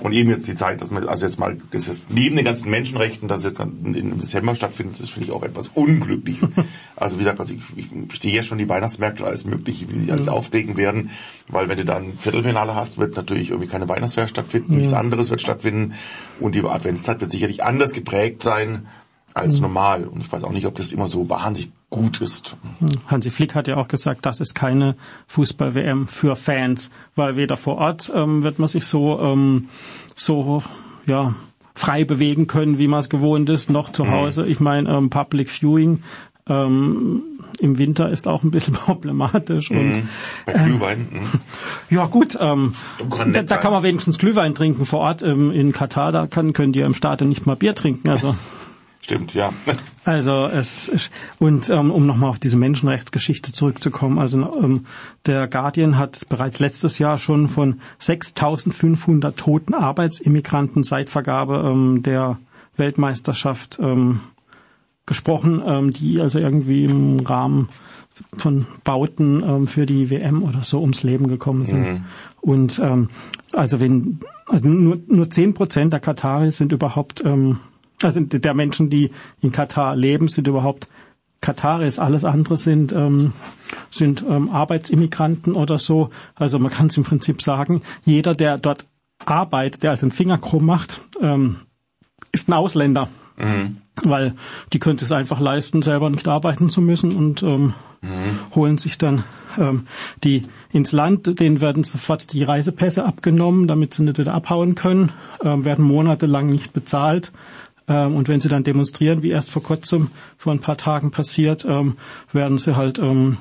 Und 0.00 0.12
eben 0.12 0.30
jetzt 0.30 0.46
die 0.48 0.54
Zeit, 0.54 0.80
dass 0.80 0.90
man, 0.90 1.08
also 1.08 1.24
jetzt 1.24 1.38
mal, 1.38 1.56
das 1.70 1.88
ist 1.88 2.10
neben 2.10 2.36
den 2.36 2.44
ganzen 2.44 2.70
Menschenrechten, 2.70 3.28
dass 3.28 3.38
es 3.38 3.44
jetzt 3.44 3.60
dann 3.60 3.94
im 3.94 4.20
Dezember 4.20 4.54
stattfindet, 4.54 4.98
das 5.00 5.08
finde 5.08 5.28
ich 5.28 5.32
auch 5.32 5.42
etwas 5.42 5.68
unglücklich. 5.68 6.40
Also 6.96 7.16
wie 7.16 7.22
gesagt, 7.22 7.40
also 7.40 7.52
ich, 7.52 7.60
ich 7.76 8.20
sehe 8.20 8.32
jetzt 8.32 8.46
schon 8.46 8.56
die 8.56 8.68
Weihnachtsmärkte 8.68 9.24
und 9.24 9.28
alles 9.28 9.44
mögliche, 9.44 9.88
wie 9.88 10.04
sie 10.04 10.12
alles 10.12 10.28
aufregen 10.28 10.76
werden. 10.76 11.10
Weil 11.48 11.68
wenn 11.68 11.76
du 11.76 11.84
dann 11.84 12.16
Viertelfinale 12.16 12.76
hast, 12.76 12.98
wird 12.98 13.16
natürlich 13.16 13.50
irgendwie 13.50 13.68
keine 13.68 13.88
Weihnachtsfeier 13.88 14.28
stattfinden, 14.28 14.76
nichts 14.76 14.92
anderes 14.92 15.28
wird 15.28 15.40
stattfinden. 15.40 15.94
Und 16.38 16.54
die 16.54 16.62
Adventszeit 16.62 17.20
wird 17.20 17.32
sicherlich 17.32 17.64
anders 17.64 17.94
geprägt 17.94 18.42
sein 18.42 18.86
als 19.34 19.60
normal. 19.60 20.04
Und 20.04 20.20
ich 20.20 20.32
weiß 20.32 20.44
auch 20.44 20.52
nicht, 20.52 20.66
ob 20.66 20.76
das 20.76 20.92
immer 20.92 21.08
so 21.08 21.28
wahnsinnig 21.28 21.70
gut 21.90 22.20
ist. 22.20 22.56
Hansi 23.08 23.30
Flick 23.30 23.54
hat 23.54 23.68
ja 23.68 23.76
auch 23.76 23.88
gesagt, 23.88 24.24
das 24.24 24.40
ist 24.40 24.54
keine 24.54 24.96
Fußball-WM 25.26 26.08
für 26.08 26.36
Fans, 26.36 26.90
weil 27.14 27.36
weder 27.36 27.56
vor 27.56 27.78
Ort 27.78 28.10
ähm, 28.14 28.42
wird 28.42 28.58
man 28.58 28.68
sich 28.68 28.86
so 28.86 29.20
ähm, 29.20 29.68
so 30.14 30.62
ja 31.06 31.34
frei 31.74 32.04
bewegen 32.04 32.46
können, 32.46 32.78
wie 32.78 32.86
man 32.86 33.00
es 33.00 33.08
gewohnt 33.08 33.50
ist, 33.50 33.68
noch 33.68 33.90
zu 33.90 34.08
Hause. 34.08 34.46
Ich 34.46 34.60
meine, 34.60 34.88
ähm, 34.88 35.10
Public 35.10 35.50
Viewing 35.50 36.02
ähm, 36.46 37.22
im 37.60 37.78
Winter 37.78 38.10
ist 38.10 38.28
auch 38.28 38.42
ein 38.42 38.50
bisschen 38.50 38.74
problematisch 38.74 39.70
und 39.70 40.04
Bei 40.46 40.52
Glühwein. 40.52 41.08
mhm. 41.10 41.40
ja 41.90 42.06
gut, 42.06 42.38
ähm, 42.40 42.74
Kann 43.16 43.32
da, 43.32 43.42
da 43.42 43.56
kann 43.56 43.72
man 43.72 43.82
wenigstens 43.82 44.18
Glühwein 44.18 44.54
trinken 44.54 44.84
vor 44.84 45.00
Ort. 45.00 45.22
Ähm, 45.22 45.50
in 45.50 45.72
Katar, 45.72 46.12
da 46.12 46.26
kann, 46.26 46.52
können 46.52 46.72
die 46.72 46.80
im 46.80 46.94
Stadion 46.94 47.28
nicht 47.28 47.46
mal 47.46 47.56
Bier 47.56 47.74
trinken. 47.74 48.08
Also 48.08 48.36
Stimmt, 49.04 49.34
ja. 49.34 49.52
Also 50.06 50.46
es 50.46 50.88
ist- 50.88 51.10
und 51.38 51.70
ähm, 51.70 51.90
um 51.90 52.06
nochmal 52.06 52.30
auf 52.30 52.38
diese 52.38 52.56
Menschenrechtsgeschichte 52.58 53.52
zurückzukommen, 53.52 54.18
also 54.18 54.38
ähm, 54.62 54.86
der 55.26 55.46
Guardian 55.46 55.96
hat 55.98 56.26
bereits 56.30 56.58
letztes 56.58 56.98
Jahr 56.98 57.16
schon 57.18 57.48
von 57.48 57.80
6.500 58.00 59.36
toten 59.36 59.74
Arbeitsimmigranten 59.74 60.82
seit 60.82 61.10
Vergabe 61.10 61.66
ähm, 61.66 62.02
der 62.02 62.38
Weltmeisterschaft 62.76 63.78
ähm, 63.78 64.20
gesprochen, 65.04 65.62
ähm, 65.66 65.90
die 65.90 66.20
also 66.20 66.38
irgendwie 66.38 66.84
im 66.84 67.20
Rahmen 67.20 67.68
von 68.38 68.66
Bauten 68.84 69.42
ähm, 69.42 69.66
für 69.66 69.84
die 69.84 70.08
WM 70.08 70.42
oder 70.42 70.62
so 70.62 70.80
ums 70.80 71.02
Leben 71.02 71.28
gekommen 71.28 71.66
sind. 71.66 72.04
Und 72.40 72.78
ähm, 72.78 73.08
also 73.52 73.80
wenn 73.80 74.20
also 74.46 74.68
nur 74.68 74.98
nur 75.08 75.28
zehn 75.30 75.52
Prozent 75.52 75.92
der 75.92 76.00
Kataris 76.00 76.58
sind 76.58 76.72
überhaupt 76.72 77.22
ähm, 77.24 77.58
also 78.02 78.20
der 78.20 78.54
Menschen, 78.54 78.90
die 78.90 79.10
in 79.40 79.52
Katar 79.52 79.96
leben, 79.96 80.28
sind 80.28 80.46
überhaupt 80.46 80.88
Kataris. 81.40 81.98
Alles 81.98 82.24
andere 82.24 82.56
sind 82.56 82.92
ähm, 82.92 83.32
sind 83.90 84.24
ähm, 84.28 84.50
Arbeitsimmigranten 84.50 85.54
oder 85.54 85.78
so. 85.78 86.10
Also 86.34 86.58
man 86.58 86.70
kann 86.70 86.86
es 86.86 86.96
im 86.96 87.04
Prinzip 87.04 87.42
sagen, 87.42 87.82
jeder, 88.04 88.34
der 88.34 88.58
dort 88.58 88.86
arbeitet, 89.24 89.82
der 89.82 89.90
also 89.90 90.06
einen 90.06 90.12
Finger 90.12 90.38
krumm 90.38 90.64
macht, 90.64 91.00
ähm, 91.20 91.56
ist 92.32 92.48
ein 92.48 92.54
Ausländer. 92.54 93.08
Weil 94.02 94.34
die 94.72 94.78
können 94.78 94.98
es 95.00 95.12
einfach 95.12 95.40
leisten, 95.40 95.82
selber 95.82 96.08
nicht 96.10 96.28
arbeiten 96.28 96.70
zu 96.70 96.80
müssen 96.80 97.14
und 97.14 97.42
ähm, 97.42 97.74
holen 98.54 98.78
sich 98.78 98.98
dann 98.98 99.24
ähm, 99.58 99.86
die 100.22 100.46
ins 100.72 100.92
Land, 100.92 101.40
denen 101.40 101.60
werden 101.60 101.84
sofort 101.84 102.32
die 102.32 102.42
Reisepässe 102.42 103.04
abgenommen, 103.04 103.68
damit 103.68 103.94
sie 103.94 104.02
nicht 104.02 104.18
wieder 104.18 104.34
abhauen 104.34 104.74
können, 104.74 105.12
ähm, 105.42 105.64
werden 105.64 105.84
monatelang 105.84 106.46
nicht 106.46 106.72
bezahlt. 106.72 107.32
Ähm, 107.88 108.16
und 108.16 108.28
wenn 108.28 108.40
sie 108.40 108.48
dann 108.48 108.64
demonstrieren, 108.64 109.22
wie 109.22 109.30
erst 109.30 109.50
vor 109.50 109.62
kurzem, 109.62 110.10
vor 110.36 110.52
ein 110.52 110.60
paar 110.60 110.76
Tagen 110.76 111.10
passiert, 111.10 111.64
ähm, 111.64 111.96
werden 112.32 112.58
sie 112.58 112.76
halt 112.76 112.98
ähm, 112.98 113.36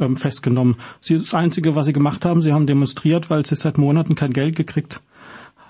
ähm, 0.00 0.16
festgenommen. 0.16 0.76
Sie, 1.00 1.18
das 1.18 1.34
Einzige, 1.34 1.74
was 1.74 1.86
sie 1.86 1.92
gemacht 1.92 2.24
haben, 2.24 2.42
sie 2.42 2.52
haben 2.52 2.66
demonstriert, 2.66 3.30
weil 3.30 3.44
sie 3.44 3.56
seit 3.56 3.78
Monaten 3.78 4.14
kein 4.14 4.32
Geld 4.32 4.56
gekriegt 4.56 5.00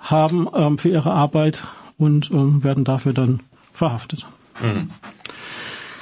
haben 0.01 0.49
ähm, 0.55 0.79
für 0.79 0.89
ihre 0.89 1.13
Arbeit 1.13 1.65
und 1.99 2.31
ähm, 2.31 2.65
werden 2.65 2.85
dafür 2.85 3.13
dann 3.13 3.41
verhaftet. 3.73 4.27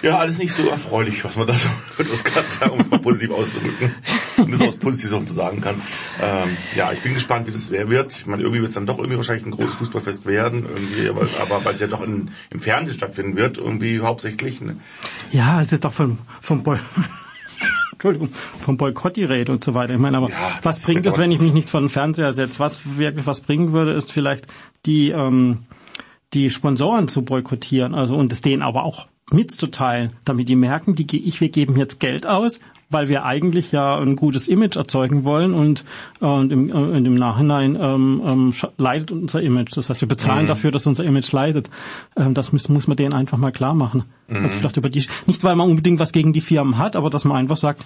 Ja, 0.02 0.18
alles 0.18 0.38
nicht 0.38 0.54
so 0.54 0.66
erfreulich, 0.68 1.24
was 1.24 1.36
man 1.36 1.46
da 1.46 1.52
so 1.52 1.68
Katar, 2.24 2.72
um 2.72 2.80
es 2.80 2.90
mal 2.90 3.00
positiv 3.00 3.30
auszudrücken, 3.30 3.94
und 4.38 4.52
das 4.52 4.62
auch 4.62 4.78
positiv 4.78 5.10
sagen 5.30 5.60
kann. 5.60 5.82
Ähm, 6.22 6.56
ja, 6.74 6.92
ich 6.92 7.00
bin 7.00 7.14
gespannt, 7.14 7.46
wie 7.46 7.50
das 7.50 7.70
wird. 7.70 8.12
Ich 8.12 8.26
meine, 8.26 8.42
irgendwie 8.42 8.60
wird 8.60 8.70
es 8.70 8.74
dann 8.74 8.86
doch 8.86 8.98
irgendwie 8.98 9.16
wahrscheinlich 9.16 9.46
ein 9.46 9.50
großes 9.50 9.74
Fußballfest 9.74 10.26
werden, 10.26 10.64
irgendwie, 10.64 11.08
aber, 11.08 11.28
aber 11.40 11.64
weil 11.64 11.74
es 11.74 11.80
ja 11.80 11.86
doch 11.86 12.02
in, 12.02 12.30
im 12.50 12.60
Fernsehen 12.60 12.96
stattfinden 12.96 13.36
wird, 13.36 13.58
irgendwie 13.58 14.00
hauptsächlich. 14.00 14.60
Ne? 14.60 14.76
Ja, 15.32 15.60
es 15.60 15.72
ist 15.72 15.84
doch 15.84 15.92
vom, 15.92 16.18
vom 16.40 16.62
Boy 16.62 16.78
Entschuldigung, 17.92 18.30
vom 18.64 18.78
Boykott 18.78 19.16
die 19.16 19.24
Rede 19.24 19.52
und 19.52 19.62
so 19.62 19.74
weiter. 19.74 19.92
Ich 19.92 19.98
meine, 19.98 20.16
aber 20.16 20.30
Ja, 20.30 20.58
was 20.62 20.82
bringt 20.82 21.06
es, 21.06 21.18
wenn 21.18 21.30
ich 21.30 21.40
mich 21.40 21.52
nicht 21.52 21.68
vor 21.68 21.80
den 21.80 21.90
Fernseher 21.90 22.32
setze? 22.32 22.58
Was 22.58 22.96
wirklich 22.96 23.26
was 23.26 23.40
bringen 23.40 23.72
würde, 23.72 23.92
ist 23.92 24.10
vielleicht 24.10 24.46
die 24.86 25.10
ähm, 25.10 25.66
die 26.32 26.48
Sponsoren 26.48 27.08
zu 27.08 27.22
boykottieren, 27.22 27.94
also 27.94 28.16
und 28.16 28.32
es 28.32 28.40
denen 28.40 28.62
aber 28.62 28.84
auch 28.84 29.06
mitzuteilen, 29.32 30.12
damit 30.24 30.48
die 30.48 30.56
merken, 30.56 30.94
die 30.94 31.06
ge- 31.06 31.20
ich 31.20 31.40
wir 31.40 31.48
geben 31.48 31.76
jetzt 31.76 32.00
Geld 32.00 32.26
aus, 32.26 32.60
weil 32.88 33.08
wir 33.08 33.24
eigentlich 33.24 33.70
ja 33.70 33.98
ein 33.98 34.16
gutes 34.16 34.48
Image 34.48 34.76
erzeugen 34.76 35.22
wollen 35.24 35.54
und, 35.54 35.84
äh, 36.20 36.26
und, 36.26 36.50
im, 36.50 36.70
äh, 36.70 36.72
und 36.72 37.04
im 37.04 37.14
Nachhinein 37.14 37.76
ähm, 37.80 38.20
ähm, 38.26 38.54
leidet 38.78 39.12
unser 39.12 39.40
Image. 39.42 39.76
Das 39.76 39.88
heißt, 39.90 40.00
wir 40.00 40.08
bezahlen 40.08 40.46
dafür, 40.48 40.72
dass 40.72 40.86
unser 40.86 41.04
Image 41.04 41.30
leidet. 41.32 41.70
Ähm, 42.16 42.34
das 42.34 42.52
muss, 42.52 42.68
muss 42.68 42.88
man 42.88 42.96
denen 42.96 43.14
einfach 43.14 43.38
mal 43.38 43.52
klar 43.52 43.74
machen. 43.74 44.04
Also 44.28 44.56
vielleicht 44.58 44.76
über 44.76 44.88
die, 44.90 45.04
nicht 45.26 45.44
weil 45.44 45.54
man 45.56 45.70
unbedingt 45.70 46.00
was 46.00 46.10
gegen 46.12 46.32
die 46.32 46.40
Firmen 46.40 46.78
hat, 46.78 46.96
aber 46.96 47.10
dass 47.10 47.24
man 47.24 47.36
einfach 47.36 47.56
sagt, 47.56 47.84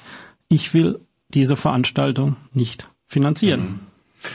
ich 0.48 0.72
will 0.72 1.00
diese 1.28 1.56
Veranstaltung 1.56 2.36
nicht 2.52 2.88
finanzieren. 3.06 3.80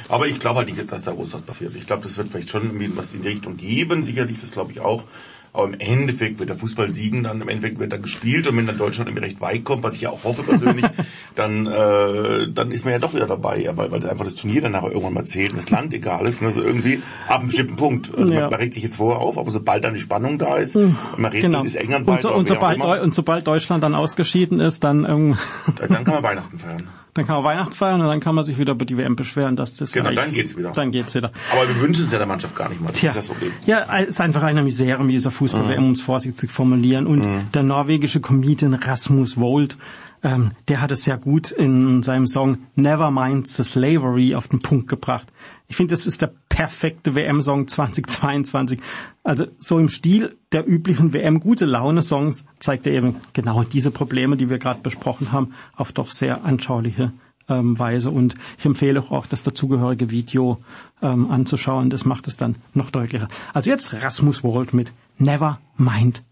Aber 0.07 0.27
ich 0.27 0.39
glaube 0.39 0.59
halt 0.59 0.67
nicht, 0.69 0.91
dass 0.91 1.03
da 1.03 1.13
groß 1.13 1.33
was 1.33 1.41
passiert. 1.41 1.75
Ich 1.75 1.87
glaube, 1.87 2.03
das 2.03 2.15
wird 2.17 2.29
vielleicht 2.29 2.51
schon 2.51 2.69
was 2.95 3.13
in 3.15 3.23
die 3.23 3.29
Richtung 3.29 3.57
geben. 3.57 4.03
Sicherlich, 4.03 4.39
das 4.39 4.51
glaube 4.51 4.71
ich 4.71 4.79
auch. 4.81 5.03
Aber 5.51 5.65
im 5.67 5.79
Endeffekt 5.79 6.39
wird 6.39 6.49
der 6.49 6.55
Fußball 6.57 6.91
siegen, 6.91 7.23
dann 7.23 7.41
im 7.41 7.49
Endeffekt 7.49 7.79
wird 7.79 7.91
dann 7.91 8.01
gespielt 8.03 8.47
und 8.47 8.55
wenn 8.57 8.67
dann 8.67 8.77
Deutschland 8.77 9.09
irgendwie 9.09 9.25
recht 9.25 9.41
weit 9.41 9.63
kommt, 9.63 9.81
was 9.83 9.95
ich 9.95 10.01
ja 10.01 10.09
auch 10.11 10.23
hoffe 10.23 10.43
persönlich, 10.43 10.85
dann 11.35 11.65
äh, 11.65 12.47
dann 12.53 12.71
ist 12.71 12.85
man 12.85 12.93
ja 12.93 12.99
doch 12.99 13.13
wieder 13.13 13.27
dabei, 13.27 13.59
ja, 13.61 13.75
weil, 13.75 13.91
weil 13.91 14.07
einfach 14.07 14.25
das 14.25 14.35
Turnier 14.35 14.61
dann 14.61 14.73
nachher 14.73 14.89
irgendwann 14.89 15.13
mal 15.13 15.25
zählt 15.25 15.51
und 15.51 15.57
das 15.57 15.69
Land 15.69 15.93
egal 15.93 16.25
ist, 16.27 16.41
ne, 16.41 16.51
so 16.51 16.61
irgendwie 16.61 17.01
ab 17.27 17.39
einem 17.39 17.47
bestimmten 17.47 17.75
Punkt. 17.75 18.11
Also 18.15 18.31
Ja. 18.31 18.41
man, 18.41 18.51
man 18.51 18.59
regt 18.59 18.73
sich 18.75 18.83
jetzt 18.83 18.97
vorher 18.97 19.19
auf, 19.19 19.37
aber 19.37 19.49
sobald 19.51 19.83
dann 19.83 19.93
die 19.95 19.99
Spannung 20.01 20.37
da 20.37 20.57
ist, 20.57 20.75
und 20.75 20.95
man 21.17 21.31
redet, 21.31 21.49
Genau. 21.51 21.63
ist 21.63 21.75
England 21.75 22.07
Und, 22.07 22.13
weiter, 22.13 22.29
so, 22.29 22.35
und, 22.35 22.49
wer 22.49 22.61
auch 22.61 22.71
sobald, 22.71 23.01
und 23.03 23.15
sobald 23.15 23.47
Deutschland 23.47 23.83
dann 23.83 23.95
ausgeschieden 23.95 24.59
ist, 24.59 24.83
dann, 24.83 25.05
ähm, 25.05 25.37
dann 25.77 26.03
kann 26.03 26.13
man 26.15 26.23
Weihnachten 26.23 26.59
feiern. 26.59 26.87
Dann 27.19 27.27
kann 27.27 27.35
man 27.35 27.43
Weihnachten 27.45 27.73
feiern 27.73 28.01
und 28.01 28.07
dann 28.07 28.19
kann 28.19 28.35
man 28.35 28.43
sich 28.43 28.57
wieder 28.57 28.71
über 28.71 28.85
die 28.85 28.97
WM 28.97 29.15
beschweren, 29.15 29.55
dass 29.55 29.75
das 29.75 29.91
Genau, 29.91 30.11
dann 30.11 30.33
geht's 30.33 30.57
wieder. 30.57 30.71
Dann 30.71 30.91
geht's 30.91 31.13
wieder. 31.15 31.31
Aber 31.51 31.67
wir 31.67 31.79
wünschen 31.81 32.05
es 32.05 32.11
ja 32.11 32.17
der 32.17 32.27
Mannschaft 32.27 32.55
gar 32.55 32.69
nicht 32.69 32.81
mal. 32.81 32.87
Das 32.89 32.97
Tja, 32.99 33.09
ist 33.09 33.17
das 33.17 33.27
Problem. 33.27 33.51
ja, 33.65 33.85
es 33.99 34.07
ist 34.09 34.21
einfach 34.21 34.43
eine 34.43 34.63
Misere 34.63 35.03
mit 35.03 35.13
dieser 35.13 35.31
Fußball-WM, 35.31 35.83
um 35.85 35.91
es 35.91 36.01
vorsichtig 36.01 36.39
zu 36.39 36.47
formulieren. 36.47 37.05
Und 37.07 37.27
der 37.53 37.63
norwegische 37.63 38.19
Comedian 38.21 38.73
Rasmus 38.73 39.37
Wold, 39.37 39.77
ähm, 40.23 40.51
der 40.67 40.81
hat 40.81 40.91
es 40.91 41.03
sehr 41.03 41.17
gut 41.17 41.51
in 41.51 42.03
seinem 42.03 42.27
Song 42.27 42.57
Never 42.75 43.11
Mind 43.11 43.47
the 43.47 43.63
Slavery 43.63 44.35
auf 44.35 44.47
den 44.47 44.59
Punkt 44.59 44.87
gebracht. 44.87 45.27
Ich 45.67 45.75
finde, 45.75 45.93
das 45.93 46.05
ist 46.05 46.21
der 46.21 46.33
perfekte 46.49 47.15
WM-Song 47.15 47.67
2022. 47.67 48.79
Also 49.23 49.45
so 49.59 49.79
im 49.79 49.87
Stil 49.87 50.35
der 50.51 50.67
üblichen 50.67 51.13
WM-Gute-Laune-Songs 51.13 52.45
zeigt 52.59 52.87
er 52.87 52.93
eben 52.93 53.17
genau 53.33 53.63
diese 53.63 53.91
Probleme, 53.91 54.35
die 54.35 54.49
wir 54.49 54.57
gerade 54.57 54.81
besprochen 54.81 55.31
haben, 55.31 55.53
auf 55.75 55.91
doch 55.91 56.11
sehr 56.11 56.43
anschauliche 56.43 57.13
ähm, 57.47 57.77
Weise. 57.77 58.09
Und 58.09 58.35
ich 58.57 58.65
empfehle 58.65 59.03
auch 59.09 59.27
das 59.27 59.43
dazugehörige 59.43 60.09
Video 60.09 60.57
ähm, 61.01 61.29
anzuschauen. 61.31 61.89
Das 61.89 62.03
macht 62.03 62.27
es 62.27 62.35
dann 62.35 62.55
noch 62.73 62.89
deutlicher. 62.91 63.27
Also 63.53 63.69
jetzt 63.69 63.93
Rasmus 63.93 64.43
Wold 64.43 64.73
mit 64.73 64.91
Never 65.17 65.59
Mind 65.77 66.23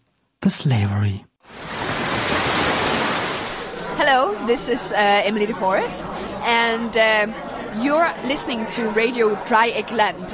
the 0.42 0.50
Slavery. 0.50 1.20
Hello, 4.00 4.32
this 4.46 4.68
is 4.68 4.92
uh, 4.92 5.22
Emily 5.24 5.46
de 5.46 5.54
Forest, 5.54 6.06
and 6.44 6.96
uh, 6.96 7.26
you're 7.82 8.08
listening 8.22 8.64
to 8.66 8.88
Radio 8.90 9.34
Dreieckland. 9.48 10.24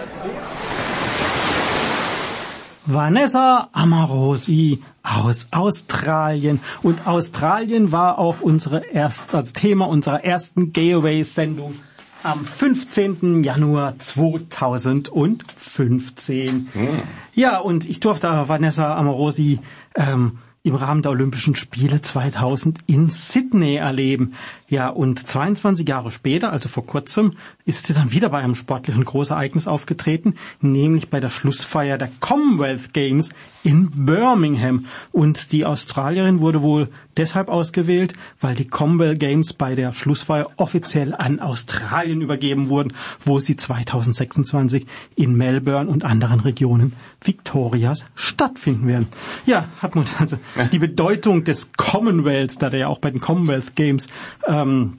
Vanessa 2.84 3.70
Amarosi 3.72 4.82
aus 5.02 5.48
Australien. 5.50 6.60
Und 6.82 7.06
Australien 7.06 7.90
war 7.90 8.18
auch 8.18 8.42
unsere 8.42 8.84
erste, 8.84 9.38
also 9.38 9.52
Thema 9.52 9.88
unserer 9.88 10.22
ersten 10.22 10.74
Gayaway-Sendung 10.74 11.76
am 12.22 12.44
15. 12.44 13.44
Januar 13.44 13.98
2015. 13.98 16.68
Hm. 16.70 17.02
Ja, 17.32 17.60
und 17.60 17.88
ich 17.88 18.00
durfte 18.00 18.28
Vanessa 18.46 18.94
Amarosi 18.94 19.60
ähm, 19.94 20.40
im 20.64 20.74
Rahmen 20.74 21.02
der 21.02 21.12
Olympischen 21.12 21.56
Spiele 21.56 22.00
2000 22.00 22.78
in 22.86 23.10
Sydney 23.10 23.76
erleben. 23.76 24.32
Ja, 24.66 24.88
und 24.88 25.18
22 25.18 25.86
Jahre 25.86 26.10
später, 26.10 26.52
also 26.52 26.70
vor 26.70 26.86
kurzem, 26.86 27.34
ist 27.66 27.86
sie 27.86 27.92
dann 27.92 28.12
wieder 28.12 28.30
bei 28.30 28.38
einem 28.38 28.54
sportlichen 28.54 29.04
Großereignis 29.04 29.68
aufgetreten, 29.68 30.36
nämlich 30.62 31.10
bei 31.10 31.20
der 31.20 31.28
Schlussfeier 31.28 31.98
der 31.98 32.10
Commonwealth 32.20 32.94
Games 32.94 33.28
in 33.64 33.90
Birmingham. 34.06 34.86
Und 35.10 35.50
die 35.50 35.64
Australierin 35.64 36.38
wurde 36.40 36.62
wohl 36.62 36.88
deshalb 37.16 37.48
ausgewählt, 37.48 38.12
weil 38.40 38.54
die 38.54 38.66
Commonwealth 38.66 39.18
Games 39.18 39.52
bei 39.52 39.74
der 39.74 39.92
Schlussfeier 39.92 40.50
offiziell 40.56 41.14
an 41.14 41.40
Australien 41.40 42.20
übergeben 42.20 42.68
wurden, 42.68 42.92
wo 43.24 43.40
sie 43.40 43.56
2026 43.56 44.86
in 45.16 45.34
Melbourne 45.34 45.90
und 45.90 46.04
anderen 46.04 46.40
Regionen 46.40 46.92
Victorias 47.22 48.04
stattfinden 48.14 48.86
werden. 48.86 49.08
Ja, 49.46 49.66
hat 49.78 49.96
man 49.96 50.04
also 50.18 50.38
die 50.70 50.78
Bedeutung 50.78 51.44
des 51.44 51.72
Commonwealths, 51.72 52.58
da 52.58 52.70
der 52.70 52.80
ja 52.80 52.88
auch 52.88 52.98
bei 52.98 53.10
den 53.10 53.20
Commonwealth 53.20 53.74
Games 53.74 54.06
ähm, 54.46 54.98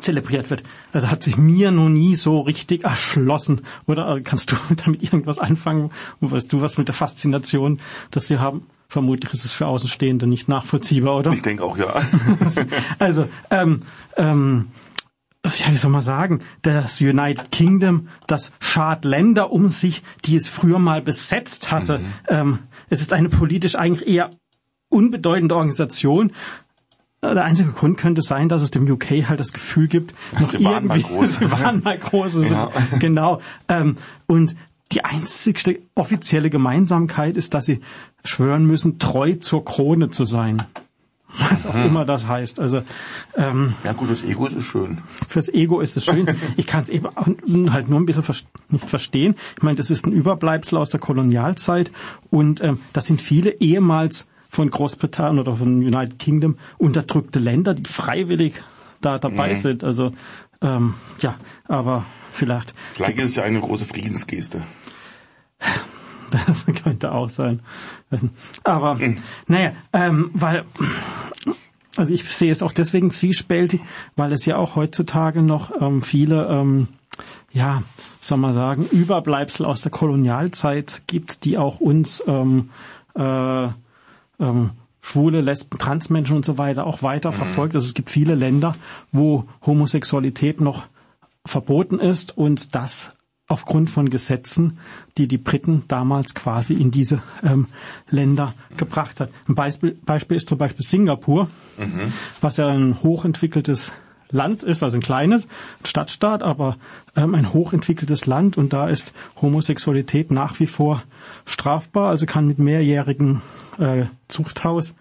zelebriert 0.00 0.50
wird. 0.50 0.62
Also 0.92 1.10
hat 1.10 1.22
sich 1.22 1.36
mir 1.36 1.70
noch 1.70 1.88
nie 1.88 2.16
so 2.16 2.40
richtig 2.40 2.84
erschlossen. 2.84 3.62
Oder 3.86 4.20
kannst 4.22 4.52
du 4.52 4.56
damit 4.84 5.02
irgendwas 5.02 5.38
anfangen? 5.38 5.90
Und 6.20 6.30
weißt 6.30 6.52
du 6.52 6.60
was 6.60 6.78
mit 6.78 6.88
der 6.88 6.94
Faszination, 6.94 7.78
dass 8.10 8.30
wir 8.30 8.40
haben? 8.40 8.66
Vermutlich 8.88 9.32
ist 9.32 9.44
es 9.44 9.52
für 9.52 9.66
Außenstehende 9.66 10.28
nicht 10.28 10.48
nachvollziehbar, 10.48 11.16
oder? 11.16 11.32
Ich 11.32 11.42
denke 11.42 11.64
auch, 11.64 11.76
ja. 11.76 11.92
also, 13.00 13.28
ähm, 13.50 13.82
ähm, 14.16 14.68
ja, 15.44 15.72
wie 15.72 15.76
soll 15.76 15.90
man 15.90 16.02
sagen, 16.02 16.40
das 16.62 17.00
United 17.00 17.50
Kingdom, 17.50 18.08
das 18.28 18.52
schart 18.60 19.04
Länder 19.04 19.50
um 19.50 19.70
sich, 19.70 20.04
die 20.24 20.36
es 20.36 20.48
früher 20.48 20.78
mal 20.78 21.02
besetzt 21.02 21.72
hatte. 21.72 21.98
Mhm. 21.98 22.04
Ähm, 22.28 22.58
es 22.88 23.00
ist 23.00 23.12
eine 23.12 23.28
politisch 23.28 23.74
eigentlich 23.74 24.06
eher 24.08 24.30
unbedeutende 24.88 25.56
Organisation, 25.56 26.32
der 27.22 27.44
einzige 27.44 27.72
Grund 27.72 27.98
könnte 27.98 28.22
sein, 28.22 28.48
dass 28.48 28.62
es 28.62 28.70
dem 28.70 28.90
UK 28.90 29.28
halt 29.28 29.40
das 29.40 29.52
Gefühl 29.52 29.88
gibt, 29.88 30.14
dass 30.38 30.52
sie 30.52 30.64
waren 30.64 30.86
mal 30.86 31.00
groß. 31.00 31.34
sie 31.38 31.50
waren 31.50 31.82
mal 31.82 31.98
groß. 31.98 32.44
Ja. 32.44 32.70
Genau. 32.98 33.40
Ähm, 33.68 33.96
und 34.26 34.54
die 34.92 35.04
einzigste 35.04 35.80
offizielle 35.94 36.50
Gemeinsamkeit 36.50 37.36
ist, 37.36 37.54
dass 37.54 37.66
sie 37.66 37.80
schwören 38.24 38.66
müssen, 38.66 38.98
treu 38.98 39.34
zur 39.34 39.64
Krone 39.64 40.10
zu 40.10 40.24
sein. 40.24 40.62
Was 41.38 41.66
auch 41.66 41.74
mhm. 41.74 41.86
immer 41.86 42.04
das 42.04 42.26
heißt. 42.26 42.60
Also 42.60 42.80
ähm, 43.34 43.74
ja 43.84 43.92
gut, 43.92 44.10
das 44.10 44.22
Ego 44.22 44.46
ist 44.46 44.62
schön. 44.62 44.98
Fürs 45.28 45.48
Ego 45.48 45.80
ist 45.80 45.96
es 45.96 46.04
schön. 46.04 46.26
Ich 46.56 46.66
kann 46.66 46.82
es 46.82 46.88
eben 46.88 47.08
halt 47.72 47.88
nur 47.88 48.00
ein 48.00 48.06
bisschen 48.06 48.24
nicht 48.68 48.88
verstehen. 48.88 49.34
Ich 49.56 49.62
meine, 49.62 49.76
das 49.76 49.90
ist 49.90 50.06
ein 50.06 50.12
Überbleibsel 50.12 50.78
aus 50.78 50.90
der 50.90 51.00
Kolonialzeit 51.00 51.90
und 52.30 52.62
ähm, 52.62 52.80
das 52.92 53.06
sind 53.06 53.20
viele 53.20 53.50
ehemals 53.60 54.26
von 54.48 54.70
Großbritannien 54.70 55.38
oder 55.38 55.56
von 55.56 55.78
United 55.78 56.18
Kingdom 56.18 56.56
unterdrückte 56.78 57.38
Länder, 57.38 57.74
die 57.74 57.84
freiwillig 57.84 58.54
da 59.00 59.18
dabei 59.18 59.50
mhm. 59.50 59.56
sind. 59.56 59.84
Also 59.84 60.12
ähm, 60.62 60.94
ja, 61.20 61.36
aber 61.66 62.06
vielleicht. 62.32 62.74
Vielleicht 62.94 63.18
ist 63.18 63.30
es 63.30 63.36
ja 63.36 63.42
eine 63.42 63.60
große 63.60 63.84
Friedensgeste. 63.84 64.62
Das 66.28 66.66
könnte 66.82 67.12
auch 67.12 67.30
sein. 67.30 67.60
Aber 68.64 68.96
mhm. 68.96 69.18
naja, 69.46 69.72
ähm, 69.92 70.30
weil 70.34 70.64
also 71.96 72.12
ich 72.12 72.28
sehe 72.28 72.50
es 72.50 72.64
auch 72.64 72.72
deswegen 72.72 73.12
zwiespältig, 73.12 73.80
weil 74.16 74.32
es 74.32 74.44
ja 74.44 74.56
auch 74.56 74.74
heutzutage 74.74 75.40
noch 75.40 75.70
ähm, 75.80 76.02
viele 76.02 76.48
ähm, 76.48 76.88
ja, 77.52 77.82
soll 78.20 78.38
man 78.38 78.52
sagen, 78.52 78.86
Überbleibsel 78.90 79.64
aus 79.64 79.80
der 79.80 79.90
Kolonialzeit 79.90 81.02
gibt, 81.06 81.44
die 81.44 81.56
auch 81.56 81.80
uns 81.80 82.22
ähm, 82.26 82.70
äh, 83.14 83.68
ähm, 84.40 84.70
Schwule, 85.00 85.40
Lesben, 85.40 85.78
Transmenschen 85.78 86.36
und 86.36 86.44
so 86.44 86.58
weiter 86.58 86.86
auch 86.86 87.02
weiter 87.02 87.30
mhm. 87.30 87.36
verfolgt. 87.36 87.74
Also 87.74 87.86
es 87.86 87.94
gibt 87.94 88.10
viele 88.10 88.34
Länder, 88.34 88.74
wo 89.12 89.44
Homosexualität 89.64 90.60
noch 90.60 90.86
verboten 91.44 92.00
ist 92.00 92.36
und 92.36 92.74
das 92.74 93.12
aufgrund 93.48 93.90
von 93.90 94.10
Gesetzen, 94.10 94.78
die 95.18 95.28
die 95.28 95.38
Briten 95.38 95.84
damals 95.86 96.34
quasi 96.34 96.74
in 96.74 96.90
diese 96.90 97.22
ähm, 97.44 97.68
Länder 98.10 98.54
gebracht 98.76 99.20
hat. 99.20 99.30
Ein 99.48 99.54
Beispiel, 99.54 99.96
Beispiel 100.04 100.36
ist 100.36 100.48
zum 100.48 100.58
Beispiel 100.58 100.84
Singapur, 100.84 101.48
mhm. 101.78 102.12
was 102.40 102.56
ja 102.56 102.66
ein 102.66 103.00
hochentwickeltes 103.02 103.92
Land 104.30 104.62
ist, 104.62 104.82
also 104.82 104.96
ein 104.96 105.02
kleines 105.02 105.46
Stadtstaat, 105.84 106.42
aber 106.42 106.76
ähm, 107.16 107.34
ein 107.34 107.52
hochentwickeltes 107.52 108.26
Land 108.26 108.56
und 108.56 108.72
da 108.72 108.88
ist 108.88 109.12
Homosexualität 109.40 110.30
nach 110.30 110.58
wie 110.60 110.66
vor 110.66 111.02
strafbar, 111.44 112.08
also 112.08 112.26
kann 112.26 112.46
mit 112.46 112.58
mehrjährigen 112.58 113.42
äh, 113.78 114.06
Zuchthaus 114.28 114.94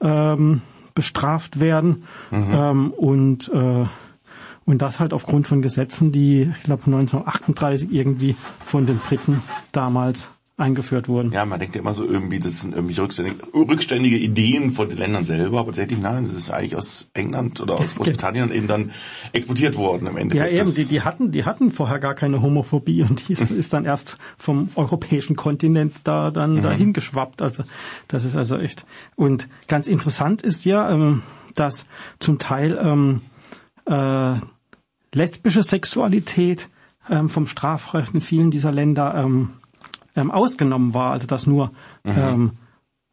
ähm, 0.00 0.62
bestraft 0.94 1.60
werden 1.60 2.04
mhm. 2.30 2.52
ähm, 2.52 2.90
und 2.90 3.48
äh, 3.52 3.86
und 4.66 4.82
das 4.82 4.98
halt 4.98 5.12
aufgrund 5.12 5.46
von 5.46 5.62
Gesetzen, 5.62 6.10
die 6.10 6.42
ich 6.42 6.62
glaube 6.64 6.82
1938 6.86 7.92
irgendwie 7.92 8.34
von 8.64 8.84
den 8.84 8.98
Briten 8.98 9.42
damals 9.70 10.28
eingeführt 10.58 11.08
wurden. 11.08 11.32
Ja, 11.32 11.44
man 11.44 11.58
denkt 11.58 11.74
ja 11.74 11.82
immer 11.82 11.92
so 11.92 12.04
irgendwie, 12.04 12.40
das 12.40 12.60
sind 12.60 12.74
irgendwie 12.74 12.98
rückständige, 12.98 13.44
rückständige 13.52 14.16
Ideen 14.16 14.72
von 14.72 14.88
den 14.88 14.96
Ländern 14.96 15.24
selber, 15.24 15.60
aber 15.60 15.68
tatsächlich 15.68 16.00
nein, 16.00 16.24
das 16.24 16.32
ist 16.32 16.50
eigentlich 16.50 16.76
aus 16.76 17.08
England 17.12 17.60
oder 17.60 17.74
aus 17.74 17.94
Großbritannien 17.96 18.50
eben 18.52 18.66
dann 18.66 18.92
exportiert 19.32 19.76
worden 19.76 20.06
im 20.06 20.16
Endeffekt. 20.16 20.52
Ja, 20.52 20.60
eben, 20.60 20.74
die, 20.74 20.84
die 20.86 21.02
hatten, 21.02 21.30
die 21.30 21.44
hatten 21.44 21.72
vorher 21.72 21.98
gar 21.98 22.14
keine 22.14 22.40
Homophobie 22.40 23.02
und 23.02 23.28
die 23.28 23.34
ist, 23.34 23.50
ist 23.50 23.72
dann 23.74 23.84
erst 23.84 24.16
vom 24.38 24.70
europäischen 24.76 25.36
Kontinent 25.36 25.94
da 26.04 26.30
dann 26.30 26.56
mhm. 26.56 26.62
dahin 26.62 26.92
geschwappt. 26.94 27.42
Also 27.42 27.64
das 28.08 28.24
ist 28.24 28.36
also 28.36 28.56
echt. 28.56 28.86
Und 29.14 29.48
ganz 29.68 29.88
interessant 29.88 30.40
ist 30.40 30.64
ja, 30.64 30.90
ähm, 30.90 31.22
dass 31.54 31.86
zum 32.18 32.38
Teil 32.38 32.78
ähm, 32.82 33.20
äh, 33.84 34.40
lesbische 35.14 35.62
Sexualität 35.62 36.70
ähm, 37.10 37.28
vom 37.28 37.46
Strafrecht 37.46 38.14
in 38.14 38.22
vielen 38.22 38.50
dieser 38.50 38.72
Länder 38.72 39.14
ähm, 39.14 39.50
ähm, 40.16 40.30
ausgenommen 40.30 40.94
war, 40.94 41.12
also 41.12 41.26
dass 41.26 41.46
nur 41.46 41.72
mhm. 42.04 42.12
ähm, 42.16 42.50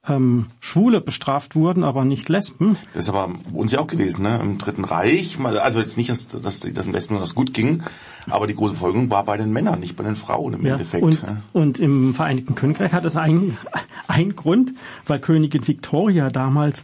ähm, 0.07 0.47
Schwule 0.59 0.99
bestraft 0.99 1.55
wurden, 1.55 1.83
aber 1.83 2.03
nicht 2.03 2.27
Lesben. 2.27 2.77
Das 2.93 3.03
ist 3.03 3.09
aber 3.09 3.33
uns 3.53 3.71
ja 3.71 3.79
auch 3.79 3.87
gewesen, 3.87 4.23
ne? 4.23 4.37
Im 4.41 4.57
Dritten 4.57 4.83
Reich, 4.83 5.37
also 5.39 5.79
jetzt 5.79 5.97
nicht, 5.97 6.09
dass, 6.09 6.27
dass, 6.27 6.59
dass 6.59 6.87
Lesben 6.87 7.13
nur 7.13 7.21
das 7.21 7.35
gut 7.35 7.53
ging, 7.53 7.83
aber 8.29 8.47
die 8.47 8.55
große 8.55 8.75
Folgung 8.75 9.09
war 9.09 9.23
bei 9.23 9.37
den 9.37 9.53
Männern, 9.53 9.79
nicht 9.79 9.95
bei 9.95 10.03
den 10.03 10.17
Frauen 10.17 10.53
im 10.53 10.65
ja, 10.65 10.73
Endeffekt. 10.73 11.03
Und, 11.03 11.21
ja. 11.21 11.37
und 11.53 11.79
im 11.79 12.13
Vereinigten 12.13 12.55
Königreich 12.55 12.91
hat 12.91 13.05
es 13.05 13.15
einen, 13.15 13.57
einen 14.07 14.35
Grund, 14.35 14.73
weil 15.05 15.19
Königin 15.19 15.67
Victoria 15.67 16.27
damals 16.29 16.83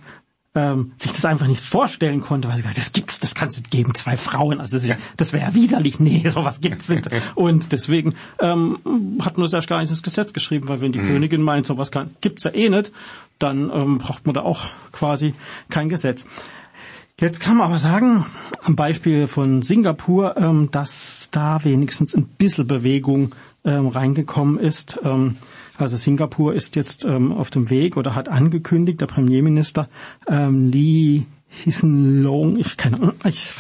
ähm, 0.55 0.93
sich 0.97 1.12
das 1.12 1.25
einfach 1.25 1.47
nicht 1.47 1.63
vorstellen 1.63 2.21
konnte, 2.21 2.47
weil 2.47 2.57
sie 2.57 2.63
gesagt, 2.63 2.77
das 2.77 2.91
gibt's, 2.91 3.19
das 3.19 3.35
kannst 3.35 3.57
du 3.57 3.62
geben, 3.69 3.93
zwei 3.93 4.17
Frauen, 4.17 4.59
also 4.59 4.75
das, 4.77 4.85
ja, 4.85 4.97
das 5.15 5.31
wäre 5.31 5.45
ja 5.45 5.53
widerlich, 5.53 5.99
nee, 5.99 6.27
sowas 6.29 6.59
gibt's 6.62 6.89
nicht. 6.89 7.09
Und 7.35 7.71
deswegen 7.71 8.15
ähm, 8.39 8.79
hat 9.21 9.38
man 9.38 9.45
das 9.45 9.53
erst 9.53 9.67
gar 9.67 9.81
nicht 9.81 9.91
ins 9.91 10.03
Gesetz 10.03 10.33
geschrieben, 10.33 10.67
weil 10.67 10.81
wenn 10.81 10.91
die 10.91 10.99
mhm. 10.99 11.07
Königin 11.07 11.41
meint, 11.41 11.67
sowas 11.67 11.91
kann, 11.91 12.15
gibt's 12.21 12.43
ja 12.43 12.53
eh 12.53 12.69
nicht, 12.69 12.91
dann 13.38 13.71
ähm, 13.73 13.97
braucht 13.99 14.25
man 14.25 14.33
da 14.33 14.41
auch 14.41 14.62
quasi 14.91 15.33
kein 15.69 15.88
Gesetz. 15.88 16.25
Jetzt 17.19 17.41
kann 17.41 17.58
man 17.58 17.67
aber 17.67 17.79
sagen, 17.79 18.25
am 18.62 18.77
Beispiel 18.77 19.27
von 19.27 19.62
Singapur, 19.62 20.38
ähm, 20.38 20.69
dass 20.71 21.29
da 21.32 21.63
wenigstens 21.65 22.15
ein 22.15 22.25
bisschen 22.25 22.65
Bewegung 22.65 23.36
ähm, 23.65 23.88
reingekommen 23.88 24.58
ist. 24.58 24.99
Ähm, 25.03 25.36
also 25.77 25.97
Singapur 25.97 26.53
ist 26.53 26.75
jetzt 26.75 27.05
auf 27.05 27.51
dem 27.51 27.69
Weg 27.69 27.95
oder 27.95 28.13
hat 28.13 28.27
angekündigt, 28.27 28.99
der 28.99 29.05
Premierminister 29.05 29.88
Lee 30.27 31.23
Hisen 31.47 32.21
Long, 32.21 32.58
ich 32.58 32.75
keine 32.75 33.13
ich 33.23 33.53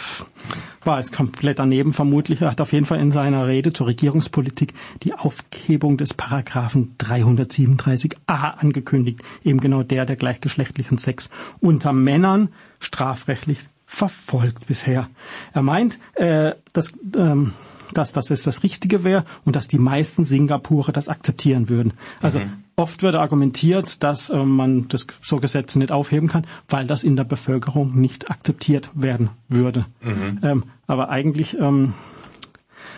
war 0.83 0.99
es 0.99 1.11
komplett 1.11 1.59
daneben 1.59 1.93
vermutlich. 1.93 2.41
Er 2.41 2.51
hat 2.51 2.61
auf 2.61 2.73
jeden 2.73 2.85
Fall 2.85 2.99
in 2.99 3.11
seiner 3.11 3.47
Rede 3.47 3.73
zur 3.73 3.87
Regierungspolitik 3.87 4.73
die 5.03 5.13
Aufhebung 5.13 5.97
des 5.97 6.13
Paragraphen 6.13 6.95
337a 6.97 8.15
angekündigt. 8.27 9.21
Eben 9.43 9.59
genau 9.59 9.83
der, 9.83 10.05
der 10.05 10.15
gleichgeschlechtlichen 10.15 10.97
Sex 10.97 11.29
unter 11.59 11.93
Männern 11.93 12.49
strafrechtlich 12.79 13.59
verfolgt 13.85 14.67
bisher. 14.67 15.09
Er 15.53 15.63
meint, 15.63 15.99
äh, 16.13 16.53
dass, 16.73 16.93
ähm, 17.15 17.53
dass, 17.93 18.11
dass 18.13 18.29
es 18.29 18.43
das 18.43 18.63
Richtige 18.63 19.03
wäre 19.03 19.25
und 19.45 19.55
dass 19.55 19.67
die 19.67 19.79
meisten 19.79 20.25
Singapurer 20.25 20.91
das 20.91 21.07
akzeptieren 21.07 21.69
würden. 21.69 21.93
Also 22.21 22.39
mhm. 22.39 22.63
oft 22.75 23.01
wird 23.01 23.15
argumentiert, 23.15 24.03
dass 24.03 24.29
äh, 24.29 24.43
man 24.43 24.87
das 24.87 25.07
so 25.21 25.37
Gesetze 25.37 25.79
nicht 25.79 25.91
aufheben 25.91 26.29
kann, 26.29 26.45
weil 26.67 26.87
das 26.87 27.03
in 27.03 27.15
der 27.15 27.23
Bevölkerung 27.23 27.99
nicht 27.99 28.29
akzeptiert 28.29 28.89
werden 28.93 29.29
würde. 29.47 29.85
Mhm. 30.01 30.39
Ähm, 30.43 30.63
aber 30.87 31.09
eigentlich 31.09 31.57
ähm, 31.57 31.93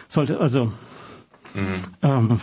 sollte 0.08 0.40
also 0.40 0.66
mhm. 1.54 1.82
ähm, 2.02 2.40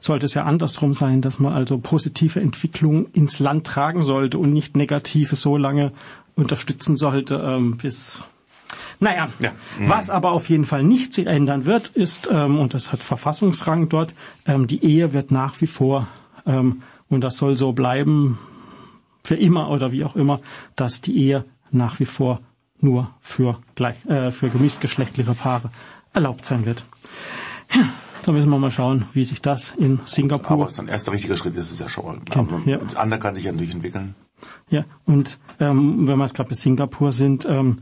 sollte 0.00 0.26
es 0.26 0.34
ja 0.34 0.44
andersrum 0.44 0.94
sein, 0.94 1.22
dass 1.22 1.38
man 1.38 1.52
also 1.52 1.78
positive 1.78 2.40
Entwicklung 2.40 3.06
ins 3.12 3.40
Land 3.40 3.66
tragen 3.66 4.04
sollte 4.04 4.38
und 4.38 4.52
nicht 4.52 4.76
negative 4.76 5.34
so 5.34 5.56
lange 5.56 5.92
unterstützen 6.36 6.96
sollte, 6.96 7.34
ähm, 7.34 7.78
bis 7.78 8.22
naja, 9.00 9.28
ja. 9.38 9.52
Mhm. 9.78 9.88
was 9.88 10.10
aber 10.10 10.32
auf 10.32 10.48
jeden 10.48 10.64
Fall 10.64 10.82
nicht 10.82 11.12
sich 11.12 11.26
ändern 11.26 11.66
wird, 11.66 11.88
ist, 11.88 12.28
ähm, 12.30 12.58
und 12.58 12.74
das 12.74 12.92
hat 12.92 13.02
Verfassungsrang 13.02 13.88
dort, 13.88 14.14
ähm, 14.46 14.66
die 14.66 14.84
Ehe 14.84 15.12
wird 15.12 15.30
nach 15.30 15.60
wie 15.60 15.66
vor, 15.66 16.08
ähm, 16.46 16.82
und 17.08 17.22
das 17.22 17.36
soll 17.36 17.56
so 17.56 17.72
bleiben, 17.72 18.38
für 19.24 19.36
immer 19.36 19.70
oder 19.70 19.92
wie 19.92 20.04
auch 20.04 20.16
immer, 20.16 20.40
dass 20.74 21.00
die 21.00 21.16
Ehe 21.16 21.44
nach 21.70 22.00
wie 22.00 22.06
vor 22.06 22.40
nur 22.80 23.10
für, 23.20 23.58
gleich, 23.74 24.04
äh, 24.06 24.30
für 24.30 24.48
gemischtgeschlechtliche 24.48 25.34
Paare 25.34 25.70
erlaubt 26.12 26.44
sein 26.44 26.64
wird. 26.64 26.84
Ja, 27.74 27.82
da 28.24 28.32
müssen 28.32 28.50
wir 28.50 28.58
mal 28.58 28.70
schauen, 28.70 29.04
wie 29.12 29.24
sich 29.24 29.42
das 29.42 29.72
in 29.76 30.00
Singapur. 30.04 30.50
Aber 30.50 30.64
es 30.64 30.72
ist 30.72 30.80
ein 30.80 30.88
erster 30.88 31.12
richtiger 31.12 31.36
Schritt, 31.36 31.54
ist 31.56 31.72
es 31.72 31.78
ja 31.78 31.88
schon 31.88 32.06
mal. 32.06 32.18
Genau, 32.24 32.60
ja. 32.64 32.78
Das 32.78 32.96
andere 32.96 33.20
kann 33.20 33.34
sich 33.34 33.44
ja 33.44 33.52
nicht 33.52 33.72
entwickeln. 33.72 34.14
Ja, 34.70 34.84
und 35.04 35.38
ähm, 35.60 36.06
wenn 36.06 36.18
wir 36.18 36.24
es 36.24 36.34
gerade 36.34 36.48
bei 36.48 36.54
Singapur 36.54 37.12
sind, 37.12 37.46
ähm, 37.46 37.78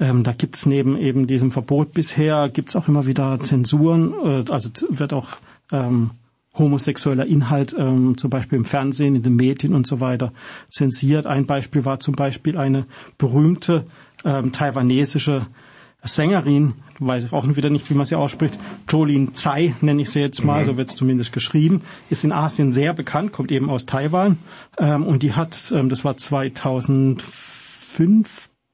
ähm, 0.00 0.24
da 0.24 0.32
gibt's 0.32 0.66
neben 0.66 0.96
eben 0.96 1.26
diesem 1.26 1.52
Verbot 1.52 1.92
bisher, 1.92 2.48
gibt's 2.48 2.76
auch 2.76 2.88
immer 2.88 3.06
wieder 3.06 3.38
Zensuren, 3.40 4.12
äh, 4.24 4.44
also 4.50 4.70
wird 4.90 5.12
auch 5.12 5.28
ähm, 5.70 6.10
homosexueller 6.54 7.26
Inhalt, 7.26 7.74
ähm, 7.78 8.16
zum 8.18 8.30
Beispiel 8.30 8.58
im 8.58 8.64
Fernsehen, 8.64 9.14
in 9.16 9.22
den 9.22 9.36
Medien 9.36 9.74
und 9.74 9.86
so 9.86 10.00
weiter, 10.00 10.32
zensiert. 10.70 11.26
Ein 11.26 11.46
Beispiel 11.46 11.84
war 11.84 12.00
zum 12.00 12.14
Beispiel 12.14 12.58
eine 12.58 12.86
berühmte 13.16 13.86
ähm, 14.24 14.52
taiwanesische 14.52 15.46
Sängerin, 16.04 16.74
weiß 16.98 17.24
ich 17.24 17.32
auch 17.32 17.46
wieder 17.56 17.70
nicht, 17.70 17.88
wie 17.88 17.94
man 17.94 18.06
sie 18.06 18.16
ausspricht, 18.16 18.58
Jolene 18.88 19.32
Tsai 19.34 19.74
nenne 19.80 20.02
ich 20.02 20.10
sie 20.10 20.20
jetzt 20.20 20.42
mal, 20.42 20.62
mhm. 20.62 20.66
so 20.66 20.76
wird 20.76 20.90
es 20.90 20.96
zumindest 20.96 21.32
geschrieben, 21.32 21.82
ist 22.10 22.24
in 22.24 22.32
Asien 22.32 22.72
sehr 22.72 22.92
bekannt, 22.92 23.32
kommt 23.32 23.52
eben 23.52 23.70
aus 23.70 23.86
Taiwan 23.86 24.38
ähm, 24.78 25.04
und 25.04 25.22
die 25.22 25.32
hat, 25.32 25.72
ähm, 25.74 25.88
das 25.88 26.04
war 26.04 26.16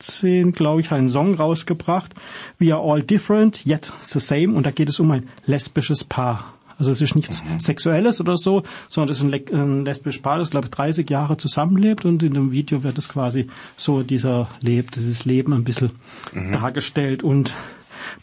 2015, 0.01 0.53
glaube 0.53 0.81
ich, 0.81 0.93
einen 0.93 1.09
Song 1.09 1.35
rausgebracht, 1.35 2.15
We 2.59 2.75
Are 2.75 2.83
All 2.83 3.03
Different, 3.03 3.67
Yet 3.67 3.93
the 4.01 4.21
Same 4.21 4.55
und 4.55 4.65
da 4.65 4.71
geht 4.71 4.89
es 4.89 5.01
um 5.01 5.11
ein 5.11 5.29
lesbisches 5.45 6.05
Paar. 6.05 6.55
Also 6.79 6.93
es 6.93 7.01
ist 7.01 7.17
nichts 7.17 7.43
mhm. 7.43 7.59
Sexuelles 7.59 8.21
oder 8.21 8.37
so, 8.37 8.63
sondern 8.89 9.11
es 9.11 9.19
ist 9.19 9.25
ein, 9.25 9.61
ein 9.61 9.85
lesbisches 9.85 10.23
Paar, 10.23 10.39
das 10.39 10.51
glaube 10.51 10.67
ich 10.67 10.71
30 10.71 11.11
Jahre 11.11 11.37
zusammenlebt 11.37 12.05
und 12.05 12.23
in 12.23 12.35
dem 12.35 12.53
Video 12.53 12.85
wird 12.85 12.97
es 12.99 13.09
quasi 13.09 13.49
so 13.77 14.05
dieser 14.05 14.49
lebt, 14.61 14.95
dieses 14.95 15.25
Leben 15.25 15.53
ein 15.53 15.65
bisschen 15.65 15.91
mhm. 16.33 16.53
dargestellt 16.53 17.25
und 17.25 17.57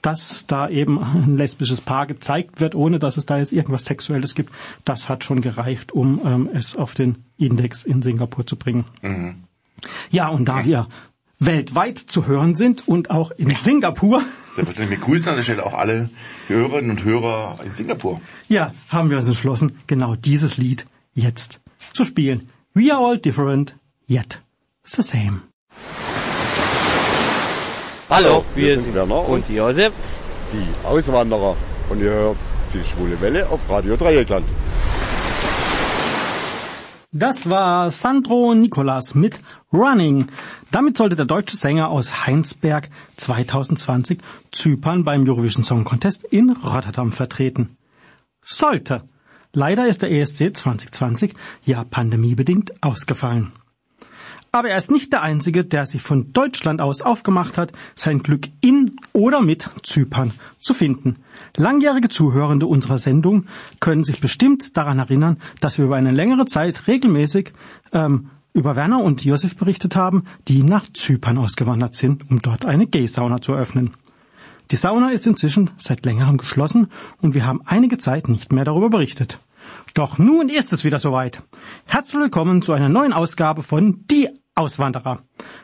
dass 0.02 0.48
da 0.48 0.70
eben 0.70 1.04
ein 1.04 1.36
lesbisches 1.36 1.82
Paar 1.82 2.08
gezeigt 2.08 2.62
wird, 2.62 2.76
ohne 2.76 3.00
dass 3.00 3.18
es 3.18 3.26
da 3.26 3.38
jetzt 3.38 3.52
irgendwas 3.52 3.84
Sexuelles 3.84 4.34
gibt, 4.34 4.54
das 4.86 5.10
hat 5.10 5.26
schon 5.26 5.42
gereicht, 5.42 5.92
um 5.92 6.22
ähm, 6.26 6.50
es 6.54 6.78
auf 6.78 6.94
den 6.94 7.26
Index 7.38 7.84
in 7.84 8.02
Singapur 8.02 8.48
zu 8.48 8.56
bringen. 8.56 8.86
Mhm. 9.02 9.44
Ja, 10.10 10.30
und 10.30 10.46
da 10.46 10.64
wir 10.64 10.88
weltweit 11.40 11.98
zu 11.98 12.28
hören 12.28 12.56
sind 12.56 12.88
und 12.88 13.10
auch 13.10 13.32
in 13.32 13.50
ja. 13.50 13.58
Singapur. 13.58 14.22
Selbstverständlich. 14.54 15.00
Wir 15.00 15.06
grüßen 15.06 15.30
an 15.30 15.36
der 15.36 15.44
Stelle 15.44 15.66
auch 15.66 15.74
alle 15.74 16.10
Hörerinnen 16.48 16.92
und 16.92 17.04
Hörer 17.04 17.60
in 17.66 17.74
Singapur. 17.74 18.22
Ja, 18.48 18.74
haben 18.90 19.10
wir 19.10 19.18
uns 19.18 19.28
entschlossen, 19.28 19.80
genau 19.88 20.16
dieses 20.16 20.58
Lied 20.58 20.86
jetzt 21.14 21.60
zu 21.94 22.06
spielen. 22.06 22.50
We 22.74 22.94
are 22.94 23.06
all 23.06 23.18
different, 23.18 23.76
yet 24.08 24.42
the 24.86 25.02
same. 25.02 25.42
Hallo, 28.10 28.46
wir, 28.54 28.66
wir 28.66 28.82
sind 28.82 28.94
Werner 28.94 29.28
und 29.28 29.50
Josef. 29.50 29.94
Die 30.54 30.88
Auswanderer. 30.88 31.58
Und 31.90 32.00
ihr 32.00 32.12
hört 32.12 32.38
die 32.74 32.84
schwule 32.88 33.20
Welle 33.20 33.50
auf 33.50 33.68
Radio 33.70 33.96
Dreieckland. 33.96 34.46
Das 37.12 37.50
war 37.50 37.92
Sandro 37.92 38.54
Nicolas 38.54 39.16
mit 39.16 39.40
Running. 39.76 40.28
Damit 40.72 40.98
sollte 40.98 41.16
der 41.16 41.26
deutsche 41.26 41.58
Sänger 41.58 41.90
aus 41.90 42.26
Heinsberg 42.26 42.90
2020 43.18 44.20
Zypern 44.52 45.04
beim 45.04 45.28
Eurovision 45.28 45.64
Song 45.64 45.84
Contest 45.84 46.24
in 46.24 46.50
Rotterdam 46.50 47.12
vertreten. 47.12 47.78
Sollte. 48.42 49.04
Leider 49.54 49.88
ist 49.88 50.02
der 50.02 50.12
ESC 50.12 50.56
2020 50.56 51.34
ja 51.64 51.84
pandemiebedingt 51.84 52.84
ausgefallen. 52.84 53.52
Aber 54.56 54.70
er 54.70 54.78
ist 54.78 54.90
nicht 54.90 55.12
der 55.12 55.22
Einzige, 55.22 55.66
der 55.66 55.86
sich 55.86 56.02
von 56.02 56.32
Deutschland 56.32 56.80
aus 56.80 57.02
aufgemacht 57.02 57.58
hat, 57.58 57.74
sein 57.94 58.24
Glück 58.24 58.48
in 58.62 58.96
oder 59.12 59.42
mit 59.42 59.70
Zypern 59.84 60.32
zu 60.60 60.74
finden. 60.74 61.18
Langjährige 61.58 62.08
Zuhörende 62.08 62.66
unserer 62.66 62.98
Sendung 62.98 63.48
können 63.82 64.06
sich 64.06 64.22
bestimmt 64.22 64.78
daran 64.78 65.00
erinnern, 65.00 65.40
dass 65.60 65.78
wir 65.78 65.84
über 65.84 65.98
eine 65.98 66.12
längere 66.12 66.46
Zeit 66.46 66.88
regelmäßig 66.88 67.52
ähm, 67.92 68.30
über 68.56 68.76
Werner 68.78 69.04
und 69.04 69.24
Josef 69.26 69.58
berichtet 69.58 69.96
haben, 69.96 70.24
die 70.48 70.64
nach 70.64 70.86
Zypern 70.94 71.38
ausgewandert 71.38 71.94
sind, 71.94 72.32
um 72.32 72.42
dort 72.42 72.66
eine 72.66 72.88
Gay-Sauna 72.88 73.42
zu 73.42 73.54
öffnen. 73.54 73.94
Die 74.72 74.78
Sauna 74.78 75.12
ist 75.12 75.28
inzwischen 75.28 75.72
seit 75.78 76.06
längerem 76.06 76.38
geschlossen 76.38 76.90
und 77.22 77.36
wir 77.36 77.46
haben 77.46 77.62
einige 77.66 77.98
Zeit 77.98 78.30
nicht 78.30 78.54
mehr 78.54 78.64
darüber 78.64 78.90
berichtet. 78.90 79.40
Doch 79.94 80.18
nun 80.18 80.48
ist 80.48 80.72
es 80.74 80.86
wieder 80.86 81.00
soweit. 81.00 81.44
Herzlich 81.86 82.22
willkommen 82.22 82.62
zu 82.62 82.72
einer 82.72 82.90
neuen 82.90 83.14
Ausgabe 83.14 83.62
von 83.62 84.06
Die 84.10 84.30
Auswanderer. 84.56 85.20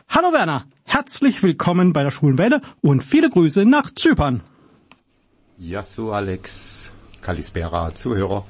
Hallo 0.08 0.32
Werner, 0.32 0.66
herzlich 0.84 1.42
willkommen 1.42 1.94
bei 1.94 2.02
der 2.02 2.10
Schwulen 2.10 2.36
Welle 2.36 2.60
und 2.82 3.02
viele 3.02 3.30
Grüße 3.30 3.64
nach 3.64 3.90
Zypern. 3.94 4.42
Yasu 5.56 6.12
Alex, 6.12 6.92
Kalispera, 7.22 7.94
Zuhörer. 7.94 8.44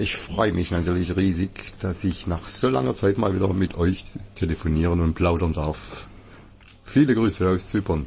Ich 0.00 0.16
freue 0.16 0.52
mich 0.52 0.70
natürlich 0.70 1.16
riesig, 1.16 1.74
dass 1.80 2.04
ich 2.04 2.26
nach 2.26 2.46
so 2.48 2.68
langer 2.68 2.94
Zeit 2.94 3.18
mal 3.18 3.34
wieder 3.34 3.52
mit 3.52 3.76
euch 3.76 4.04
telefonieren 4.34 5.00
und 5.00 5.14
plaudern 5.14 5.52
darf. 5.52 6.08
Viele 6.82 7.14
Grüße 7.14 7.48
aus 7.48 7.68
Zypern. 7.68 8.06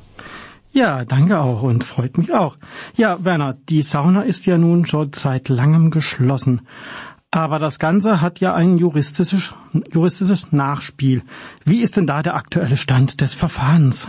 Ja, 0.72 1.06
danke 1.06 1.40
auch 1.40 1.64
und 1.64 1.84
freut 1.84 2.18
mich 2.18 2.34
auch. 2.34 2.58
Ja, 2.96 3.24
Werner, 3.24 3.58
die 3.70 3.82
Sauna 3.82 4.24
ist 4.24 4.46
ja 4.46 4.58
nun 4.58 4.86
schon 4.86 5.12
seit 5.14 5.50
langem 5.50 5.90
geschlossen. 5.92 6.62
Aber 7.32 7.60
das 7.60 7.80
Ganze 7.80 8.22
hat 8.22 8.40
ja 8.40 8.54
ein 8.54 8.78
juristisches, 8.78 9.54
juristisches 9.92 10.52
Nachspiel. 10.52 11.24
Wie 11.66 11.82
ist 11.82 11.98
denn 11.98 12.08
da 12.08 12.22
der 12.22 12.36
aktuelle 12.36 12.78
Stand 12.78 13.22
des 13.22 13.34
Verfahrens? 13.34 14.08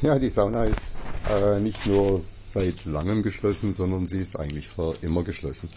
Ja, 0.00 0.18
die 0.18 0.28
Sauna 0.28 0.64
ist 0.64 1.08
äh, 1.28 1.58
nicht 1.58 1.84
nur 1.86 2.20
seit 2.52 2.84
langem 2.84 3.22
geschlossen, 3.22 3.74
sondern 3.74 4.06
sie 4.06 4.20
ist 4.20 4.38
eigentlich 4.38 4.68
für 4.68 4.94
immer 5.02 5.22
geschlossen. 5.22 5.68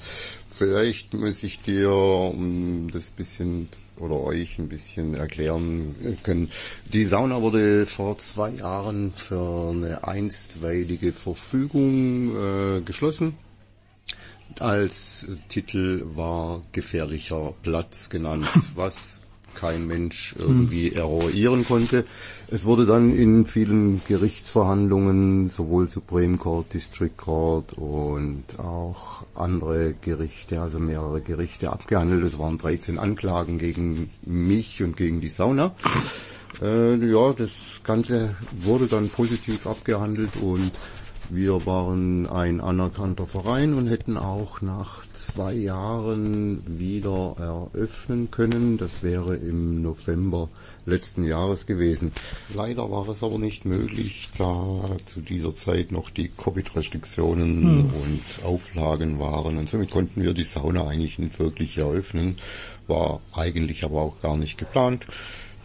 Vielleicht 0.49 1.13
muss 1.13 1.43
ich 1.43 1.61
dir 1.61 1.91
um 1.91 2.89
das 2.91 3.09
bisschen 3.09 3.67
oder 3.97 4.19
euch 4.19 4.57
ein 4.57 4.67
bisschen 4.67 5.13
erklären 5.13 5.95
können. 6.23 6.49
Die 6.91 7.03
Sauna 7.03 7.41
wurde 7.41 7.85
vor 7.85 8.17
zwei 8.17 8.49
Jahren 8.49 9.11
für 9.13 9.69
eine 9.69 10.07
einstweilige 10.07 11.13
Verfügung 11.13 12.35
äh, 12.35 12.81
geschlossen 12.81 13.35
als 14.59 15.27
Titel 15.47 16.03
war 16.13 16.61
gefährlicher 16.71 17.53
Platz 17.63 18.09
genannt, 18.09 18.49
was 18.75 19.21
kein 19.55 19.87
Mensch 19.87 20.35
irgendwie 20.37 20.93
eruieren 20.93 21.65
konnte. 21.65 22.05
Es 22.49 22.65
wurde 22.65 22.85
dann 22.85 23.15
in 23.15 23.45
vielen 23.45 24.01
Gerichtsverhandlungen, 24.07 25.49
sowohl 25.49 25.87
Supreme 25.87 26.37
Court, 26.37 26.73
District 26.73 27.15
Court 27.15 27.73
und 27.73 28.43
auch 28.59 29.23
andere 29.35 29.93
Gerichte, 30.01 30.61
also 30.61 30.79
mehrere 30.79 31.21
Gerichte 31.21 31.71
abgehandelt. 31.71 32.23
Es 32.23 32.39
waren 32.39 32.57
13 32.57 32.99
Anklagen 32.99 33.57
gegen 33.57 34.09
mich 34.23 34.83
und 34.83 34.97
gegen 34.97 35.21
die 35.21 35.29
Sauna. 35.29 35.73
Äh, 36.61 36.95
ja, 36.95 37.33
das 37.33 37.81
Ganze 37.83 38.35
wurde 38.59 38.87
dann 38.87 39.09
positiv 39.09 39.65
abgehandelt 39.67 40.31
und 40.41 40.71
wir 41.33 41.65
waren 41.65 42.27
ein 42.27 42.59
anerkannter 42.59 43.25
Verein 43.25 43.73
und 43.73 43.87
hätten 43.87 44.17
auch 44.17 44.61
nach 44.61 45.01
zwei 45.03 45.53
Jahren 45.53 46.61
wieder 46.67 47.35
eröffnen 47.39 48.31
können. 48.31 48.77
Das 48.77 49.01
wäre 49.01 49.37
im 49.37 49.81
November 49.81 50.49
letzten 50.85 51.23
Jahres 51.23 51.67
gewesen. 51.67 52.11
Leider 52.53 52.91
war 52.91 53.07
es 53.07 53.23
aber 53.23 53.39
nicht 53.39 53.63
möglich, 53.63 54.29
da 54.37 54.81
zu 55.05 55.21
dieser 55.21 55.55
Zeit 55.55 55.93
noch 55.93 56.09
die 56.09 56.27
Covid-Restriktionen 56.27 57.63
hm. 57.63 57.85
und 57.85 58.45
Auflagen 58.45 59.17
waren. 59.19 59.57
Und 59.57 59.69
somit 59.69 59.89
konnten 59.89 60.21
wir 60.21 60.33
die 60.33 60.43
Sauna 60.43 60.85
eigentlich 60.85 61.17
nicht 61.17 61.39
wirklich 61.39 61.77
eröffnen. 61.77 62.39
War 62.87 63.21
eigentlich 63.31 63.85
aber 63.85 64.01
auch 64.01 64.21
gar 64.21 64.35
nicht 64.35 64.57
geplant. 64.57 65.05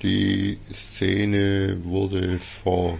Die 0.02 0.58
Szene 0.72 1.78
wurde 1.82 2.38
vor, 2.38 2.98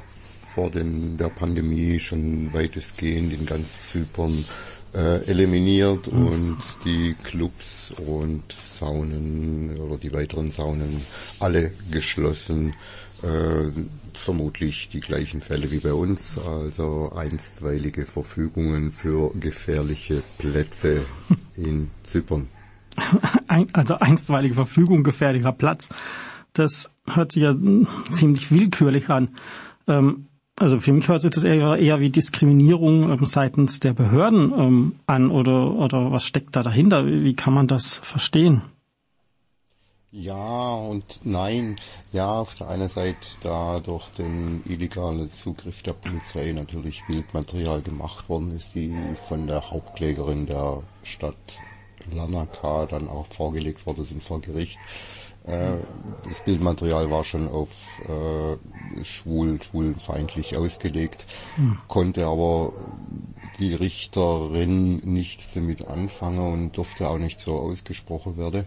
vor 0.54 0.70
den, 0.70 1.16
der 1.16 1.28
Pandemie 1.28 1.98
schon 1.98 2.52
weitestgehend 2.52 3.32
in 3.32 3.46
ganz 3.46 3.90
Zypern 3.90 4.44
äh, 4.94 5.24
eliminiert 5.26 6.12
mhm. 6.12 6.26
und 6.26 6.58
die 6.84 7.14
Clubs 7.22 7.94
und 8.06 8.42
Saunen 8.50 9.76
oder 9.78 9.98
die 9.98 10.12
weiteren 10.12 10.50
Saunen 10.50 11.02
alle 11.40 11.70
geschlossen. 11.90 12.74
Äh, 13.22 13.70
vermutlich 14.12 14.88
die 14.88 15.00
gleichen 15.00 15.40
Fälle 15.42 15.70
wie 15.70 15.78
bei 15.78 15.92
uns, 15.92 16.38
also 16.38 17.12
einstweilige 17.14 18.06
Verfügungen 18.06 18.92
für 18.92 19.30
gefährliche 19.38 20.22
Plätze 20.38 21.04
in 21.56 21.90
Zypern. 22.02 22.48
Also 23.72 23.98
einstweilige 23.98 24.54
Verfügung, 24.54 25.04
gefährlicher 25.04 25.52
Platz. 25.52 25.88
Das 26.54 26.90
hört 27.06 27.32
sich 27.32 27.42
ja 27.42 27.54
ziemlich 28.10 28.50
willkürlich 28.50 29.10
an. 29.10 29.36
Ähm, 29.86 30.28
also 30.56 30.80
für 30.80 30.92
mich 30.92 31.08
hört 31.08 31.22
sich 31.22 31.30
das 31.30 31.44
eher, 31.44 31.76
eher 31.76 32.00
wie 32.00 32.10
Diskriminierung 32.10 33.10
ähm, 33.10 33.26
seitens 33.26 33.78
der 33.80 33.92
Behörden 33.92 34.52
ähm, 34.56 34.96
an 35.06 35.30
oder, 35.30 35.72
oder 35.72 36.10
was 36.10 36.24
steckt 36.24 36.56
da 36.56 36.62
dahinter? 36.62 37.06
Wie 37.06 37.34
kann 37.34 37.54
man 37.54 37.66
das 37.66 37.96
verstehen? 37.98 38.62
Ja 40.12 40.74
und 40.74 41.20
nein. 41.24 41.76
Ja, 42.12 42.40
auf 42.40 42.54
der 42.54 42.68
einen 42.68 42.88
Seite 42.88 43.36
da 43.42 43.80
durch 43.80 44.08
den 44.10 44.62
illegalen 44.64 45.30
Zugriff 45.30 45.82
der 45.82 45.92
Polizei 45.92 46.52
natürlich 46.52 47.02
Bildmaterial 47.06 47.82
gemacht 47.82 48.30
worden 48.30 48.50
ist, 48.56 48.74
die 48.74 48.94
von 49.28 49.46
der 49.46 49.70
Hauptklägerin 49.70 50.46
der 50.46 50.82
Stadt 51.02 51.36
Lanaka 52.14 52.86
dann 52.86 53.08
auch 53.08 53.26
vorgelegt 53.26 53.84
worden 53.84 54.04
sind 54.04 54.22
vor 54.22 54.40
Gericht. 54.40 54.78
Äh, 55.46 55.76
das 56.24 56.40
Bildmaterial 56.44 57.10
war 57.10 57.24
schon 57.24 57.48
auf 57.48 58.00
äh, 58.08 59.04
schwul, 59.04 59.62
schwulenfeindlich 59.62 60.56
ausgelegt, 60.56 61.26
hm. 61.56 61.78
konnte 61.88 62.26
aber 62.26 62.72
die 63.58 63.74
Richterin 63.74 64.96
nichts 65.04 65.54
damit 65.54 65.86
anfangen 65.88 66.52
und 66.52 66.76
durfte 66.76 67.08
auch 67.08 67.18
nicht 67.18 67.40
so 67.40 67.58
ausgesprochen 67.58 68.36
werden. 68.36 68.64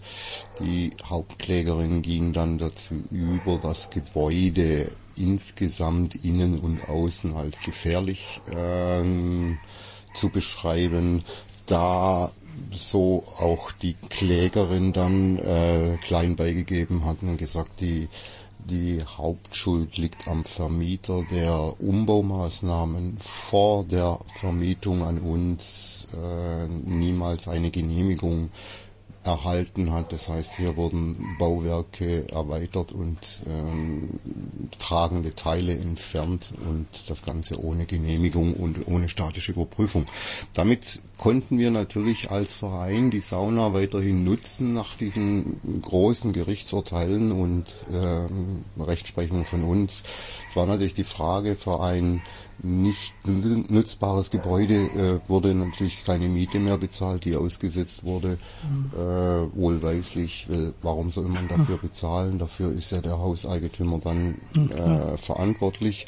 Die 0.64 0.92
Hauptklägerin 1.04 2.02
ging 2.02 2.34
dann 2.34 2.58
dazu 2.58 2.96
über, 3.12 3.60
das 3.62 3.90
Gebäude 3.90 4.90
insgesamt 5.16 6.24
innen 6.24 6.60
und 6.60 6.90
außen 6.90 7.36
als 7.36 7.62
gefährlich 7.62 8.42
ähm, 8.56 9.60
zu 10.14 10.30
beschreiben. 10.30 11.24
Da 11.68 12.32
so 12.72 13.24
auch 13.40 13.72
die 13.72 13.96
Klägerin 14.10 14.94
dann 14.94 15.38
äh, 15.38 15.98
klein 16.02 16.36
beigegeben 16.36 17.06
hat 17.06 17.18
und 17.22 17.38
gesagt, 17.38 17.82
die, 17.82 18.08
die 18.60 19.04
Hauptschuld 19.04 19.98
liegt 19.98 20.28
am 20.28 20.44
Vermieter 20.44 21.24
der 21.32 21.74
Umbaumaßnahmen 21.80 23.18
vor 23.20 23.84
der 23.84 24.20
Vermietung 24.36 25.04
an 25.04 25.20
uns 25.20 26.08
äh, 26.14 26.68
niemals 26.68 27.48
eine 27.48 27.72
Genehmigung 27.72 28.50
erhalten 29.24 29.92
hat. 29.92 30.12
Das 30.14 30.30
heißt, 30.30 30.56
hier 30.56 30.76
wurden 30.76 31.36
Bauwerke 31.38 32.28
erweitert 32.32 32.92
und 32.92 33.18
ähm, 33.48 34.10
tragende 34.80 35.36
Teile 35.36 35.74
entfernt 35.78 36.54
und 36.70 36.88
das 37.10 37.24
Ganze 37.24 37.64
ohne 37.64 37.86
Genehmigung 37.86 38.54
und 38.54 38.88
ohne 38.88 39.10
statische 39.10 39.52
Überprüfung. 39.52 40.06
Damit 40.54 41.00
konnten 41.18 41.60
wir 41.60 41.70
natürlich 41.72 42.32
als 42.32 42.54
Verein 42.54 43.12
die 43.12 43.20
Sauna 43.20 43.74
weiterhin 43.74 44.24
nutzen 44.24 44.74
nach 44.74 44.96
diesen 44.96 45.82
großen 45.82 46.32
Gerichtsurteilen 46.32 47.32
und 47.32 47.66
ähm, 47.94 48.64
Rechtsprechung 48.80 49.46
von 49.46 49.64
uns. 49.64 50.04
Es 50.50 50.56
war 50.56 50.66
natürlich 50.66 50.94
die 50.94 51.04
Frage 51.04 51.56
für 51.56 51.82
ein 51.82 52.22
nicht 52.62 53.16
nutzbares 53.26 54.30
Gebäude 54.30 54.76
äh, 54.76 55.20
wurde 55.30 55.56
natürlich 55.56 56.04
keine 56.06 56.28
Miete 56.28 56.60
mehr 56.60 56.78
bezahlt, 56.78 57.26
die 57.26 57.36
ausgesetzt 57.36 58.04
wurde, 58.04 58.38
mhm. 58.64 58.92
äh, 58.94 59.56
wohlweislich. 59.56 60.46
Weil, 60.50 60.76
warum 60.82 61.10
soll 61.12 61.30
man 61.30 61.48
dafür 61.48 61.78
bezahlen? 61.82 62.38
Dafür 62.38 62.72
ist 62.72 62.92
ja 62.92 63.02
der 63.02 63.18
Hauseigentümer 63.20 63.98
dann 64.00 64.36
äh, 64.56 65.18
verantwortlich. 65.18 66.06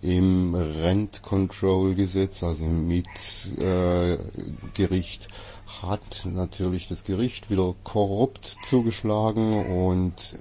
Im 0.00 0.54
Rent 0.54 1.22
Control 1.22 1.96
Gesetz, 1.96 2.44
also 2.44 2.64
im 2.64 2.86
Mietgericht, 2.86 5.28
hat 5.82 6.28
natürlich 6.32 6.86
das 6.88 7.04
Gericht 7.04 7.50
wieder 7.50 7.74
korrupt 7.82 8.58
zugeschlagen 8.62 9.66
und 9.66 10.36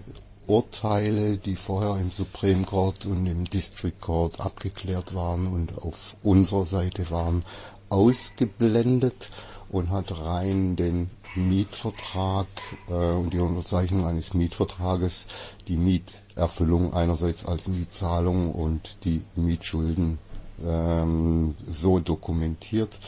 Urteile, 0.48 1.38
die 1.38 1.56
vorher 1.56 1.98
im 2.02 2.10
Supreme 2.10 2.64
Court 2.64 3.06
und 3.06 3.26
im 3.28 3.46
District 3.46 4.00
Court 4.00 4.40
abgeklärt 4.40 5.14
waren 5.14 5.48
und 5.48 5.78
auf 5.78 6.16
unserer 6.24 6.66
Seite 6.66 7.12
waren, 7.12 7.44
ausgeblendet 7.90 9.30
und 9.70 9.90
hat 9.90 10.20
rein 10.24 10.76
den 10.76 11.10
Mietvertrag 11.36 12.48
äh, 12.90 12.94
und 12.94 13.34
die 13.34 13.40
Unterzeichnung 13.40 14.06
eines 14.08 14.34
Mietvertrages, 14.34 15.28
die 15.68 15.78
Mieterfüllung 15.78 16.94
einerseits 16.94 17.46
als 17.46 17.68
Mietzahlung 17.68 18.52
und 18.54 18.98
die 19.04 19.22
Mietschulden 19.36 20.18
ähm, 20.66 21.54
so 21.70 22.00
dokumentiert, 22.00 23.00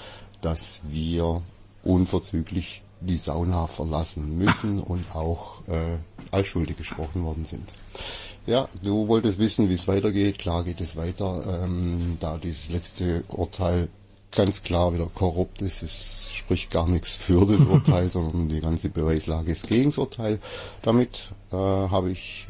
dass 0.41 0.81
wir 0.89 1.41
unverzüglich 1.83 2.83
die 3.01 3.17
Sauna 3.17 3.67
verlassen 3.67 4.37
müssen 4.37 4.79
und 4.79 5.15
auch 5.15 5.67
äh, 5.67 5.97
als 6.31 6.47
schuldig 6.47 6.77
gesprochen 6.77 7.23
worden 7.23 7.45
sind. 7.45 7.69
Ja, 8.45 8.67
du 8.83 9.07
wolltest 9.07 9.39
wissen, 9.39 9.69
wie 9.69 9.75
es 9.75 9.87
weitergeht. 9.87 10.39
Klar 10.39 10.63
geht 10.63 10.81
es 10.81 10.97
weiter, 10.97 11.63
ähm, 11.63 12.17
da 12.19 12.37
dieses 12.37 12.69
letzte 12.69 13.23
Urteil 13.29 13.89
ganz 14.31 14.63
klar 14.63 14.93
wieder 14.93 15.05
korrupt 15.05 15.61
ist. 15.61 15.83
Es 15.83 16.31
spricht 16.33 16.71
gar 16.71 16.87
nichts 16.87 17.15
für 17.15 17.45
das 17.45 17.61
Urteil, 17.67 18.09
sondern 18.09 18.49
die 18.49 18.61
ganze 18.61 18.89
Beweislage 18.89 19.51
ist 19.51 19.67
gegen 19.67 19.89
das 19.91 19.97
Urteil. 19.97 20.39
Damit 20.81 21.31
äh, 21.51 21.55
habe 21.55 22.11
ich 22.11 22.47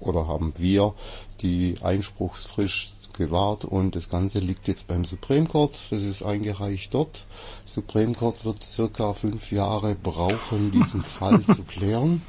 oder 0.00 0.26
haben 0.26 0.52
wir 0.58 0.94
die 1.40 1.76
Einspruchsfrist 1.82 3.05
gewahrt 3.16 3.64
und 3.64 3.96
das 3.96 4.08
Ganze 4.08 4.38
liegt 4.38 4.68
jetzt 4.68 4.86
beim 4.86 5.04
Supreme 5.04 5.46
Court. 5.46 5.72
Das 5.90 6.02
ist 6.02 6.22
eingereicht 6.22 6.94
dort. 6.94 7.24
Supreme 7.64 8.14
Court 8.14 8.44
wird 8.44 8.62
circa 8.62 9.12
fünf 9.12 9.52
Jahre 9.52 9.94
brauchen, 9.94 10.72
diesen 10.72 11.02
Fall 11.04 11.40
zu 11.42 11.62
klären. 11.64 12.22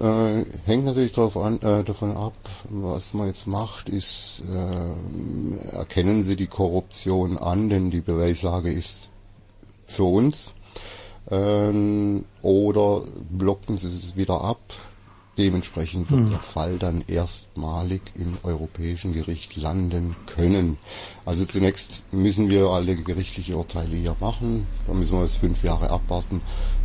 Äh, 0.00 0.44
hängt 0.66 0.86
natürlich 0.86 1.12
darauf 1.12 1.36
an, 1.36 1.60
äh, 1.62 1.84
davon 1.84 2.16
ab, 2.16 2.34
was 2.68 3.14
man 3.14 3.28
jetzt 3.28 3.46
macht, 3.46 3.88
ist, 3.88 4.42
äh, 4.52 5.76
erkennen 5.76 6.24
Sie 6.24 6.34
die 6.34 6.48
Korruption 6.48 7.38
an, 7.38 7.68
denn 7.68 7.90
die 7.90 8.00
Beweislage 8.00 8.72
ist 8.72 9.10
für 9.86 10.04
uns, 10.04 10.54
ähm, 11.30 12.24
oder 12.42 13.02
blocken 13.30 13.78
Sie 13.78 13.86
es 13.86 14.16
wieder 14.16 14.40
ab, 14.40 14.60
Dementsprechend 15.36 16.10
wird 16.12 16.30
der 16.30 16.38
Fall 16.38 16.78
dann 16.78 17.02
erstmalig 17.08 18.02
im 18.14 18.36
Europäischen 18.44 19.12
Gericht 19.12 19.56
landen 19.56 20.14
können. 20.26 20.78
Also 21.24 21.44
zunächst 21.44 22.04
müssen 22.12 22.48
wir 22.48 22.66
alle 22.68 22.94
gerichtliche 22.94 23.56
Urteile 23.56 23.96
hier 23.96 24.14
machen. 24.20 24.66
Da 24.86 24.94
müssen 24.94 25.16
wir 25.16 25.22
jetzt 25.24 25.38
fünf 25.38 25.64
Jahre 25.64 25.90
abwarten. 25.90 26.40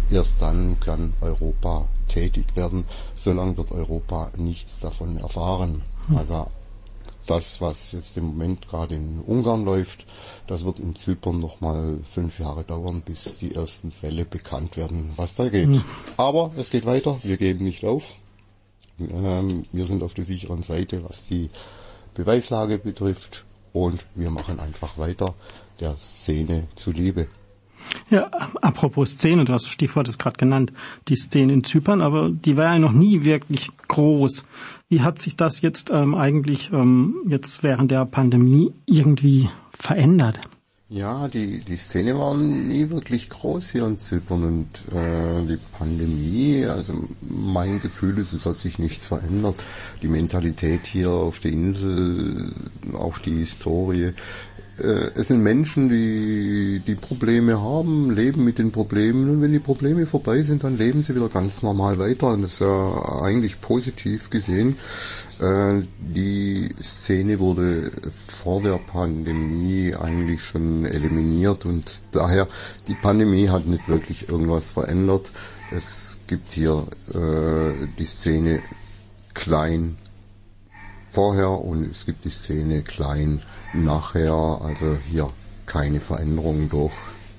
Erst 0.09 0.41
dann 0.41 0.79
kann 0.79 1.13
Europa 1.21 1.87
tätig 2.07 2.55
werden. 2.55 2.85
Solange 3.15 3.55
wird 3.57 3.71
Europa 3.71 4.31
nichts 4.37 4.79
davon 4.79 5.17
erfahren. 5.17 5.83
Hm. 6.07 6.17
Also 6.17 6.47
das, 7.27 7.61
was 7.61 7.91
jetzt 7.91 8.17
im 8.17 8.25
Moment 8.25 8.67
gerade 8.67 8.95
in 8.95 9.19
Ungarn 9.19 9.63
läuft, 9.63 10.07
das 10.47 10.65
wird 10.65 10.79
in 10.79 10.95
Zypern 10.95 11.39
nochmal 11.39 11.99
fünf 12.03 12.39
Jahre 12.39 12.63
dauern, 12.63 13.03
bis 13.05 13.37
die 13.37 13.53
ersten 13.53 13.91
Fälle 13.91 14.25
bekannt 14.25 14.75
werden, 14.77 15.11
was 15.15 15.35
da 15.35 15.49
geht. 15.49 15.67
Hm. 15.67 15.83
Aber 16.17 16.51
es 16.57 16.71
geht 16.71 16.87
weiter, 16.87 17.15
wir 17.21 17.37
geben 17.37 17.63
nicht 17.63 17.85
auf. 17.85 18.15
Ähm, 18.99 19.63
wir 19.71 19.85
sind 19.85 20.03
auf 20.03 20.13
der 20.13 20.25
sicheren 20.25 20.61
Seite, 20.61 21.03
was 21.07 21.25
die 21.25 21.49
Beweislage 22.13 22.77
betrifft 22.77 23.45
und 23.73 24.03
wir 24.15 24.29
machen 24.29 24.59
einfach 24.59 24.97
weiter 24.97 25.33
der 25.79 25.93
Szene 25.93 26.67
zuliebe. 26.75 27.27
Ja, 28.09 28.29
apropos 28.61 29.11
Szene, 29.11 29.45
du 29.45 29.53
hast 29.53 29.65
das 29.65 29.71
Stichwort 29.71 30.07
jetzt 30.07 30.19
gerade 30.19 30.37
genannt, 30.37 30.73
die 31.07 31.15
Szene 31.15 31.53
in 31.53 31.63
Zypern, 31.63 32.01
aber 32.01 32.29
die 32.29 32.57
war 32.57 32.73
ja 32.73 32.79
noch 32.79 32.91
nie 32.91 33.23
wirklich 33.23 33.69
groß. 33.87 34.45
Wie 34.89 35.01
hat 35.01 35.21
sich 35.21 35.35
das 35.35 35.61
jetzt 35.61 35.89
ähm, 35.91 36.15
eigentlich 36.15 36.71
ähm, 36.73 37.23
jetzt 37.27 37.63
während 37.63 37.91
der 37.91 38.05
Pandemie 38.05 38.73
irgendwie 38.85 39.49
verändert? 39.71 40.39
Ja, 40.91 41.27
die, 41.27 41.59
die 41.59 41.75
Szene 41.75 42.17
war 42.17 42.35
nie 42.35 42.89
wirklich 42.89 43.29
groß 43.29 43.69
hier 43.69 43.85
in 43.85 43.99
Zypern 43.99 44.43
und 44.43 44.67
äh, 44.91 45.45
die 45.45 45.59
Pandemie, 45.77 46.65
also 46.65 46.95
mein 47.21 47.79
Gefühl 47.79 48.17
ist, 48.17 48.33
es 48.33 48.47
hat 48.47 48.57
sich 48.57 48.79
nichts 48.79 49.05
verändert. 49.05 49.63
Die 50.01 50.07
Mentalität 50.07 50.87
hier 50.87 51.11
auf 51.11 51.41
der 51.41 51.51
Insel, 51.51 52.51
auch 52.93 53.19
die 53.19 53.37
Historie, 53.37 54.13
es 54.79 55.27
sind 55.27 55.41
Menschen, 55.43 55.89
die 55.89 56.81
die 56.85 56.95
Probleme 56.95 57.61
haben, 57.61 58.11
leben 58.11 58.43
mit 58.43 58.57
den 58.57 58.71
Problemen 58.71 59.29
und 59.29 59.41
wenn 59.41 59.51
die 59.51 59.59
Probleme 59.59 60.05
vorbei 60.05 60.41
sind, 60.41 60.63
dann 60.63 60.77
leben 60.77 61.03
sie 61.03 61.15
wieder 61.15 61.29
ganz 61.29 61.63
normal 61.63 61.99
weiter 61.99 62.27
und 62.27 62.43
das 62.43 62.53
ist 62.53 62.59
ja 62.61 63.21
eigentlich 63.21 63.61
positiv 63.61 64.29
gesehen. 64.29 64.77
Äh, 65.39 65.81
die 65.99 66.69
Szene 66.81 67.39
wurde 67.39 67.91
vor 68.27 68.61
der 68.61 68.77
Pandemie 68.77 69.93
eigentlich 69.95 70.43
schon 70.43 70.85
eliminiert 70.85 71.65
und 71.65 72.03
daher 72.11 72.47
die 72.87 72.95
Pandemie 72.95 73.49
hat 73.49 73.65
nicht 73.67 73.87
wirklich 73.87 74.29
irgendwas 74.29 74.71
verändert. 74.71 75.31
Es 75.71 76.19
gibt 76.27 76.53
hier 76.53 76.85
äh, 77.13 77.87
die 77.97 78.05
Szene 78.05 78.61
klein 79.33 79.97
vorher 81.09 81.49
und 81.49 81.89
es 81.89 82.05
gibt 82.05 82.25
die 82.25 82.29
Szene 82.29 82.81
klein 82.83 83.41
nachher, 83.73 84.33
also 84.33 84.97
hier 85.09 85.29
keine 85.65 85.99
Veränderung 85.99 86.69
durch 86.69 86.93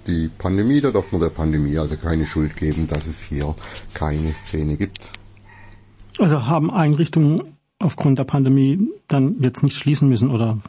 die 0.07 0.31
Pandemie, 0.39 0.81
da 0.81 0.91
darf 0.91 1.13
man 1.13 1.21
der 1.21 1.29
Pandemie 1.29 1.79
also 1.79 1.97
keine 1.97 2.27
Schuld 2.27 2.57
geben, 2.57 2.87
dass 2.87 3.07
es 3.07 3.21
hier 3.21 3.55
keine 3.95 4.33
Szene 4.33 4.77
gibt. 4.77 5.13
Also 6.19 6.47
haben 6.47 6.71
Einrichtungen 6.71 7.57
aufgrund 7.79 8.19
der 8.19 8.25
Pandemie 8.25 8.79
dann 9.09 9.41
jetzt 9.41 9.63
nicht 9.63 9.77
schließen 9.77 10.09
müssen, 10.09 10.31
oder? 10.31 10.61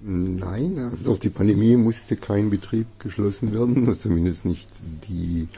Nein, 0.00 0.78
also 0.78 1.04
durch 1.04 1.20
die 1.20 1.30
Pandemie 1.30 1.76
musste 1.76 2.16
kein 2.16 2.50
Betrieb 2.50 2.86
geschlossen 2.98 3.52
werden, 3.52 3.92
zumindest 3.98 4.44
nicht 4.44 4.68
die, 5.08 5.48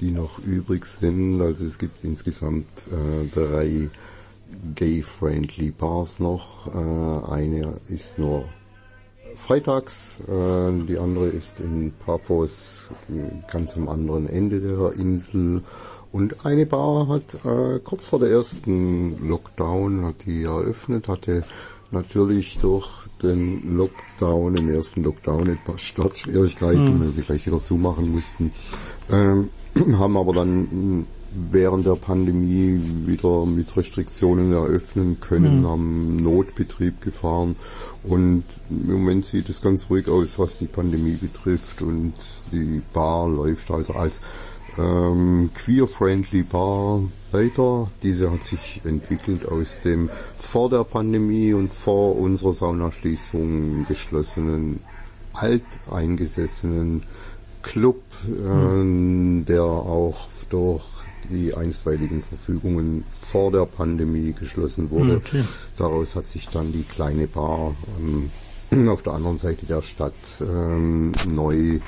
die 0.00 0.10
noch 0.10 0.38
übrig 0.38 0.86
sind. 0.86 1.40
Also 1.40 1.66
es 1.66 1.78
gibt 1.78 2.02
insgesamt 2.02 2.66
äh, 2.90 3.28
drei 3.34 3.90
gay-friendly 4.74 5.72
Bars 5.72 6.20
noch. 6.20 6.66
Äh, 6.66 7.32
eine 7.32 7.74
ist 7.88 8.18
nur 8.18 8.44
freitags, 9.34 10.20
äh, 10.28 10.72
die 10.86 10.98
andere 10.98 11.28
ist 11.28 11.60
in 11.60 11.92
Paphos 12.04 12.90
ganz 13.50 13.76
am 13.76 13.88
anderen 13.88 14.28
Ende 14.28 14.60
der 14.60 14.92
Insel. 14.92 15.62
Und 16.12 16.44
eine 16.44 16.66
Bar 16.66 17.08
hat 17.08 17.44
äh, 17.44 17.78
kurz 17.80 18.08
vor 18.08 18.18
der 18.18 18.30
ersten 18.30 19.28
Lockdown 19.28 20.04
hat 20.04 20.26
die 20.26 20.42
eröffnet, 20.42 21.06
hatte 21.08 21.44
natürlich 21.92 22.58
durch 22.58 22.88
den 23.22 23.76
Lockdown, 23.76 24.56
im 24.56 24.68
ersten 24.68 25.04
Lockdown 25.04 25.50
ein 25.50 25.58
paar 25.64 25.78
Startschwierigkeiten, 25.78 26.96
mhm. 26.96 27.00
weil 27.00 27.12
sie 27.12 27.22
gleich 27.22 27.46
wieder 27.46 27.60
zumachen 27.60 28.10
mussten. 28.10 28.52
Ähm, 29.10 29.50
haben 29.98 30.16
aber 30.16 30.32
dann 30.32 31.06
während 31.32 31.86
der 31.86 31.96
Pandemie 31.96 32.80
wieder 33.06 33.46
mit 33.46 33.76
Restriktionen 33.76 34.52
eröffnen 34.52 35.20
können, 35.20 35.60
mhm. 35.60 35.68
haben 35.68 36.16
Notbetrieb 36.16 37.00
gefahren 37.00 37.56
und 38.02 38.44
im 38.70 38.92
Moment 38.92 39.26
sieht 39.26 39.48
es 39.48 39.60
ganz 39.60 39.90
ruhig 39.90 40.08
aus, 40.08 40.38
was 40.38 40.58
die 40.58 40.66
Pandemie 40.66 41.18
betrifft 41.20 41.82
und 41.82 42.14
die 42.52 42.82
Bar 42.92 43.28
läuft 43.28 43.70
also 43.70 43.94
als 43.94 44.20
ähm, 44.78 45.50
queer-friendly 45.54 46.42
Bar 46.44 47.02
weiter. 47.32 47.88
Diese 48.02 48.30
hat 48.30 48.42
sich 48.42 48.80
entwickelt 48.84 49.46
aus 49.46 49.80
dem 49.80 50.10
vor 50.36 50.70
der 50.70 50.84
Pandemie 50.84 51.52
und 51.52 51.72
vor 51.72 52.16
unserer 52.16 52.54
Saunaschließung 52.54 53.86
geschlossenen 53.86 54.80
alteingesessenen 55.32 57.02
Club, 57.62 58.02
äh, 58.26 59.44
der 59.44 59.62
auch 59.62 60.28
durch 60.48 60.82
die 61.30 61.54
einstweiligen 61.54 62.22
Verfügungen 62.22 63.04
vor 63.10 63.50
der 63.52 63.66
Pandemie 63.66 64.32
geschlossen 64.32 64.90
wurde. 64.90 65.16
Okay. 65.16 65.44
Daraus 65.76 66.16
hat 66.16 66.28
sich 66.28 66.48
dann 66.48 66.72
die 66.72 66.82
kleine 66.82 67.26
Bar 67.26 67.74
ähm, 67.98 68.30
auf 68.88 69.02
der 69.02 69.14
anderen 69.14 69.38
Seite 69.38 69.66
der 69.66 69.82
Stadt 69.82 70.14
ähm, 70.40 71.12
neu 71.32 71.80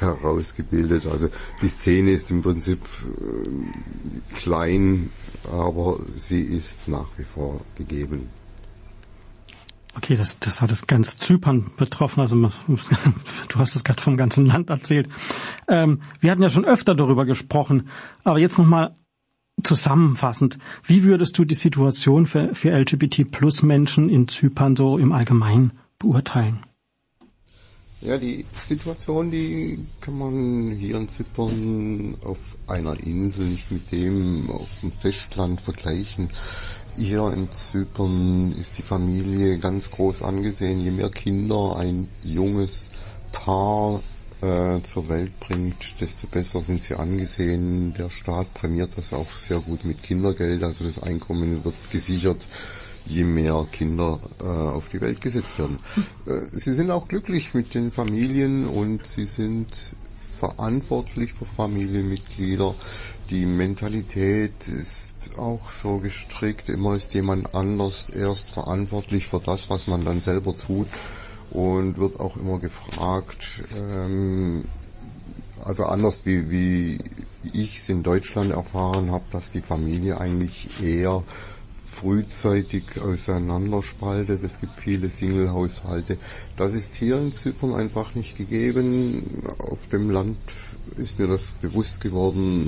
herausgebildet. 0.00 1.06
Also 1.06 1.28
die 1.62 1.68
Szene 1.68 2.12
ist 2.12 2.30
im 2.30 2.42
Prinzip 2.42 2.80
äh, 2.80 4.34
klein, 4.34 5.10
aber 5.52 5.98
sie 6.16 6.42
ist 6.42 6.88
nach 6.88 7.06
wie 7.16 7.24
vor 7.24 7.60
gegeben. 7.76 8.28
Okay, 9.96 10.16
das, 10.16 10.38
das 10.40 10.60
hat 10.60 10.70
es 10.70 10.86
ganz 10.86 11.16
Zypern 11.16 11.70
betroffen. 11.76 12.20
Also 12.20 12.36
du 13.48 13.58
hast 13.58 13.76
es 13.76 13.84
gerade 13.84 14.02
vom 14.02 14.16
ganzen 14.16 14.46
Land 14.46 14.70
erzählt. 14.70 15.08
Ähm, 15.68 16.00
wir 16.20 16.30
hatten 16.30 16.42
ja 16.42 16.50
schon 16.50 16.64
öfter 16.64 16.94
darüber 16.94 17.24
gesprochen, 17.24 17.88
aber 18.24 18.38
jetzt 18.38 18.58
nochmal 18.58 18.96
zusammenfassend. 19.62 20.58
Wie 20.82 21.04
würdest 21.04 21.38
du 21.38 21.44
die 21.44 21.54
Situation 21.54 22.26
für, 22.26 22.54
für 22.54 22.76
LGBT-Plus-Menschen 22.76 24.08
in 24.08 24.28
Zypern 24.28 24.76
so 24.76 24.98
im 24.98 25.12
Allgemeinen 25.12 25.72
beurteilen? 25.98 26.64
Ja, 28.04 28.18
die 28.18 28.44
Situation, 28.52 29.30
die 29.30 29.78
kann 30.02 30.18
man 30.18 30.72
hier 30.72 30.98
in 30.98 31.08
Zypern 31.08 32.14
auf 32.26 32.58
einer 32.66 33.00
Insel 33.00 33.46
nicht 33.46 33.70
mit 33.70 33.90
dem 33.92 34.50
auf 34.50 34.68
dem 34.82 34.92
Festland 34.92 35.58
vergleichen. 35.58 36.28
Hier 36.98 37.32
in 37.32 37.50
Zypern 37.50 38.52
ist 38.60 38.76
die 38.76 38.82
Familie 38.82 39.56
ganz 39.56 39.90
groß 39.90 40.22
angesehen. 40.22 40.84
Je 40.84 40.90
mehr 40.90 41.08
Kinder 41.08 41.76
ein 41.76 42.06
junges 42.22 42.90
Paar 43.32 44.02
äh, 44.42 44.82
zur 44.82 45.08
Welt 45.08 45.40
bringt, 45.40 45.98
desto 45.98 46.26
besser 46.26 46.60
sind 46.60 46.82
sie 46.82 46.96
angesehen. 46.96 47.94
Der 47.94 48.10
Staat 48.10 48.52
prämiert 48.52 48.90
das 48.96 49.14
auch 49.14 49.30
sehr 49.30 49.60
gut 49.60 49.86
mit 49.86 50.02
Kindergeld, 50.02 50.62
also 50.62 50.84
das 50.84 51.02
Einkommen 51.02 51.64
wird 51.64 51.90
gesichert, 51.90 52.46
je 53.06 53.24
mehr 53.24 53.66
Kinder 53.70 54.18
äh, 54.40 54.44
auf 54.44 54.88
die 54.88 55.00
Welt 55.00 55.20
gesetzt 55.20 55.58
werden. 55.58 55.78
Äh, 56.26 56.40
sie 56.52 56.72
sind 56.72 56.90
auch 56.90 57.08
glücklich 57.08 57.54
mit 57.54 57.74
den 57.74 57.90
Familien 57.90 58.66
und 58.66 59.06
sie 59.06 59.26
sind 59.26 59.94
verantwortlich 60.34 61.32
für 61.32 61.44
Familienmitglieder. 61.44 62.74
Die 63.30 63.46
Mentalität 63.46 64.68
ist 64.68 65.38
auch 65.38 65.70
so 65.70 65.98
gestrickt, 65.98 66.68
immer 66.68 66.94
ist 66.94 67.14
jemand 67.14 67.54
anders 67.54 68.10
erst 68.10 68.50
verantwortlich 68.50 69.26
für 69.26 69.40
das, 69.40 69.70
was 69.70 69.86
man 69.86 70.04
dann 70.04 70.20
selber 70.20 70.56
tut 70.56 70.88
und 71.50 71.98
wird 71.98 72.20
auch 72.20 72.36
immer 72.36 72.58
gefragt, 72.58 73.62
ähm, 73.76 74.64
also 75.64 75.84
anders 75.84 76.26
wie, 76.26 76.50
wie 76.50 76.98
ich 77.52 77.78
es 77.78 77.88
in 77.88 78.02
Deutschland 78.02 78.52
erfahren 78.52 79.12
habe, 79.12 79.24
dass 79.30 79.50
die 79.50 79.60
Familie 79.60 80.18
eigentlich 80.18 80.82
eher 80.82 81.22
frühzeitig 81.84 83.00
auseinanderspaltet. 83.00 84.42
Es 84.42 84.60
gibt 84.60 84.74
viele 84.74 85.10
Single-Haushalte. 85.10 86.16
Das 86.56 86.72
ist 86.72 86.94
hier 86.94 87.18
in 87.18 87.32
Zypern 87.32 87.74
einfach 87.74 88.14
nicht 88.14 88.38
gegeben. 88.38 89.22
Auf 89.58 89.88
dem 89.88 90.08
Land 90.10 90.36
ist 90.96 91.18
mir 91.18 91.26
das 91.26 91.50
bewusst 91.60 92.00
geworden, 92.00 92.62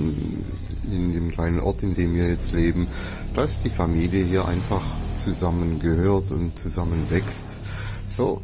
in 0.91 1.13
dem 1.13 1.31
kleinen 1.31 1.59
Ort, 1.59 1.81
in 1.81 1.95
dem 1.95 2.13
wir 2.13 2.29
jetzt 2.29 2.53
leben, 2.53 2.87
dass 3.33 3.63
die 3.63 3.71
Familie 3.71 4.23
hier 4.23 4.47
einfach 4.47 4.83
zusammengehört 5.15 6.31
und 6.31 6.57
zusammen 6.57 7.09
wächst. 7.09 7.59
So, 8.07 8.41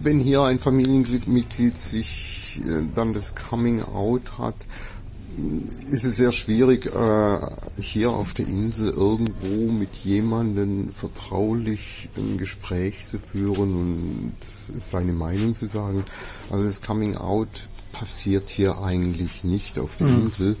wenn 0.00 0.20
hier 0.20 0.42
ein 0.42 0.58
Familienmitglied 0.58 1.76
sich 1.76 2.60
äh, 2.66 2.84
dann 2.94 3.12
das 3.12 3.34
Coming 3.34 3.82
Out 3.82 4.38
hat, 4.38 4.56
ist 5.90 6.04
es 6.04 6.16
sehr 6.16 6.32
schwierig, 6.32 6.86
äh, 6.86 7.38
hier 7.80 8.10
auf 8.10 8.34
der 8.34 8.46
Insel 8.46 8.90
irgendwo 8.90 9.72
mit 9.72 9.94
jemandem 10.04 10.90
vertraulich 10.90 12.08
ein 12.16 12.38
Gespräch 12.38 13.06
zu 13.06 13.18
führen 13.18 13.74
und 13.74 14.34
seine 14.40 15.12
Meinung 15.12 15.54
zu 15.54 15.66
sagen. 15.66 16.04
Also 16.50 16.64
das 16.64 16.82
Coming 16.82 17.16
Out 17.16 17.68
passiert 17.92 18.48
hier 18.50 18.78
eigentlich 18.82 19.44
nicht 19.44 19.78
auf 19.78 19.96
der 19.96 20.08
mhm. 20.08 20.24
Insel. 20.24 20.56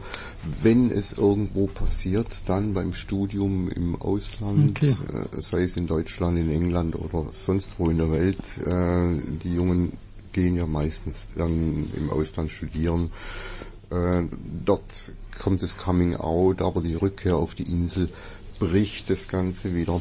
Wenn 0.62 0.90
es 0.90 1.14
irgendwo 1.14 1.66
passiert, 1.66 2.48
dann 2.48 2.74
beim 2.74 2.92
Studium 2.92 3.68
im 3.68 3.96
Ausland, 3.96 4.78
okay. 4.78 4.94
äh, 5.36 5.40
sei 5.40 5.64
es 5.64 5.76
in 5.76 5.86
Deutschland, 5.86 6.38
in 6.38 6.50
England 6.50 6.96
oder 6.96 7.26
sonst 7.32 7.78
wo 7.78 7.90
in 7.90 7.98
der 7.98 8.10
Welt. 8.10 8.38
Äh, 8.66 9.20
die 9.42 9.54
Jungen 9.54 9.92
gehen 10.32 10.56
ja 10.56 10.66
meistens 10.66 11.34
dann 11.36 11.50
im 11.96 12.10
Ausland 12.10 12.50
studieren. 12.50 13.10
Äh, 13.92 14.22
dort 14.64 15.14
kommt 15.38 15.62
das 15.62 15.76
Coming 15.76 16.16
Out, 16.16 16.62
aber 16.62 16.80
die 16.80 16.94
Rückkehr 16.94 17.36
auf 17.36 17.54
die 17.54 17.64
Insel 17.64 18.08
bricht 18.58 19.10
das 19.10 19.28
Ganze 19.28 19.74
wieder. 19.74 20.00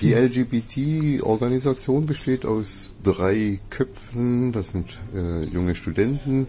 Die 0.00 0.14
LGBT-Organisation 0.14 2.06
besteht 2.06 2.46
aus 2.46 2.94
drei 3.02 3.58
Köpfen, 3.68 4.52
das 4.52 4.70
sind 4.72 4.96
äh, 5.14 5.44
junge 5.44 5.74
Studenten, 5.74 6.46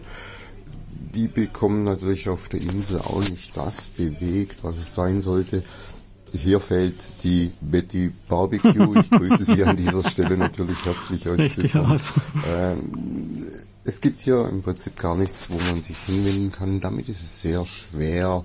die 1.14 1.28
bekommen 1.28 1.84
natürlich 1.84 2.28
auf 2.28 2.48
der 2.48 2.60
Insel 2.60 3.00
auch 3.00 3.28
nicht 3.28 3.56
das 3.56 3.88
bewegt, 3.88 4.62
was 4.62 4.76
es 4.76 4.94
sein 4.94 5.20
sollte. 5.20 5.64
Hier 6.32 6.60
fällt 6.60 7.24
die 7.24 7.50
Betty 7.60 8.10
Barbecue. 8.28 9.00
Ich 9.00 9.10
grüße 9.10 9.44
Sie 9.44 9.64
an 9.64 9.76
dieser 9.76 10.08
Stelle 10.08 10.38
natürlich 10.38 10.82
herzlich 10.84 11.28
aus 11.28 11.38
Zypern. 11.54 12.00
Ähm, 12.46 13.42
es 13.84 14.00
gibt 14.00 14.20
hier 14.20 14.48
im 14.48 14.62
Prinzip 14.62 14.96
gar 14.96 15.16
nichts, 15.16 15.50
wo 15.50 15.58
man 15.58 15.82
sich 15.82 15.98
hinwenden 15.98 16.52
kann. 16.52 16.80
Damit 16.80 17.08
ist 17.08 17.22
es 17.22 17.42
sehr 17.42 17.66
schwer, 17.66 18.44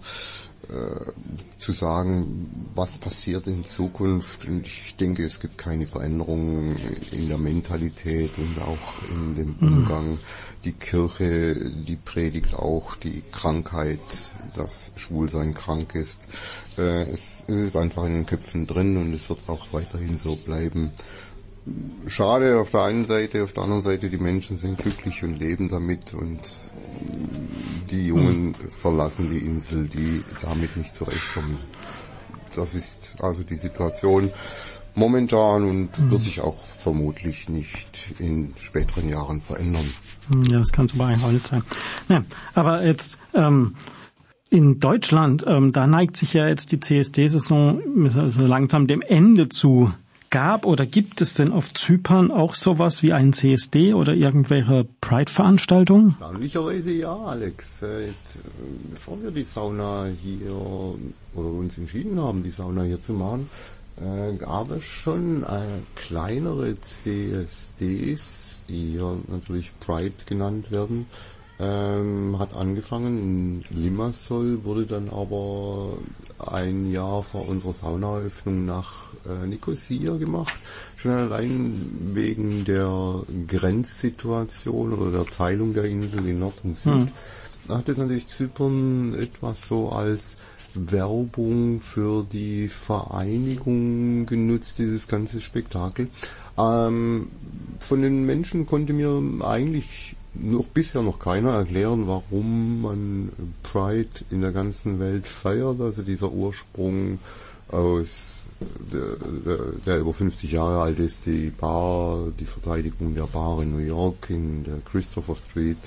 äh, 0.70 1.12
zu 1.60 1.72
sagen, 1.72 2.70
was 2.76 2.98
passiert 2.98 3.48
in 3.48 3.64
Zukunft. 3.64 4.48
Und 4.48 4.66
ich 4.66 4.96
denke, 4.96 5.24
es 5.24 5.40
gibt 5.40 5.58
keine 5.58 5.88
Veränderungen 5.88 6.76
in 7.12 7.28
der 7.28 7.38
Mentalität 7.38 8.38
und 8.38 8.60
auch 8.60 9.04
in 9.10 9.36
dem 9.36 9.56
mhm. 9.60 9.68
Umgang. 9.68 10.20
Die 10.66 10.74
Kirche, 10.74 11.72
die 11.72 11.96
predigt 11.96 12.56
auch 12.56 12.96
die 12.96 13.24
Krankheit, 13.32 14.00
dass 14.56 14.92
Schwulsein 14.96 15.54
krank 15.54 15.96
ist. 15.96 16.28
Äh, 16.78 17.04
es 17.04 17.42
ist 17.48 17.78
einfach 17.78 18.06
in 18.06 18.14
den 18.14 18.26
Köpfen 18.26 18.68
drin 18.68 18.98
und 18.98 19.14
es 19.14 19.30
wird 19.30 19.44
auch 19.48 19.74
weiterhin 19.74 20.18
so 20.18 20.36
bleiben 20.36 20.92
schade 22.07 22.59
auf 22.59 22.72
der 22.72 22.84
einen 22.84 23.05
Seite, 23.05 23.43
auf 23.43 23.53
der 23.53 23.63
anderen 23.63 23.82
Seite, 23.82 24.09
die 24.09 24.18
Menschen 24.18 24.57
sind 24.57 24.78
glücklich 24.78 25.24
und 25.24 25.39
leben 25.39 25.68
damit 25.68 26.13
und 26.13 26.39
die 27.89 28.07
Jungen 28.07 28.53
verlassen 28.55 29.30
die 29.30 29.45
Insel, 29.45 29.88
die 29.88 30.22
damit 30.41 30.76
nicht 30.78 30.93
zurechtkommen. 30.93 31.57
Das 32.55 32.76
ist 32.76 33.18
also 33.22 33.43
die 33.43 33.55
Situation 33.55 34.30
momentan 34.95 35.63
und 35.63 35.99
mhm. 35.99 36.11
wird 36.11 36.24
sich 36.24 36.41
auch 36.41 36.55
vermutlich 36.55 37.49
nicht 37.49 38.15
in 38.20 38.53
späteren 38.57 39.07
Jahren 39.09 39.41
verändern. 39.41 39.86
Hm, 40.32 40.43
ja, 40.45 40.59
das 40.59 40.72
kann 40.72 40.88
so 40.88 41.05
nicht 41.32 41.47
sein. 41.47 41.63
Ja, 42.09 42.24
aber 42.55 42.84
jetzt 42.86 43.18
ähm, 43.34 43.76
in 44.49 44.80
Deutschland, 44.80 45.45
ähm, 45.47 45.72
da 45.72 45.88
neigt 45.88 46.18
sich 46.18 46.34
ja 46.34 46.47
jetzt 46.47 46.72
die 46.72 46.80
CSD-Saison 46.80 47.82
so 48.09 48.45
langsam 48.45 48.88
dem 48.88 49.01
Ende 49.01 49.49
zu. 49.49 49.93
Gab 50.30 50.66
oder 50.66 50.86
gibt 50.86 51.22
es 51.22 51.36
denn 51.36 51.54
auf 51.54 51.74
Zypern 51.74 52.32
auch 52.32 52.56
sowas 52.56 53.02
wie 53.02 53.14
einen 53.14 53.32
CSD 53.32 53.94
oder 53.94 54.14
irgendwelche 54.14 54.86
Pride-Veranstaltungen? 55.00 56.18
Erstaunlicherweise 56.20 56.94
ja, 56.94 57.16
Alex. 57.16 57.82
Äh, 57.84 58.10
bevor 58.90 59.22
wir 59.24 59.32
die 59.32 59.44
Sauna 59.44 60.08
hier 60.22 60.54
oder 61.34 61.50
uns 61.50 61.78
entschieden 61.78 62.22
haben, 62.22 62.44
die 62.44 62.50
Sauna 62.50 62.84
hier 62.84 63.00
zu 63.00 63.14
machen, 63.14 63.50
äh, 63.98 64.34
gab 64.36 64.70
es 64.72 64.84
schon 64.84 65.44
äh, 65.44 65.62
kleinere 65.96 66.76
CSDs, 66.76 68.64
die 68.68 68.92
hier 68.92 69.18
natürlich 69.30 69.80
Pride 69.80 70.16
genannt 70.26 70.72
werden. 70.72 71.08
Ähm, 71.60 72.38
hat 72.38 72.56
angefangen 72.56 73.18
in 73.18 73.64
Limassol, 73.76 74.64
wurde 74.64 74.86
dann 74.86 75.10
aber 75.10 75.98
ein 76.52 76.92
Jahr 76.92 77.24
vor 77.24 77.48
unserer 77.48 77.74
Saunaeröffnung 77.74 78.66
nach 78.66 79.07
äh, 79.30 79.48
Nicosia 79.48 80.16
gemacht. 80.16 80.60
Schon 80.96 81.12
allein 81.12 81.74
wegen 82.14 82.66
der 82.66 83.24
Grenzsituation 83.48 84.94
oder 84.94 85.12
der 85.12 85.26
Teilung 85.26 85.74
der 85.74 85.86
Insel 85.86 86.28
in 86.28 86.40
Nord 86.40 86.60
und 86.64 86.78
Süd. 86.78 86.94
Hm. 86.94 87.08
Da 87.68 87.78
hat 87.80 87.90
es 87.90 87.98
natürlich 87.98 88.28
Zypern 88.28 89.14
etwas 89.20 89.68
so 89.68 89.90
als 89.90 90.38
Werbung 90.74 91.80
für 91.80 92.24
die 92.24 92.68
Vereinigung 92.68 94.26
genutzt, 94.26 94.80
dieses 94.80 95.08
ganze 95.08 95.42
Spektakel. 95.42 96.08
Ähm, 96.58 97.28
von 97.80 98.02
den 98.02 98.26
Menschen 98.26 98.66
konnte 98.66 98.94
mir 98.94 99.22
eigentlich 99.46 100.16
noch 100.34 100.66
bisher 100.66 101.02
noch 101.02 101.20
keiner 101.20 101.54
erklären, 101.54 102.08
warum 102.08 102.82
man 102.82 103.32
Pride 103.64 104.10
in 104.30 104.42
der 104.42 104.52
ganzen 104.52 105.00
Welt 105.00 105.28
feiert. 105.28 105.82
Also 105.82 106.04
dieser 106.04 106.32
Ursprung 106.32 107.20
aus 107.70 108.45
der, 108.91 109.18
der, 109.86 109.99
über 109.99 110.13
50 110.13 110.51
Jahre 110.51 110.82
alt 110.82 110.99
ist, 110.99 111.26
die 111.26 111.49
Bar, 111.49 112.32
die 112.39 112.45
Verteidigung 112.45 113.13
der 113.13 113.24
Bar 113.24 113.61
in 113.61 113.72
New 113.72 113.84
York 113.84 114.30
in 114.30 114.63
der 114.63 114.80
Christopher 114.86 115.36
Street, 115.36 115.78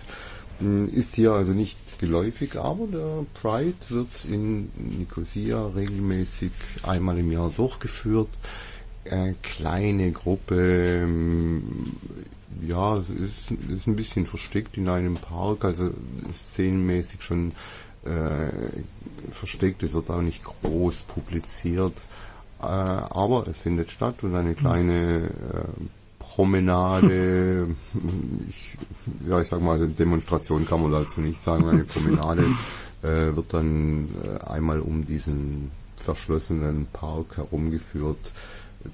hm, 0.58 0.88
ist 0.88 1.14
hier 1.14 1.32
also 1.32 1.52
nicht 1.52 1.98
geläufig, 1.98 2.60
aber 2.60 2.86
der 2.86 3.24
Pride 3.32 3.78
wird 3.88 4.24
in 4.30 4.70
Nicosia 4.98 5.68
regelmäßig 5.68 6.52
einmal 6.82 7.18
im 7.18 7.32
Jahr 7.32 7.50
durchgeführt. 7.50 8.28
Eine 9.10 9.34
kleine 9.42 10.12
Gruppe, 10.12 11.00
hm, 11.02 11.62
ja, 12.66 12.98
ist, 12.98 13.52
ist 13.52 13.86
ein 13.86 13.96
bisschen 13.96 14.26
versteckt 14.26 14.76
in 14.76 14.90
einem 14.90 15.14
Park, 15.14 15.64
also 15.64 15.90
szenenmäßig 16.30 17.22
schon 17.22 17.52
äh, 18.04 19.30
versteckt, 19.30 19.82
es 19.82 19.94
wird 19.94 20.10
auch 20.10 20.22
nicht 20.22 20.44
groß 20.44 21.02
publiziert, 21.02 22.00
äh, 22.60 22.64
aber 22.64 23.46
es 23.48 23.60
findet 23.60 23.90
statt 23.90 24.22
und 24.22 24.34
eine 24.34 24.54
kleine 24.54 25.24
äh, 25.24 25.82
Promenade, 26.18 27.68
ich, 28.48 28.78
ja 29.26 29.40
ich 29.40 29.48
sag 29.48 29.60
mal, 29.60 29.88
Demonstration 29.88 30.66
kann 30.66 30.82
man 30.82 30.92
dazu 30.92 31.20
nicht 31.20 31.40
sagen, 31.40 31.68
eine 31.68 31.84
Promenade 31.84 32.44
äh, 33.02 33.34
wird 33.34 33.52
dann 33.52 34.08
äh, 34.22 34.50
einmal 34.50 34.80
um 34.80 35.04
diesen 35.04 35.70
verschlossenen 35.96 36.86
Park 36.92 37.36
herumgeführt. 37.36 38.32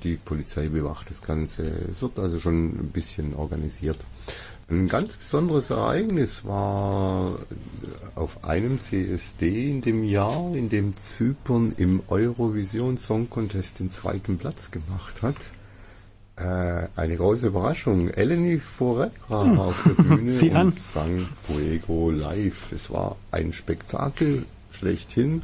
Die 0.03 0.17
Polizei 0.17 0.69
bewacht 0.69 1.11
das 1.11 1.23
Ganze. 1.23 1.63
Es 1.63 2.03
wird 2.03 2.19
also 2.19 2.41
schon 2.41 2.71
ein 2.71 2.91
bisschen 2.93 3.35
organisiert. 3.35 4.05
Ein 4.69 4.89
ganz 4.89 5.17
besonderes 5.17 5.71
Ereignis 5.71 6.45
war 6.45 7.39
auf 8.17 8.43
einem 8.43 8.81
CSD 8.81 9.71
in 9.71 9.81
dem 9.81 10.03
Jahr, 10.03 10.57
in 10.57 10.69
dem 10.69 10.97
Zypern 10.97 11.73
im 11.77 12.03
Eurovision 12.09 12.97
Song 12.97 13.31
Contest 13.31 13.79
den 13.79 13.93
zweiten 13.93 14.39
Platz 14.39 14.73
gemacht 14.73 15.23
hat. 15.23 15.37
Äh, 16.35 16.89
eine 16.97 17.17
große 17.17 17.47
Überraschung. 17.47 18.09
Eleni 18.09 18.59
Forera 18.59 19.45
hm. 19.45 19.57
war 19.57 19.67
auf 19.67 19.85
der 19.85 20.03
Bühne 20.03 20.31
Sie 20.33 20.51
und 20.51 20.57
an. 20.57 20.71
sang 20.73 21.21
Fuego 21.21 22.11
live. 22.11 22.73
Es 22.73 22.91
war 22.91 23.17
ein 23.31 23.53
Spektakel 23.53 24.45
schlechthin. 24.73 25.43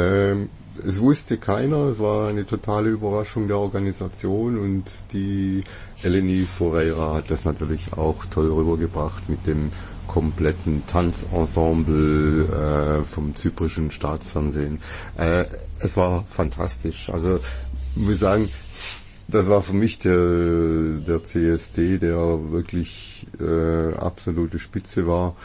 Ähm, 0.00 0.48
es 0.86 1.00
wusste 1.00 1.36
keiner, 1.36 1.88
es 1.88 2.00
war 2.00 2.28
eine 2.28 2.46
totale 2.46 2.88
Überraschung 2.90 3.48
der 3.48 3.58
Organisation 3.58 4.58
und 4.58 4.84
die 5.12 5.64
Eleni 6.02 6.46
Ferreira 6.46 7.14
hat 7.14 7.30
das 7.30 7.44
natürlich 7.44 7.92
auch 7.94 8.24
toll 8.24 8.50
rübergebracht 8.50 9.28
mit 9.28 9.46
dem 9.46 9.70
kompletten 10.06 10.84
Tanzensemble 10.86 12.46
äh, 12.46 13.04
vom 13.04 13.36
zyprischen 13.36 13.90
Staatsfernsehen. 13.90 14.80
Äh, 15.18 15.44
es 15.80 15.96
war 15.96 16.24
fantastisch. 16.28 17.10
Also 17.10 17.38
ich 17.96 18.02
muss 18.02 18.18
sagen, 18.20 18.48
das 19.28 19.48
war 19.48 19.62
für 19.62 19.74
mich 19.74 19.98
der, 19.98 21.00
der 21.06 21.22
CSD, 21.22 21.98
der 21.98 22.50
wirklich 22.50 23.26
äh, 23.40 23.94
absolute 23.94 24.58
Spitze 24.58 25.06
war 25.06 25.36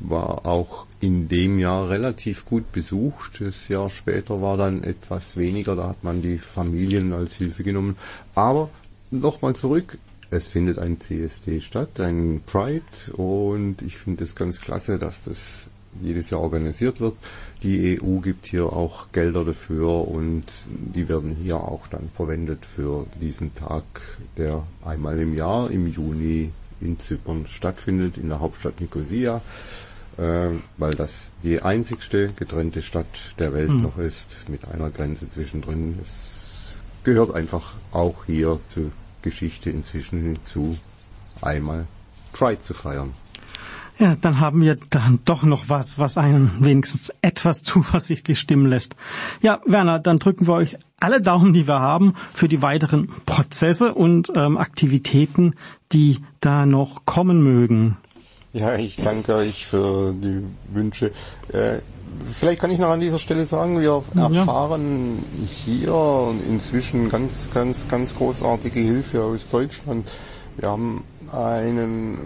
war 0.00 0.46
auch 0.46 0.86
in 1.04 1.28
dem 1.28 1.58
Jahr 1.58 1.90
relativ 1.90 2.46
gut 2.46 2.72
besucht. 2.72 3.40
Das 3.40 3.68
Jahr 3.68 3.90
später 3.90 4.40
war 4.40 4.56
dann 4.56 4.82
etwas 4.82 5.36
weniger, 5.36 5.76
da 5.76 5.88
hat 5.88 6.02
man 6.02 6.22
die 6.22 6.38
Familien 6.38 7.12
als 7.12 7.34
Hilfe 7.34 7.62
genommen. 7.62 7.96
Aber 8.34 8.70
nochmal 9.10 9.54
zurück, 9.54 9.98
es 10.30 10.46
findet 10.48 10.78
ein 10.78 10.98
CSD 11.00 11.60
statt, 11.60 12.00
ein 12.00 12.40
Pride 12.46 13.12
und 13.12 13.82
ich 13.82 13.98
finde 13.98 14.24
es 14.24 14.34
ganz 14.34 14.62
klasse, 14.62 14.98
dass 14.98 15.24
das 15.24 15.70
jedes 16.02 16.30
Jahr 16.30 16.40
organisiert 16.40 17.00
wird. 17.00 17.14
Die 17.62 18.00
EU 18.00 18.20
gibt 18.20 18.46
hier 18.46 18.72
auch 18.72 19.12
Gelder 19.12 19.44
dafür 19.44 20.08
und 20.08 20.44
die 20.68 21.08
werden 21.08 21.36
hier 21.36 21.56
auch 21.56 21.86
dann 21.86 22.08
verwendet 22.08 22.64
für 22.64 23.06
diesen 23.20 23.54
Tag, 23.54 23.84
der 24.38 24.64
einmal 24.84 25.18
im 25.20 25.34
Jahr 25.34 25.70
im 25.70 25.86
Juni 25.86 26.50
in 26.80 26.98
Zypern 26.98 27.46
stattfindet, 27.46 28.16
in 28.16 28.30
der 28.30 28.40
Hauptstadt 28.40 28.80
Nicosia 28.80 29.42
weil 30.16 30.92
das 30.92 31.32
die 31.42 31.62
einzigste 31.62 32.28
getrennte 32.36 32.82
Stadt 32.82 33.34
der 33.38 33.52
Welt 33.52 33.70
mhm. 33.70 33.82
noch 33.82 33.98
ist, 33.98 34.48
mit 34.48 34.68
einer 34.68 34.90
Grenze 34.90 35.28
zwischendrin. 35.28 35.98
Es 36.00 36.80
gehört 37.02 37.34
einfach 37.34 37.74
auch 37.92 38.24
hier 38.26 38.58
zur 38.66 38.90
Geschichte 39.22 39.70
inzwischen 39.70 40.22
hinzu, 40.22 40.76
einmal 41.40 41.86
Pride 42.32 42.60
zu 42.60 42.74
feiern. 42.74 43.12
Ja, 43.98 44.16
dann 44.20 44.40
haben 44.40 44.60
wir 44.60 44.76
dann 44.90 45.20
doch 45.24 45.44
noch 45.44 45.68
was, 45.68 46.00
was 46.00 46.18
einen 46.18 46.64
wenigstens 46.64 47.12
etwas 47.22 47.62
zuversichtlich 47.62 48.40
stimmen 48.40 48.66
lässt. 48.66 48.96
Ja, 49.40 49.60
Werner, 49.66 50.00
dann 50.00 50.18
drücken 50.18 50.48
wir 50.48 50.54
euch 50.54 50.76
alle 50.98 51.20
Daumen, 51.20 51.52
die 51.52 51.68
wir 51.68 51.78
haben, 51.78 52.14
für 52.32 52.48
die 52.48 52.60
weiteren 52.60 53.08
Prozesse 53.24 53.94
und 53.94 54.32
ähm, 54.34 54.56
Aktivitäten, 54.58 55.54
die 55.92 56.20
da 56.40 56.66
noch 56.66 57.04
kommen 57.04 57.42
mögen. 57.42 57.96
Ja, 58.54 58.76
ich 58.76 58.96
danke 58.96 59.34
euch 59.34 59.66
für 59.66 60.14
die 60.14 60.44
Wünsche. 60.72 61.10
Äh, 61.52 61.80
vielleicht 62.24 62.60
kann 62.60 62.70
ich 62.70 62.78
noch 62.78 62.90
an 62.90 63.00
dieser 63.00 63.18
Stelle 63.18 63.44
sagen, 63.46 63.80
wir 63.80 64.00
erfahren 64.14 65.24
ja. 65.40 65.44
hier 65.44 66.34
inzwischen 66.48 67.08
ganz, 67.08 67.50
ganz, 67.52 67.88
ganz 67.88 68.14
großartige 68.14 68.78
Hilfe 68.78 69.24
aus 69.24 69.50
Deutschland. 69.50 70.08
Wir 70.56 70.68
haben 70.68 71.02
einen 71.32 72.18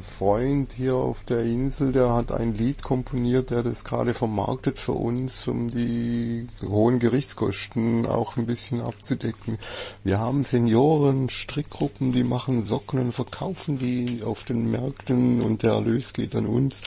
Freund 0.00 0.72
hier 0.72 0.94
auf 0.94 1.24
der 1.24 1.44
Insel, 1.44 1.92
der 1.92 2.14
hat 2.14 2.32
ein 2.32 2.54
Lied 2.54 2.82
komponiert, 2.82 3.50
der 3.50 3.62
das 3.62 3.84
gerade 3.84 4.14
vermarktet 4.14 4.78
für 4.78 4.92
uns, 4.92 5.46
um 5.46 5.68
die 5.68 6.46
hohen 6.62 6.98
Gerichtskosten 6.98 8.06
auch 8.06 8.36
ein 8.36 8.46
bisschen 8.46 8.80
abzudecken. 8.80 9.58
Wir 10.02 10.18
haben 10.18 10.44
Senioren, 10.44 11.28
Strickgruppen, 11.28 12.12
die 12.12 12.24
machen 12.24 12.62
Socken 12.62 13.00
und 13.00 13.12
verkaufen 13.12 13.78
die 13.78 14.22
auf 14.24 14.44
den 14.44 14.70
Märkten 14.70 15.42
und 15.42 15.62
der 15.62 15.72
Erlös 15.72 16.12
geht 16.12 16.34
an 16.34 16.46
uns. 16.46 16.82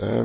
Äh, 0.00 0.24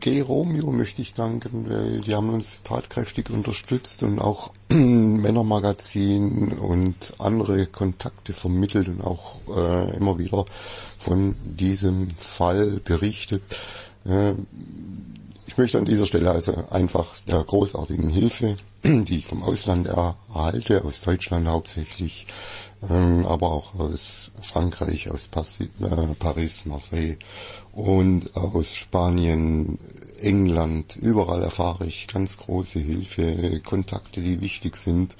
G. 0.00 0.20
Romeo 0.20 0.70
möchte 0.70 1.02
ich 1.02 1.14
danken, 1.14 1.68
weil 1.68 2.00
die 2.02 2.14
haben 2.14 2.30
uns 2.30 2.62
tatkräftig 2.62 3.30
unterstützt 3.30 4.02
und 4.02 4.18
auch 4.18 4.52
Männermagazin 4.68 6.52
und 6.52 7.14
andere 7.18 7.66
Kontakte 7.66 8.32
vermittelt 8.32 8.88
und 8.88 9.02
auch 9.02 9.36
äh, 9.56 9.96
immer 9.96 10.18
wieder 10.18 10.44
von 10.98 11.34
diesem 11.44 12.08
Fall 12.10 12.80
berichtet. 12.84 13.42
Äh, 14.04 14.34
ich 15.46 15.58
möchte 15.58 15.78
an 15.78 15.84
dieser 15.84 16.06
Stelle 16.06 16.30
also 16.30 16.64
einfach 16.70 17.06
der 17.28 17.44
großartigen 17.44 18.08
Hilfe, 18.08 18.56
die 18.84 19.18
ich 19.18 19.26
vom 19.26 19.42
Ausland 19.42 19.86
erhalte, 19.86 20.84
aus 20.84 21.02
Deutschland 21.02 21.46
hauptsächlich, 21.48 22.26
ähm, 22.88 23.26
aber 23.26 23.52
auch 23.52 23.78
aus 23.78 24.30
Frankreich, 24.40 25.10
aus 25.10 25.28
äh, 25.34 26.14
Paris, 26.18 26.64
Marseille 26.66 27.16
und 27.72 28.36
aus 28.36 28.74
Spanien, 28.74 29.78
England, 30.20 30.96
überall 30.96 31.42
erfahre 31.42 31.86
ich 31.86 32.06
ganz 32.06 32.36
große 32.36 32.78
Hilfe, 32.78 33.60
Kontakte, 33.60 34.20
die 34.20 34.40
wichtig 34.40 34.76
sind, 34.76 35.16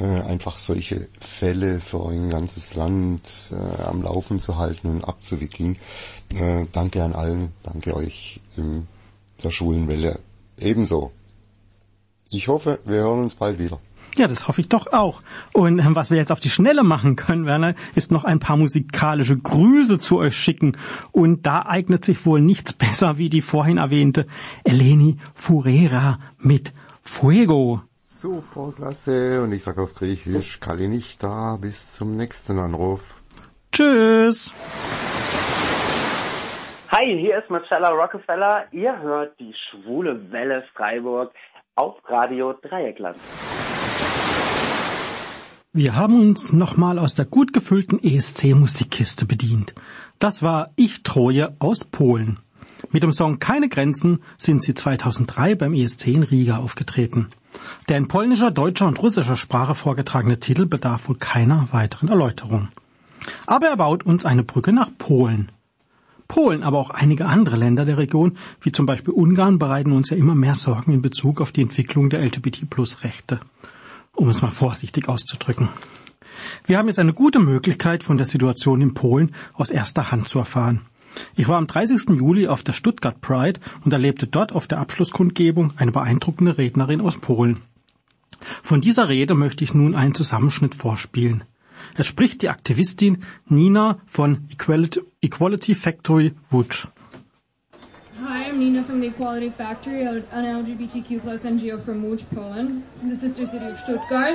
äh, 0.00 0.04
einfach 0.22 0.56
solche 0.56 1.08
Fälle 1.18 1.80
für 1.80 2.08
ein 2.08 2.30
ganzes 2.30 2.74
Land 2.74 3.52
äh, 3.52 3.82
am 3.82 4.02
Laufen 4.02 4.38
zu 4.38 4.56
halten 4.56 4.88
und 4.88 5.04
abzuwickeln. 5.04 5.76
Äh, 6.34 6.66
danke 6.72 7.02
an 7.02 7.14
allen, 7.14 7.52
danke 7.62 7.96
euch 7.96 8.40
in 8.56 8.86
der 9.42 9.50
Schulenwelle 9.50 10.20
ebenso. 10.58 11.10
Ich 12.30 12.48
hoffe, 12.48 12.78
wir 12.84 12.98
hören 12.98 13.20
uns 13.20 13.36
bald 13.36 13.58
wieder. 13.58 13.80
Ja, 14.16 14.26
das 14.26 14.48
hoffe 14.48 14.60
ich 14.60 14.68
doch 14.68 14.92
auch. 14.92 15.22
Und 15.52 15.78
ähm, 15.78 15.94
was 15.94 16.10
wir 16.10 16.16
jetzt 16.16 16.32
auf 16.32 16.40
die 16.40 16.50
Schnelle 16.50 16.82
machen 16.82 17.16
können, 17.16 17.46
Werner, 17.46 17.74
ist 17.94 18.10
noch 18.10 18.24
ein 18.24 18.40
paar 18.40 18.56
musikalische 18.56 19.36
Grüße 19.36 19.98
zu 19.98 20.18
euch 20.18 20.36
schicken. 20.36 20.76
Und 21.12 21.46
da 21.46 21.66
eignet 21.66 22.04
sich 22.04 22.26
wohl 22.26 22.40
nichts 22.40 22.72
besser 22.74 23.18
wie 23.18 23.28
die 23.28 23.42
vorhin 23.42 23.78
erwähnte 23.78 24.26
Eleni 24.64 25.18
Furera 25.34 26.18
mit 26.38 26.72
Fuego. 27.02 27.82
Super, 28.04 28.72
klasse. 28.74 29.42
Und 29.42 29.52
ich 29.52 29.62
sage 29.62 29.82
auf 29.82 29.94
Griechisch, 29.94 30.58
Kali 30.60 30.88
nicht 30.88 31.22
da. 31.22 31.56
Bis 31.60 31.94
zum 31.94 32.16
nächsten 32.16 32.58
Anruf. 32.58 33.22
Tschüss. 33.70 34.50
Hi, 36.90 37.04
hier 37.20 37.38
ist 37.38 37.50
Marcella 37.50 37.90
Rockefeller. 37.90 38.64
Ihr 38.72 38.98
hört 39.00 39.38
die 39.38 39.54
schwule 39.54 40.32
Welle 40.32 40.64
Freiburg 40.74 41.32
auf 41.76 41.96
Radio 42.08 42.54
Dreieckland. 42.54 43.18
Wir 45.78 45.94
haben 45.94 46.20
uns 46.20 46.52
nochmal 46.52 46.98
aus 46.98 47.14
der 47.14 47.24
gut 47.24 47.52
gefüllten 47.52 48.02
ESC-Musikkiste 48.02 49.26
bedient. 49.26 49.76
Das 50.18 50.42
war 50.42 50.70
Ich 50.74 51.04
Troje 51.04 51.54
aus 51.60 51.84
Polen. 51.84 52.40
Mit 52.90 53.04
dem 53.04 53.12
Song 53.12 53.38
Keine 53.38 53.68
Grenzen 53.68 54.18
sind 54.38 54.64
sie 54.64 54.74
2003 54.74 55.54
beim 55.54 55.74
ESC 55.74 56.08
in 56.08 56.24
Riga 56.24 56.56
aufgetreten. 56.56 57.28
Der 57.88 57.96
in 57.96 58.08
polnischer, 58.08 58.50
deutscher 58.50 58.88
und 58.88 59.00
russischer 59.00 59.36
Sprache 59.36 59.76
vorgetragene 59.76 60.40
Titel 60.40 60.66
bedarf 60.66 61.08
wohl 61.08 61.14
keiner 61.14 61.68
weiteren 61.70 62.08
Erläuterung. 62.08 62.70
Aber 63.46 63.68
er 63.68 63.76
baut 63.76 64.04
uns 64.04 64.26
eine 64.26 64.42
Brücke 64.42 64.72
nach 64.72 64.90
Polen. 64.98 65.52
Polen, 66.26 66.64
aber 66.64 66.78
auch 66.78 66.90
einige 66.90 67.26
andere 67.26 67.54
Länder 67.54 67.84
der 67.84 67.98
Region, 67.98 68.36
wie 68.62 68.72
zum 68.72 68.86
Beispiel 68.86 69.14
Ungarn, 69.14 69.60
bereiten 69.60 69.92
uns 69.92 70.10
ja 70.10 70.16
immer 70.16 70.34
mehr 70.34 70.56
Sorgen 70.56 70.92
in 70.92 71.02
Bezug 71.02 71.40
auf 71.40 71.52
die 71.52 71.62
Entwicklung 71.62 72.10
der 72.10 72.24
LGBT-Plus-Rechte 72.24 73.38
um 74.14 74.28
es 74.28 74.42
mal 74.42 74.50
vorsichtig 74.50 75.08
auszudrücken. 75.08 75.68
Wir 76.66 76.78
haben 76.78 76.88
jetzt 76.88 76.98
eine 76.98 77.14
gute 77.14 77.38
Möglichkeit, 77.38 78.02
von 78.02 78.16
der 78.16 78.26
Situation 78.26 78.80
in 78.80 78.94
Polen 78.94 79.34
aus 79.54 79.70
erster 79.70 80.10
Hand 80.10 80.28
zu 80.28 80.38
erfahren. 80.38 80.82
Ich 81.34 81.48
war 81.48 81.58
am 81.58 81.66
30. 81.66 82.10
Juli 82.18 82.46
auf 82.46 82.62
der 82.62 82.72
Stuttgart 82.72 83.20
Pride 83.20 83.60
und 83.84 83.92
erlebte 83.92 84.26
dort 84.26 84.52
auf 84.52 84.66
der 84.66 84.78
Abschlusskundgebung 84.78 85.72
eine 85.76 85.92
beeindruckende 85.92 86.58
Rednerin 86.58 87.00
aus 87.00 87.18
Polen. 87.18 87.62
Von 88.62 88.80
dieser 88.80 89.08
Rede 89.08 89.34
möchte 89.34 89.64
ich 89.64 89.74
nun 89.74 89.94
einen 89.94 90.14
Zusammenschnitt 90.14 90.74
vorspielen. 90.74 91.44
Es 91.94 92.06
spricht 92.06 92.42
die 92.42 92.50
Aktivistin 92.50 93.24
Nina 93.46 93.98
von 94.06 94.46
Equality, 94.50 95.00
Equality 95.22 95.74
Factory 95.74 96.34
Łódź. 96.52 96.88
Nina 98.58 98.82
from 98.82 98.98
the 98.98 99.06
Equality 99.06 99.50
Factory, 99.50 100.02
an 100.02 100.24
LGBTQ 100.32 101.22
plus 101.22 101.44
NGO 101.44 101.80
from 101.84 102.02
Łódź, 102.02 102.24
Poland, 102.34 102.82
the 103.04 103.14
sister 103.14 103.46
city 103.46 103.64
of 103.64 103.78
Stuttgart. 103.78 104.34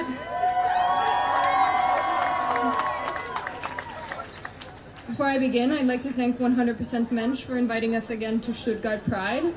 Before 5.08 5.26
I 5.26 5.38
begin, 5.38 5.74
I'd 5.74 5.88
like 5.88 6.02
to 6.04 6.14
thank 6.14 6.40
100% 6.40 7.12
Mensch 7.12 7.44
for 7.44 7.58
inviting 7.58 7.98
us 7.98 8.10
again 8.10 8.40
to 8.42 8.54
Stuttgart 8.54 9.04
Pride, 9.04 9.54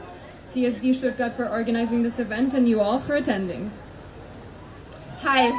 CSD 0.53 0.97
Stuttgart 0.97 1.37
for 1.37 1.49
organizing 1.49 2.03
this 2.03 2.19
event, 2.19 2.53
and 2.53 2.69
you 2.69 2.81
all 2.81 2.99
for 2.99 3.15
attending. 3.15 3.71
Hi, 5.21 5.53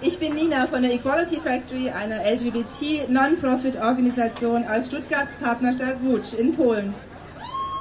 ich 0.00 0.18
bin 0.18 0.34
Nina 0.34 0.66
von 0.68 0.80
der 0.82 0.92
Equality 0.92 1.38
Factory, 1.38 1.90
einer 1.90 2.24
LGBT-Non-Profit-Organisation 2.24 4.64
aus 4.64 4.86
Stuttgarts 4.86 5.34
Partnerstadt 5.34 6.00
Łódź 6.02 6.32
in 6.32 6.56
Polen. 6.56 6.94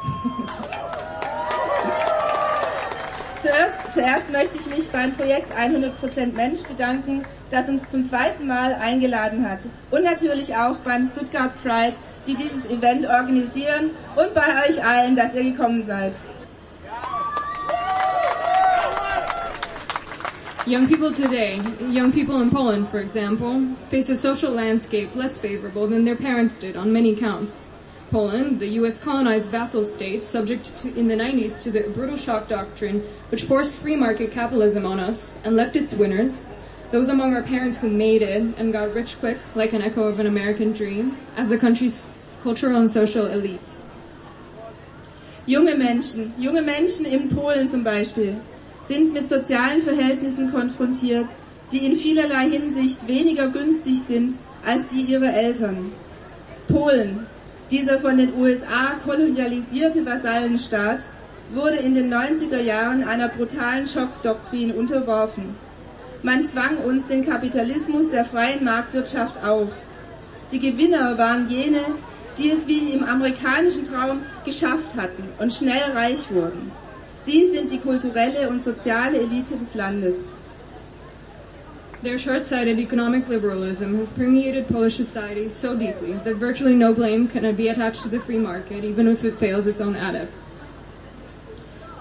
Zuerst, 3.43 3.93
zuerst, 3.93 4.31
möchte 4.31 4.57
ich 4.57 4.67
mich 4.67 4.89
beim 4.89 5.11
Projekt 5.17 5.51
100% 5.51 6.33
Mensch 6.33 6.61
bedanken, 6.61 7.23
das 7.51 7.67
uns 7.67 7.85
zum 7.89 8.05
zweiten 8.05 8.47
Mal 8.47 8.73
eingeladen 8.75 9.49
hat. 9.49 9.67
Und 9.91 10.05
natürlich 10.05 10.55
auch 10.55 10.77
beim 10.77 11.05
Stuttgart 11.05 11.51
Pride, 11.61 11.97
die 12.25 12.35
dieses 12.35 12.65
Event 12.69 13.05
organisieren 13.05 13.89
und 14.15 14.33
bei 14.33 14.65
euch 14.65 14.81
allen, 14.81 15.17
dass 15.17 15.35
ihr 15.35 15.43
gekommen 15.43 15.83
seid. 15.83 16.13
Young 20.65 20.87
people 20.87 21.11
today, 21.11 21.59
young 21.91 22.13
people 22.13 22.41
in 22.41 22.49
Poland, 22.49 22.87
for 22.87 23.01
example, 23.01 23.59
face 23.89 24.09
a 24.09 24.15
social 24.15 24.53
landscape 24.53 25.13
less 25.15 25.37
favorable 25.37 25.85
than 25.85 26.05
their 26.05 26.15
parents 26.15 26.57
did 26.57 26.77
on 26.77 26.93
many 26.93 27.13
counts. 27.13 27.65
Poland, 28.13 28.59
the 28.59 28.67
U.S. 28.79 28.99
colonized 28.99 29.49
vassal 29.49 29.83
state, 29.83 30.23
subject 30.23 30.77
to, 30.77 30.95
in 30.95 31.07
the 31.07 31.15
90s 31.15 31.63
to 31.63 31.71
the 31.71 31.89
brutal 31.95 32.15
shock 32.15 32.47
doctrine, 32.47 33.01
which 33.29 33.45
forced 33.45 33.75
free 33.75 33.95
market 33.95 34.31
capitalism 34.31 34.85
on 34.85 34.99
us 34.99 35.35
and 35.43 35.55
left 35.55 35.75
its 35.75 35.95
winners, 35.95 36.47
those 36.91 37.09
among 37.09 37.33
our 37.33 37.41
parents 37.41 37.75
who 37.75 37.89
made 37.89 38.21
it 38.21 38.43
and 38.57 38.71
got 38.71 38.93
rich 38.93 39.17
quick, 39.19 39.39
like 39.55 39.73
an 39.73 39.81
echo 39.81 40.03
of 40.03 40.19
an 40.19 40.27
American 40.27 40.73
dream, 40.73 41.17
as 41.35 41.49
the 41.49 41.57
country's 41.57 42.07
cultural 42.43 42.79
and 42.79 42.91
social 42.91 43.25
elite. 43.25 43.69
Junge 45.47 45.75
Menschen, 45.75 46.33
junge 46.37 46.61
Menschen 46.63 47.07
in 47.07 47.29
Polen 47.29 47.67
zum 47.67 47.83
Beispiel, 47.83 48.39
sind 48.85 49.11
mit 49.11 49.27
sozialen 49.27 49.81
Verhältnissen 49.81 50.51
konfrontiert, 50.51 51.29
die 51.71 51.83
in 51.83 51.95
vielerlei 51.95 52.47
Hinsicht 52.47 53.07
weniger 53.07 53.47
günstig 53.47 54.03
sind 54.05 54.37
als 54.63 54.85
die 54.85 55.01
ihrer 55.01 55.33
Eltern. 55.33 55.93
Polen, 56.67 57.25
Dieser 57.71 57.99
von 57.99 58.17
den 58.17 58.35
USA 58.35 58.95
kolonialisierte 59.05 60.05
Vasallenstaat 60.05 61.07
wurde 61.53 61.77
in 61.77 61.93
den 61.93 62.13
90er 62.13 62.61
Jahren 62.61 63.03
einer 63.03 63.29
brutalen 63.29 63.87
Schockdoktrin 63.87 64.71
unterworfen. 64.71 65.55
Man 66.23 66.45
zwang 66.45 66.77
uns 66.77 67.07
den 67.07 67.25
Kapitalismus 67.25 68.09
der 68.09 68.25
freien 68.25 68.63
Marktwirtschaft 68.63 69.43
auf. 69.43 69.69
Die 70.51 70.59
Gewinner 70.59 71.17
waren 71.17 71.49
jene, 71.49 71.81
die 72.37 72.49
es 72.49 72.67
wie 72.67 72.91
im 72.91 73.03
amerikanischen 73.03 73.85
Traum 73.85 74.21
geschafft 74.45 74.95
hatten 74.95 75.23
und 75.39 75.53
schnell 75.53 75.91
reich 75.93 76.31
wurden. 76.31 76.71
Sie 77.17 77.49
sind 77.51 77.71
die 77.71 77.79
kulturelle 77.79 78.49
und 78.49 78.61
soziale 78.61 79.19
Elite 79.19 79.55
des 79.55 79.75
Landes. 79.75 80.23
Their 82.03 82.17
short-sighted 82.17 82.79
economic 82.79 83.29
liberalism 83.29 83.97
has 83.97 84.11
permeated 84.11 84.67
Polish 84.67 84.97
society 84.97 85.49
so 85.49 85.73
deeply 85.73 86.11
that 86.25 86.35
virtually 86.35 86.75
no 86.75 86.93
blame 86.93 87.29
can 87.29 87.55
be 87.55 87.69
attached 87.69 88.01
to 88.01 88.09
the 88.09 88.19
free 88.19 88.37
market, 88.37 88.83
even 88.83 89.07
if 89.07 89.23
it 89.23 89.37
fails 89.37 89.67
its 89.67 89.79
own 89.79 89.95
adepts. 89.95 90.57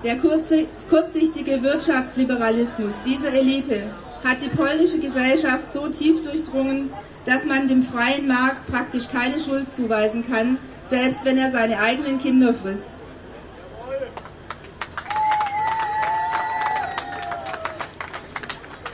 Der 0.02 0.16
kurzsichtige 0.16 1.62
Wirtschaftsliberalismus 1.62 3.00
dieser 3.02 3.32
Elite 3.32 3.92
hat 4.24 4.42
die 4.42 4.48
polnische 4.48 4.98
Gesellschaft 4.98 5.70
so 5.70 5.88
tief 5.88 6.20
durchdrungen, 6.24 6.90
dass 7.24 7.44
man 7.44 7.68
dem 7.68 7.84
freien 7.84 8.26
Markt 8.26 8.66
praktisch 8.66 9.06
keine 9.08 9.38
Schuld 9.38 9.70
zuweisen 9.70 10.26
kann, 10.26 10.58
selbst 10.82 11.24
wenn 11.24 11.38
er 11.38 11.52
seine 11.52 11.78
eigenen 11.78 12.18
Kinder 12.18 12.52
frisst. 12.54 12.96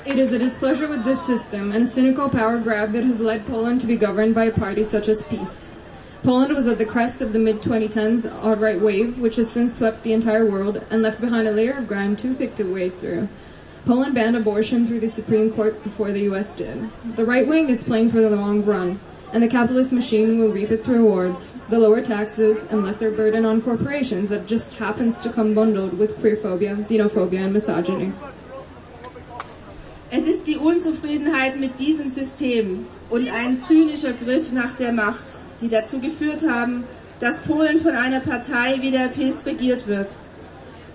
It 0.08 0.18
is 0.18 0.32
a 0.32 0.38
displeasure 0.38 0.88
with 0.88 1.04
this 1.04 1.20
system 1.26 1.70
and 1.70 1.82
a 1.82 1.86
cynical 1.86 2.30
power 2.30 2.56
grab 2.56 2.92
that 2.92 3.04
has 3.04 3.20
led 3.20 3.46
Poland 3.46 3.78
to 3.82 3.86
be 3.86 3.94
governed 3.94 4.34
by 4.34 4.46
a 4.46 4.50
party 4.50 4.82
such 4.82 5.06
as 5.06 5.20
PiS. 5.24 5.68
Poland 6.22 6.54
was 6.54 6.66
at 6.66 6.78
the 6.78 6.86
crest 6.86 7.20
of 7.20 7.34
the 7.34 7.38
mid-2010s 7.38 8.24
alt-right 8.42 8.80
wave, 8.80 9.18
which 9.18 9.36
has 9.36 9.50
since 9.50 9.76
swept 9.76 10.02
the 10.02 10.14
entire 10.14 10.46
world 10.46 10.82
and 10.88 11.02
left 11.02 11.20
behind 11.20 11.46
a 11.46 11.50
layer 11.50 11.72
of 11.72 11.88
grime 11.88 12.16
too 12.16 12.32
thick 12.32 12.54
to 12.54 12.64
wade 12.64 12.98
through. 12.98 13.28
Poland 13.84 14.14
banned 14.14 14.34
abortion 14.34 14.86
through 14.86 15.00
the 15.00 15.10
Supreme 15.10 15.52
Court 15.52 15.84
before 15.84 16.10
the 16.10 16.22
US 16.30 16.54
did. 16.54 16.88
The 17.14 17.26
right 17.26 17.46
wing 17.46 17.68
is 17.68 17.84
playing 17.84 18.10
for 18.10 18.22
the 18.22 18.30
long 18.30 18.64
run. 18.64 18.98
and 19.34 19.42
the 19.42 19.48
capitalist 19.48 19.92
machine 19.92 20.38
will 20.38 20.50
reap 20.50 20.70
its 20.70 20.88
rewards, 20.88 21.54
the 21.68 21.78
lower 21.78 22.00
taxes 22.00 22.64
and 22.70 22.82
lesser 22.82 23.10
burden 23.10 23.44
on 23.44 23.60
corporations 23.60 24.30
that 24.30 24.46
just 24.46 24.72
happens 24.72 25.20
to 25.20 25.30
come 25.30 25.52
bundled 25.52 25.98
with 25.98 26.16
queerphobia, 26.22 26.74
xenophobia 26.78 27.44
and 27.44 27.52
misogyny. 27.52 28.10
Es 30.10 30.24
ist 30.24 30.46
die 30.46 30.56
Unzufriedenheit 30.56 31.58
mit 31.60 31.78
diesem 31.78 32.08
System 32.08 32.86
und 33.10 33.30
ein 33.30 33.58
zynischer 33.60 34.14
Griff 34.14 34.50
nach 34.52 34.72
der 34.72 34.92
Macht, 34.92 35.36
die 35.60 35.68
dazu 35.68 36.00
geführt 36.00 36.48
haben, 36.48 36.84
dass 37.18 37.42
Polen 37.42 37.80
von 37.80 37.94
einer 37.94 38.20
Partei 38.20 38.78
wie 38.80 38.90
der 38.90 39.08
PiS 39.08 39.44
regiert 39.44 39.86
wird. 39.86 40.16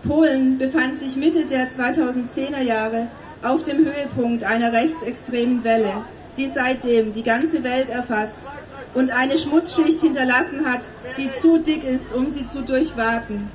Polen 0.04 0.58
befand 0.58 0.98
sich 0.98 1.16
Mitte 1.16 1.46
der 1.46 1.72
2010er 1.72 2.62
Jahre 2.62 3.08
auf 3.44 3.64
dem 3.64 3.86
Höhepunkt 3.86 4.44
einer 4.44 4.74
rechtsextremen 4.74 5.64
Welle, 5.64 6.06
die 6.38 6.48
seitdem 6.48 7.12
die 7.12 7.24
ganze 7.24 7.64
Welt 7.64 7.90
erfasst 7.90 8.52
und 8.96 9.12
eine 9.12 9.38
Schmutzschicht 9.38 10.02
hinterlassen 10.02 10.66
hat, 10.66 10.90
die 11.18 11.32
zu 11.34 11.60
dick 11.60 11.84
ist, 11.84 12.14
um 12.14 12.30
sie 12.30 12.48
zu 12.48 12.62
durchwaten. 12.64 13.52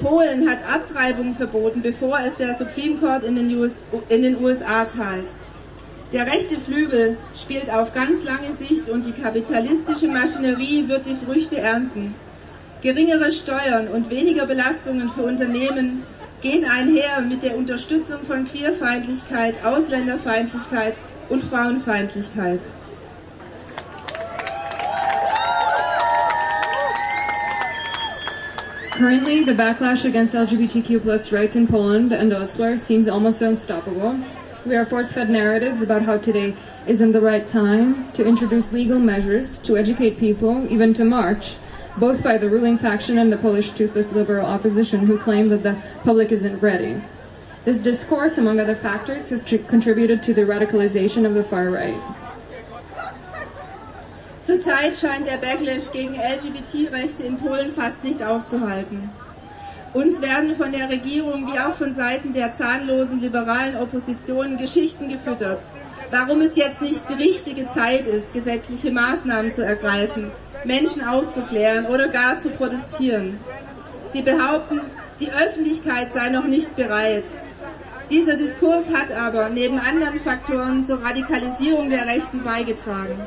Polen 0.00 0.48
hat 0.48 0.64
Abtreibung 0.68 1.34
verboten, 1.34 1.82
bevor 1.82 2.20
es 2.20 2.36
der 2.36 2.54
Supreme 2.54 2.98
Court 2.98 3.24
in 3.24 3.36
den, 3.36 3.56
US, 3.58 3.78
in 4.08 4.22
den 4.22 4.42
USA 4.42 4.84
teilt. 4.84 5.34
Der 6.12 6.26
rechte 6.26 6.58
Flügel 6.58 7.16
spielt 7.34 7.70
auf 7.70 7.92
ganz 7.92 8.22
lange 8.22 8.52
Sicht 8.52 8.88
und 8.88 9.04
die 9.04 9.12
kapitalistische 9.12 10.08
Maschinerie 10.08 10.88
wird 10.88 11.06
die 11.06 11.16
Früchte 11.16 11.58
ernten. 11.58 12.14
Geringere 12.80 13.32
Steuern 13.32 13.88
und 13.88 14.08
weniger 14.08 14.46
Belastungen 14.46 15.10
für 15.10 15.22
Unternehmen 15.22 16.04
gehen 16.40 16.64
einher 16.64 17.20
mit 17.20 17.42
der 17.42 17.56
Unterstützung 17.56 18.22
von 18.22 18.46
Queerfeindlichkeit, 18.46 19.54
Ausländerfeindlichkeit 19.64 20.94
und 21.28 21.42
Frauenfeindlichkeit. 21.42 22.60
Currently, 28.98 29.44
the 29.44 29.52
backlash 29.52 30.04
against 30.04 30.34
LGBTQ 30.34 31.02
plus 31.02 31.30
rights 31.30 31.54
in 31.54 31.68
Poland 31.68 32.10
and 32.10 32.32
elsewhere 32.32 32.76
seems 32.76 33.06
almost 33.06 33.40
unstoppable. 33.40 34.18
We 34.66 34.74
are 34.74 34.84
force-fed 34.84 35.30
narratives 35.30 35.82
about 35.82 36.02
how 36.02 36.18
today 36.18 36.56
isn't 36.84 37.12
the 37.12 37.20
right 37.20 37.46
time 37.46 38.10
to 38.14 38.26
introduce 38.26 38.72
legal 38.72 38.98
measures, 38.98 39.60
to 39.60 39.76
educate 39.76 40.18
people, 40.18 40.66
even 40.68 40.94
to 40.94 41.04
march, 41.04 41.54
both 41.98 42.24
by 42.24 42.38
the 42.38 42.50
ruling 42.50 42.76
faction 42.76 43.18
and 43.18 43.32
the 43.32 43.36
Polish 43.36 43.70
toothless 43.70 44.10
liberal 44.10 44.44
opposition 44.44 45.06
who 45.06 45.16
claim 45.16 45.48
that 45.50 45.62
the 45.62 45.80
public 46.02 46.32
isn't 46.32 46.58
ready. 46.58 47.00
This 47.64 47.78
discourse, 47.78 48.36
among 48.36 48.58
other 48.58 48.74
factors, 48.74 49.28
has 49.28 49.44
contributed 49.44 50.24
to 50.24 50.34
the 50.34 50.42
radicalization 50.42 51.24
of 51.24 51.34
the 51.34 51.44
far 51.44 51.70
right. 51.70 52.02
Zurzeit 54.48 54.96
scheint 54.96 55.26
der 55.26 55.36
Backlash 55.36 55.92
gegen 55.92 56.14
LGBT-Rechte 56.14 57.22
in 57.22 57.36
Polen 57.36 57.70
fast 57.70 58.02
nicht 58.02 58.22
aufzuhalten. 58.22 59.10
Uns 59.92 60.22
werden 60.22 60.54
von 60.54 60.72
der 60.72 60.88
Regierung 60.88 61.52
wie 61.52 61.58
auch 61.58 61.74
von 61.74 61.92
Seiten 61.92 62.32
der 62.32 62.54
zahnlosen 62.54 63.20
liberalen 63.20 63.76
Opposition 63.76 64.56
Geschichten 64.56 65.10
gefüttert, 65.10 65.60
warum 66.10 66.40
es 66.40 66.56
jetzt 66.56 66.80
nicht 66.80 67.10
die 67.10 67.22
richtige 67.22 67.68
Zeit 67.68 68.06
ist, 68.06 68.32
gesetzliche 68.32 68.90
Maßnahmen 68.90 69.52
zu 69.52 69.62
ergreifen, 69.62 70.30
Menschen 70.64 71.06
aufzuklären 71.06 71.84
oder 71.84 72.08
gar 72.08 72.38
zu 72.38 72.48
protestieren. 72.48 73.38
Sie 74.06 74.22
behaupten, 74.22 74.80
die 75.20 75.30
Öffentlichkeit 75.30 76.14
sei 76.14 76.30
noch 76.30 76.46
nicht 76.46 76.74
bereit. 76.74 77.24
Dieser 78.08 78.38
Diskurs 78.38 78.86
hat 78.94 79.12
aber 79.12 79.50
neben 79.50 79.78
anderen 79.78 80.18
Faktoren 80.20 80.86
zur 80.86 81.04
Radikalisierung 81.04 81.90
der 81.90 82.06
Rechten 82.06 82.42
beigetragen. 82.42 83.20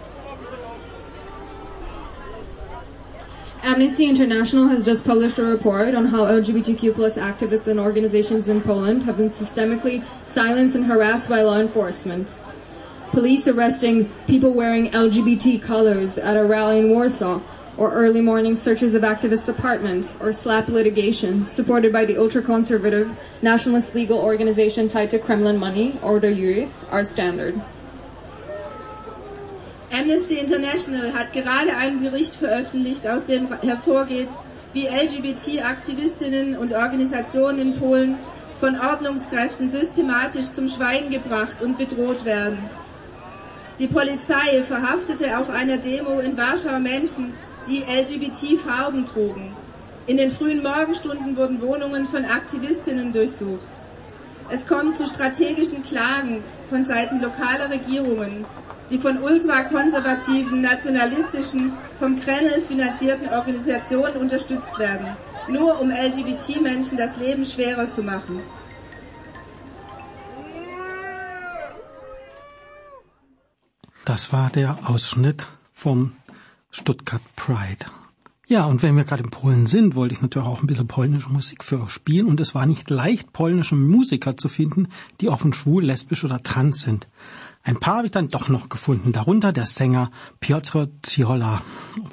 Amnesty 3.64 4.08
International 4.08 4.68
has 4.70 4.84
just 4.84 5.06
published 5.06 5.38
a 5.38 5.44
report 5.44 5.94
on 5.94 6.08
how 6.08 6.26
LGBTQ 6.26 6.96
plus 6.96 7.16
activists 7.16 7.68
and 7.68 7.80
organizations 7.80 8.48
in 8.48 8.60
Poland 8.60 9.04
have 9.04 9.18
been 9.18 9.30
systemically 9.30 10.04
silenced 10.26 10.74
and 10.74 10.84
harassed 10.84 11.30
by 11.30 11.44
law 11.44 11.60
enforcement. 11.60 12.36
Police 13.12 13.48
arresting 13.48 14.10
people 14.26 14.56
wearing 14.56 14.90
LGBT 14.90 15.62
colors 15.62 16.18
at 16.18 16.38
a 16.38 16.44
rally 16.44 16.80
in 16.80 16.90
Warsaw, 16.90 17.40
or 17.78 17.92
early 17.92 18.20
morning 18.20 18.56
searches 18.56 18.96
of 18.96 19.04
activists' 19.04 19.48
apartments, 19.48 20.18
or 20.20 20.34
slap 20.34 20.68
litigation 20.68 21.48
supported 21.48 21.94
by 21.94 22.04
the 22.04 22.18
ultra-conservative 22.18 23.16
nationalist 23.44 23.94
legal 23.94 24.18
organization 24.18 24.90
tied 24.90 25.12
to 25.12 25.20
Kremlin 25.20 25.58
money, 25.58 26.00
Order 26.02 26.34
Juris, 26.34 26.84
are 26.90 27.06
standard. 27.06 27.62
Amnesty 29.94 30.36
International 30.36 31.14
hat 31.14 31.34
gerade 31.34 31.76
einen 31.76 32.02
Bericht 32.02 32.36
veröffentlicht, 32.36 33.06
aus 33.08 33.26
dem 33.26 33.54
hervorgeht, 33.62 34.30
wie 34.72 34.88
LGBT-Aktivistinnen 34.88 36.58
und 36.58 36.72
Organisationen 36.74 37.60
in 37.60 37.80
Polen 37.80 38.18
von 38.60 38.80
Ordnungskräften 38.80 39.70
systematisch 39.70 40.54
zum 40.54 40.70
Schweigen 40.70 41.10
gebracht 41.10 41.62
und 41.62 41.78
bedroht 41.78 42.24
werden. 42.24 42.60
Die 43.80 43.88
Polizei 43.88 44.64
verhaftete 44.64 45.38
auf 45.38 45.50
einer 45.50 45.78
Demo 45.78 46.20
in 46.20 46.38
Warschau 46.38 46.80
Menschen, 46.80 47.34
die 47.68 47.80
LGBT-Farben 47.80 49.06
trugen. 49.06 49.54
In 50.08 50.18
den 50.18 50.32
frühen 50.32 50.64
Morgenstunden 50.64 51.36
wurden 51.36 51.62
Wohnungen 51.62 52.06
von 52.08 52.24
Aktivistinnen 52.24 53.12
durchsucht. 53.12 53.82
Es 54.50 54.66
kommt 54.66 54.98
zu 54.98 55.06
strategischen 55.06 55.84
Klagen 55.84 56.44
von 56.70 56.86
Seiten 56.86 57.22
lokaler 57.22 57.70
Regierungen, 57.70 58.46
die 58.92 58.98
von 58.98 59.24
ultrakonservativen, 59.24 60.62
nationalistischen, 60.62 61.74
vom 61.98 62.20
Kreml 62.20 62.62
finanzierten 62.62 63.30
Organisationen 63.30 64.18
unterstützt 64.18 64.78
werden, 64.78 65.16
nur 65.50 65.80
um 65.80 65.90
LGBT-Menschen 65.90 66.98
das 66.98 67.16
Leben 67.18 67.46
schwerer 67.46 67.90
zu 67.90 68.04
machen. 68.04 68.42
Das 74.04 74.34
war 74.34 74.50
der 74.50 74.78
Ausschnitt 74.90 75.48
vom 75.74 76.14
Stuttgart 76.70 77.22
Pride. 77.36 77.86
Ja, 78.48 78.66
und 78.66 78.84
wenn 78.84 78.98
wir 78.98 79.06
gerade 79.06 79.24
in 79.24 79.30
Polen 79.30 79.68
sind, 79.68 79.96
wollte 79.96 80.14
ich 80.14 80.22
natürlich 80.22 80.48
auch 80.48 80.60
ein 80.60 80.68
bisschen 80.68 80.88
polnische 80.88 81.30
Musik 81.30 81.64
für 81.64 81.82
euch 81.82 81.92
spielen. 81.92 82.28
Und 82.28 82.42
es 82.42 82.54
war 82.54 82.66
nicht 82.66 82.90
leicht, 82.90 83.32
polnische 83.32 83.76
Musiker 83.76 84.36
zu 84.36 84.50
finden, 84.50 84.90
die 85.22 85.30
offen 85.30 85.54
schwul, 85.54 85.86
lesbisch 85.86 86.26
oder 86.26 86.44
trans 86.44 86.82
sind. 86.82 87.08
Ein 87.64 87.80
paar 87.80 87.98
habe 87.98 88.08
ich 88.08 88.12
dann 88.12 88.30
doch 88.30 88.50
noch 88.50 88.70
gefunden, 88.70 89.12
darunter 89.12 89.54
der 89.54 89.68
Sänger 89.68 90.12
Piotr 90.40 90.90
Ziola, 91.04 91.62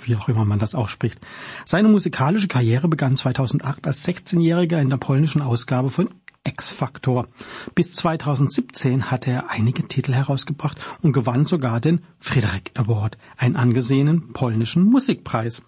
wie 0.05 0.15
auch 0.17 0.29
immer 0.29 0.45
man 0.45 0.59
das 0.59 0.75
ausspricht. 0.75 1.19
Seine 1.65 1.89
musikalische 1.89 2.49
Karriere 2.49 2.89
begann 2.89 3.17
2008 3.17 3.87
als 3.87 4.07
16-Jähriger 4.07 4.79
in 4.79 4.91
der 4.91 4.99
polnischen 4.99 5.41
Ausgabe 5.41 5.91
von 5.91 6.11
X-Factor. 6.45 7.27
Bis 7.75 7.93
2017 7.93 9.11
hatte 9.11 9.31
er 9.31 9.51
einige 9.51 9.89
Titel 9.89 10.13
herausgebracht 10.13 10.79
und 11.03 11.13
gewann 11.13 11.47
sogar 11.47 11.81
den 11.81 12.01
Friedrich 12.19 12.73
Award, 12.75 13.17
einen 13.37 13.57
angesehenen 13.57 14.33
polnischen 14.33 14.85
Musikpreis. 14.85 15.63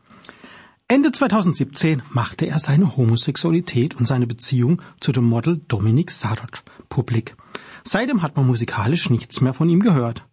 Ende 0.89 1.13
2017 1.13 2.03
machte 2.11 2.47
er 2.47 2.59
seine 2.59 2.97
Homosexualität 2.97 3.95
und 3.95 4.07
seine 4.07 4.27
Beziehung 4.27 4.83
zu 5.01 5.13
dem 5.13 5.25
Model 5.25 5.61
Dominik 5.69 6.11
Sadoc 6.11 6.63
publik. 6.89 7.37
Seitdem 7.85 8.23
hat 8.23 8.37
man 8.37 8.47
musikalisch 8.47 9.11
nichts 9.11 9.41
mehr 9.41 9.55
von 9.55 9.69
ihm 9.69 9.81
gehört. 9.81 10.27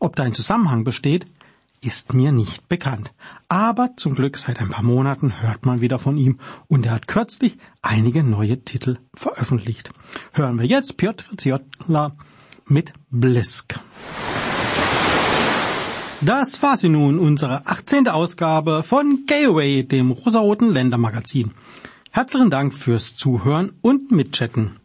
Ob 0.00 0.16
da 0.16 0.22
ein 0.24 0.34
Zusammenhang 0.34 0.84
besteht, 0.84 1.26
ist 1.80 2.14
mir 2.14 2.32
nicht 2.32 2.68
bekannt. 2.68 3.12
Aber 3.48 3.90
zum 3.96 4.14
Glück 4.14 4.38
seit 4.38 4.58
ein 4.58 4.70
paar 4.70 4.82
Monaten 4.82 5.42
hört 5.42 5.66
man 5.66 5.80
wieder 5.80 5.98
von 5.98 6.16
ihm 6.16 6.38
und 6.66 6.86
er 6.86 6.92
hat 6.92 7.08
kürzlich 7.08 7.58
einige 7.82 8.24
neue 8.24 8.64
Titel 8.64 8.98
veröffentlicht. 9.14 9.90
Hören 10.32 10.58
wir 10.58 10.66
jetzt 10.66 10.96
Piotr 10.96 11.36
Ziotla 11.36 12.16
mit 12.66 12.94
Blisk. 13.10 13.78
Das 16.22 16.62
war 16.62 16.78
sie 16.78 16.88
nun, 16.88 17.18
unsere 17.18 17.66
18. 17.66 18.08
Ausgabe 18.08 18.82
von 18.82 19.24
Gayaway, 19.26 19.82
dem 19.82 20.10
rosaroten 20.10 20.72
Ländermagazin. 20.72 21.50
Herzlichen 22.10 22.48
Dank 22.48 22.72
fürs 22.72 23.14
Zuhören 23.14 23.72
und 23.82 24.10
Mitchatten. 24.10 24.80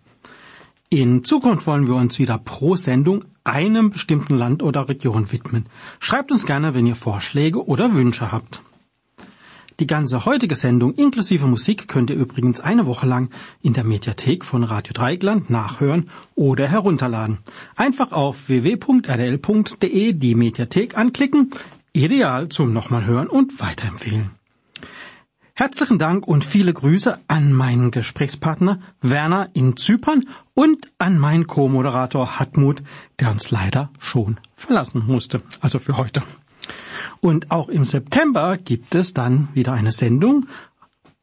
In 0.91 1.23
Zukunft 1.23 1.67
wollen 1.67 1.85
wir 1.85 1.93
uns 1.93 2.17
wieder 2.17 2.39
pro 2.39 2.75
Sendung 2.75 3.23
einem 3.43 3.91
bestimmten 3.91 4.35
Land 4.35 4.63
oder 4.63 4.89
Region 4.89 5.31
widmen. 5.31 5.67
Schreibt 5.99 6.31
uns 6.31 6.47
gerne, 6.47 6.73
wenn 6.73 6.87
ihr 6.87 6.95
Vorschläge 6.95 7.63
oder 7.63 7.93
Wünsche 7.93 8.31
habt. 8.31 8.63
Die 9.79 9.85
ganze 9.85 10.25
heutige 10.25 10.55
Sendung 10.55 10.95
inklusive 10.95 11.45
Musik 11.45 11.87
könnt 11.87 12.09
ihr 12.09 12.15
übrigens 12.15 12.59
eine 12.59 12.87
Woche 12.87 13.05
lang 13.05 13.29
in 13.61 13.73
der 13.73 13.83
Mediathek 13.83 14.43
von 14.43 14.63
Radio 14.63 14.93
Dreigland 14.93 15.51
nachhören 15.51 16.09
oder 16.33 16.67
herunterladen. 16.67 17.37
Einfach 17.75 18.11
auf 18.11 18.49
www.rdl.de 18.49 20.13
die 20.13 20.33
Mediathek 20.33 20.97
anklicken, 20.97 21.51
ideal 21.93 22.49
zum 22.49 22.73
nochmal 22.73 23.05
hören 23.05 23.27
und 23.27 23.59
weiterempfehlen. 23.59 24.38
Herzlichen 25.59 25.99
Dank 25.99 26.25
und 26.25 26.45
viele 26.45 26.71
Grüße 26.71 27.19
an 27.27 27.51
meinen 27.51 27.91
Gesprächspartner 27.91 28.79
Werner 29.01 29.49
in 29.51 29.75
Zypern 29.75 30.23
und 30.53 30.89
an 30.99 31.19
meinen 31.19 31.47
Co-Moderator 31.47 32.39
Hartmut, 32.39 32.81
der 33.19 33.31
uns 33.31 33.51
leider 33.51 33.89
schon 33.99 34.39
verlassen 34.55 35.03
musste, 35.05 35.41
also 35.59 35.77
für 35.79 35.97
heute. 35.97 36.23
Und 37.19 37.51
auch 37.51 37.67
im 37.67 37.83
September 37.83 38.57
gibt 38.57 38.95
es 38.95 39.13
dann 39.13 39.49
wieder 39.53 39.73
eine 39.73 39.91
Sendung. 39.91 40.47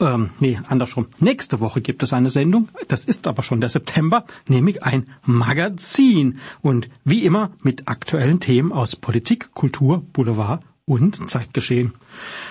Ähm, 0.01 0.29
nee, 0.39 0.61
andersrum. 0.67 1.07
Nächste 1.19 1.61
Woche 1.61 1.81
gibt 1.81 2.03
es 2.03 2.13
eine 2.13 2.29
Sendung. 2.29 2.69
Das 2.89 3.07
ist 3.07 3.27
aber 3.27 3.43
schon 3.43 3.63
der 3.63 3.71
September, 3.71 4.27
nämlich 4.49 4.83
ein 4.83 5.09
Magazin. 5.25 6.41
Und 6.61 6.91
wie 7.05 7.25
immer 7.25 7.53
mit 7.63 7.89
aktuellen 7.89 8.41
Themen 8.41 8.71
aus 8.71 8.97
Politik, 8.97 9.55
Kultur, 9.55 10.05
Boulevard 10.13 10.63
und 10.87 11.31
Zeitgeschehen. 11.31 11.93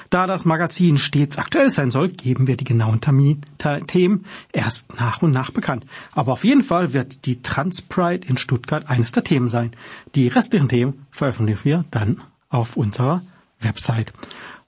Da 0.10 0.28
das 0.28 0.46
Magazin 0.46 0.98
stets 0.98 1.38
aktuell 1.38 1.72
sein 1.72 1.90
soll, 1.90 2.10
geben 2.10 2.48
wir 2.48 2.58
die 2.58 2.66
genauen 2.66 3.02
Termin, 3.02 3.42
Themen 3.88 4.26
erst 4.52 4.96
nach 5.00 5.22
und 5.22 5.32
nach 5.32 5.52
bekannt. 5.52 5.86
Aber 6.12 6.34
auf 6.34 6.44
jeden 6.44 6.64
Fall 6.64 6.94
wird 6.94 7.26
die 7.26 7.42
Transpride 7.42 8.28
in 8.28 8.38
Stuttgart 8.38 8.90
eines 8.90 9.14
der 9.14 9.24
Themen 9.24 9.48
sein. 9.48 9.72
Die 10.14 10.28
restlichen 10.28 10.70
Themen 10.70 11.06
veröffentlichen 11.12 11.64
wir 11.64 11.86
dann 11.92 12.22
auf 12.50 12.78
unserer 12.78 13.22
Website. 13.62 14.14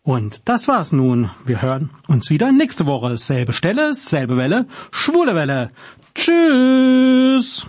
Und 0.01 0.47
das 0.47 0.69
war's 0.69 0.93
nun. 0.93 1.29
Wir 1.45 1.61
hören 1.61 1.89
uns 2.07 2.29
wieder 2.29 2.53
nächste 2.53 2.85
Woche. 2.85 3.17
Selbe 3.17 3.51
Stelle, 3.51 3.93
selbe 3.93 4.37
Welle, 4.37 4.65
schwule 4.91 5.35
Welle. 5.35 5.71
Tschüss! 6.15 7.67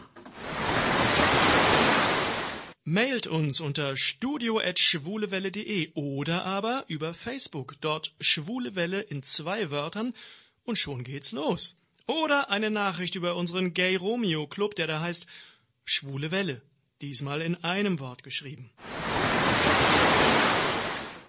Mailt 2.91 3.26
uns 3.26 3.61
unter 3.61 3.99
studio.schwulewelle.de 3.99 5.91
oder 5.93 6.47
aber 6.47 6.86
über 6.89 7.12
Facebook. 7.12 7.74
Dort 7.82 8.14
Schwule 8.18 8.76
Welle 8.76 9.03
in 9.03 9.22
zwei 9.22 9.70
Wörtern 9.70 10.14
und 10.64 10.78
schon 10.78 11.05
geht's 11.05 11.32
los. 11.32 11.76
Oder 12.07 12.49
eine 12.49 12.70
Nachricht 12.70 13.14
über 13.14 13.36
unseren 13.36 13.74
Gay 13.74 13.97
Romeo 13.97 14.47
Club, 14.47 14.74
der 14.74 14.86
da 14.86 15.03
heißt 15.03 15.26
Schwule 15.84 16.30
Welle. 16.30 16.62
Diesmal 17.03 17.43
in 17.43 17.62
einem 17.62 18.01
Wort 18.01 18.22
geschrieben. 18.22 18.70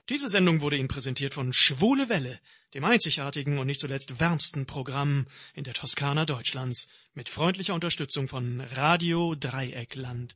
Diese 0.07 0.29
Sendung 0.29 0.61
wurde 0.61 0.77
Ihnen 0.77 0.87
präsentiert 0.87 1.33
von 1.33 1.51
Schwule 1.51 2.07
Welle, 2.07 2.39
dem 2.73 2.85
einzigartigen 2.85 3.57
und 3.57 3.67
nicht 3.67 3.81
zuletzt 3.81 4.21
wärmsten 4.21 4.65
Programm 4.65 5.27
in 5.55 5.65
der 5.65 5.73
Toskana 5.73 6.23
Deutschlands, 6.23 6.87
mit 7.13 7.27
freundlicher 7.27 7.73
Unterstützung 7.73 8.29
von 8.29 8.61
Radio 8.61 9.35
Dreieckland. 9.35 10.35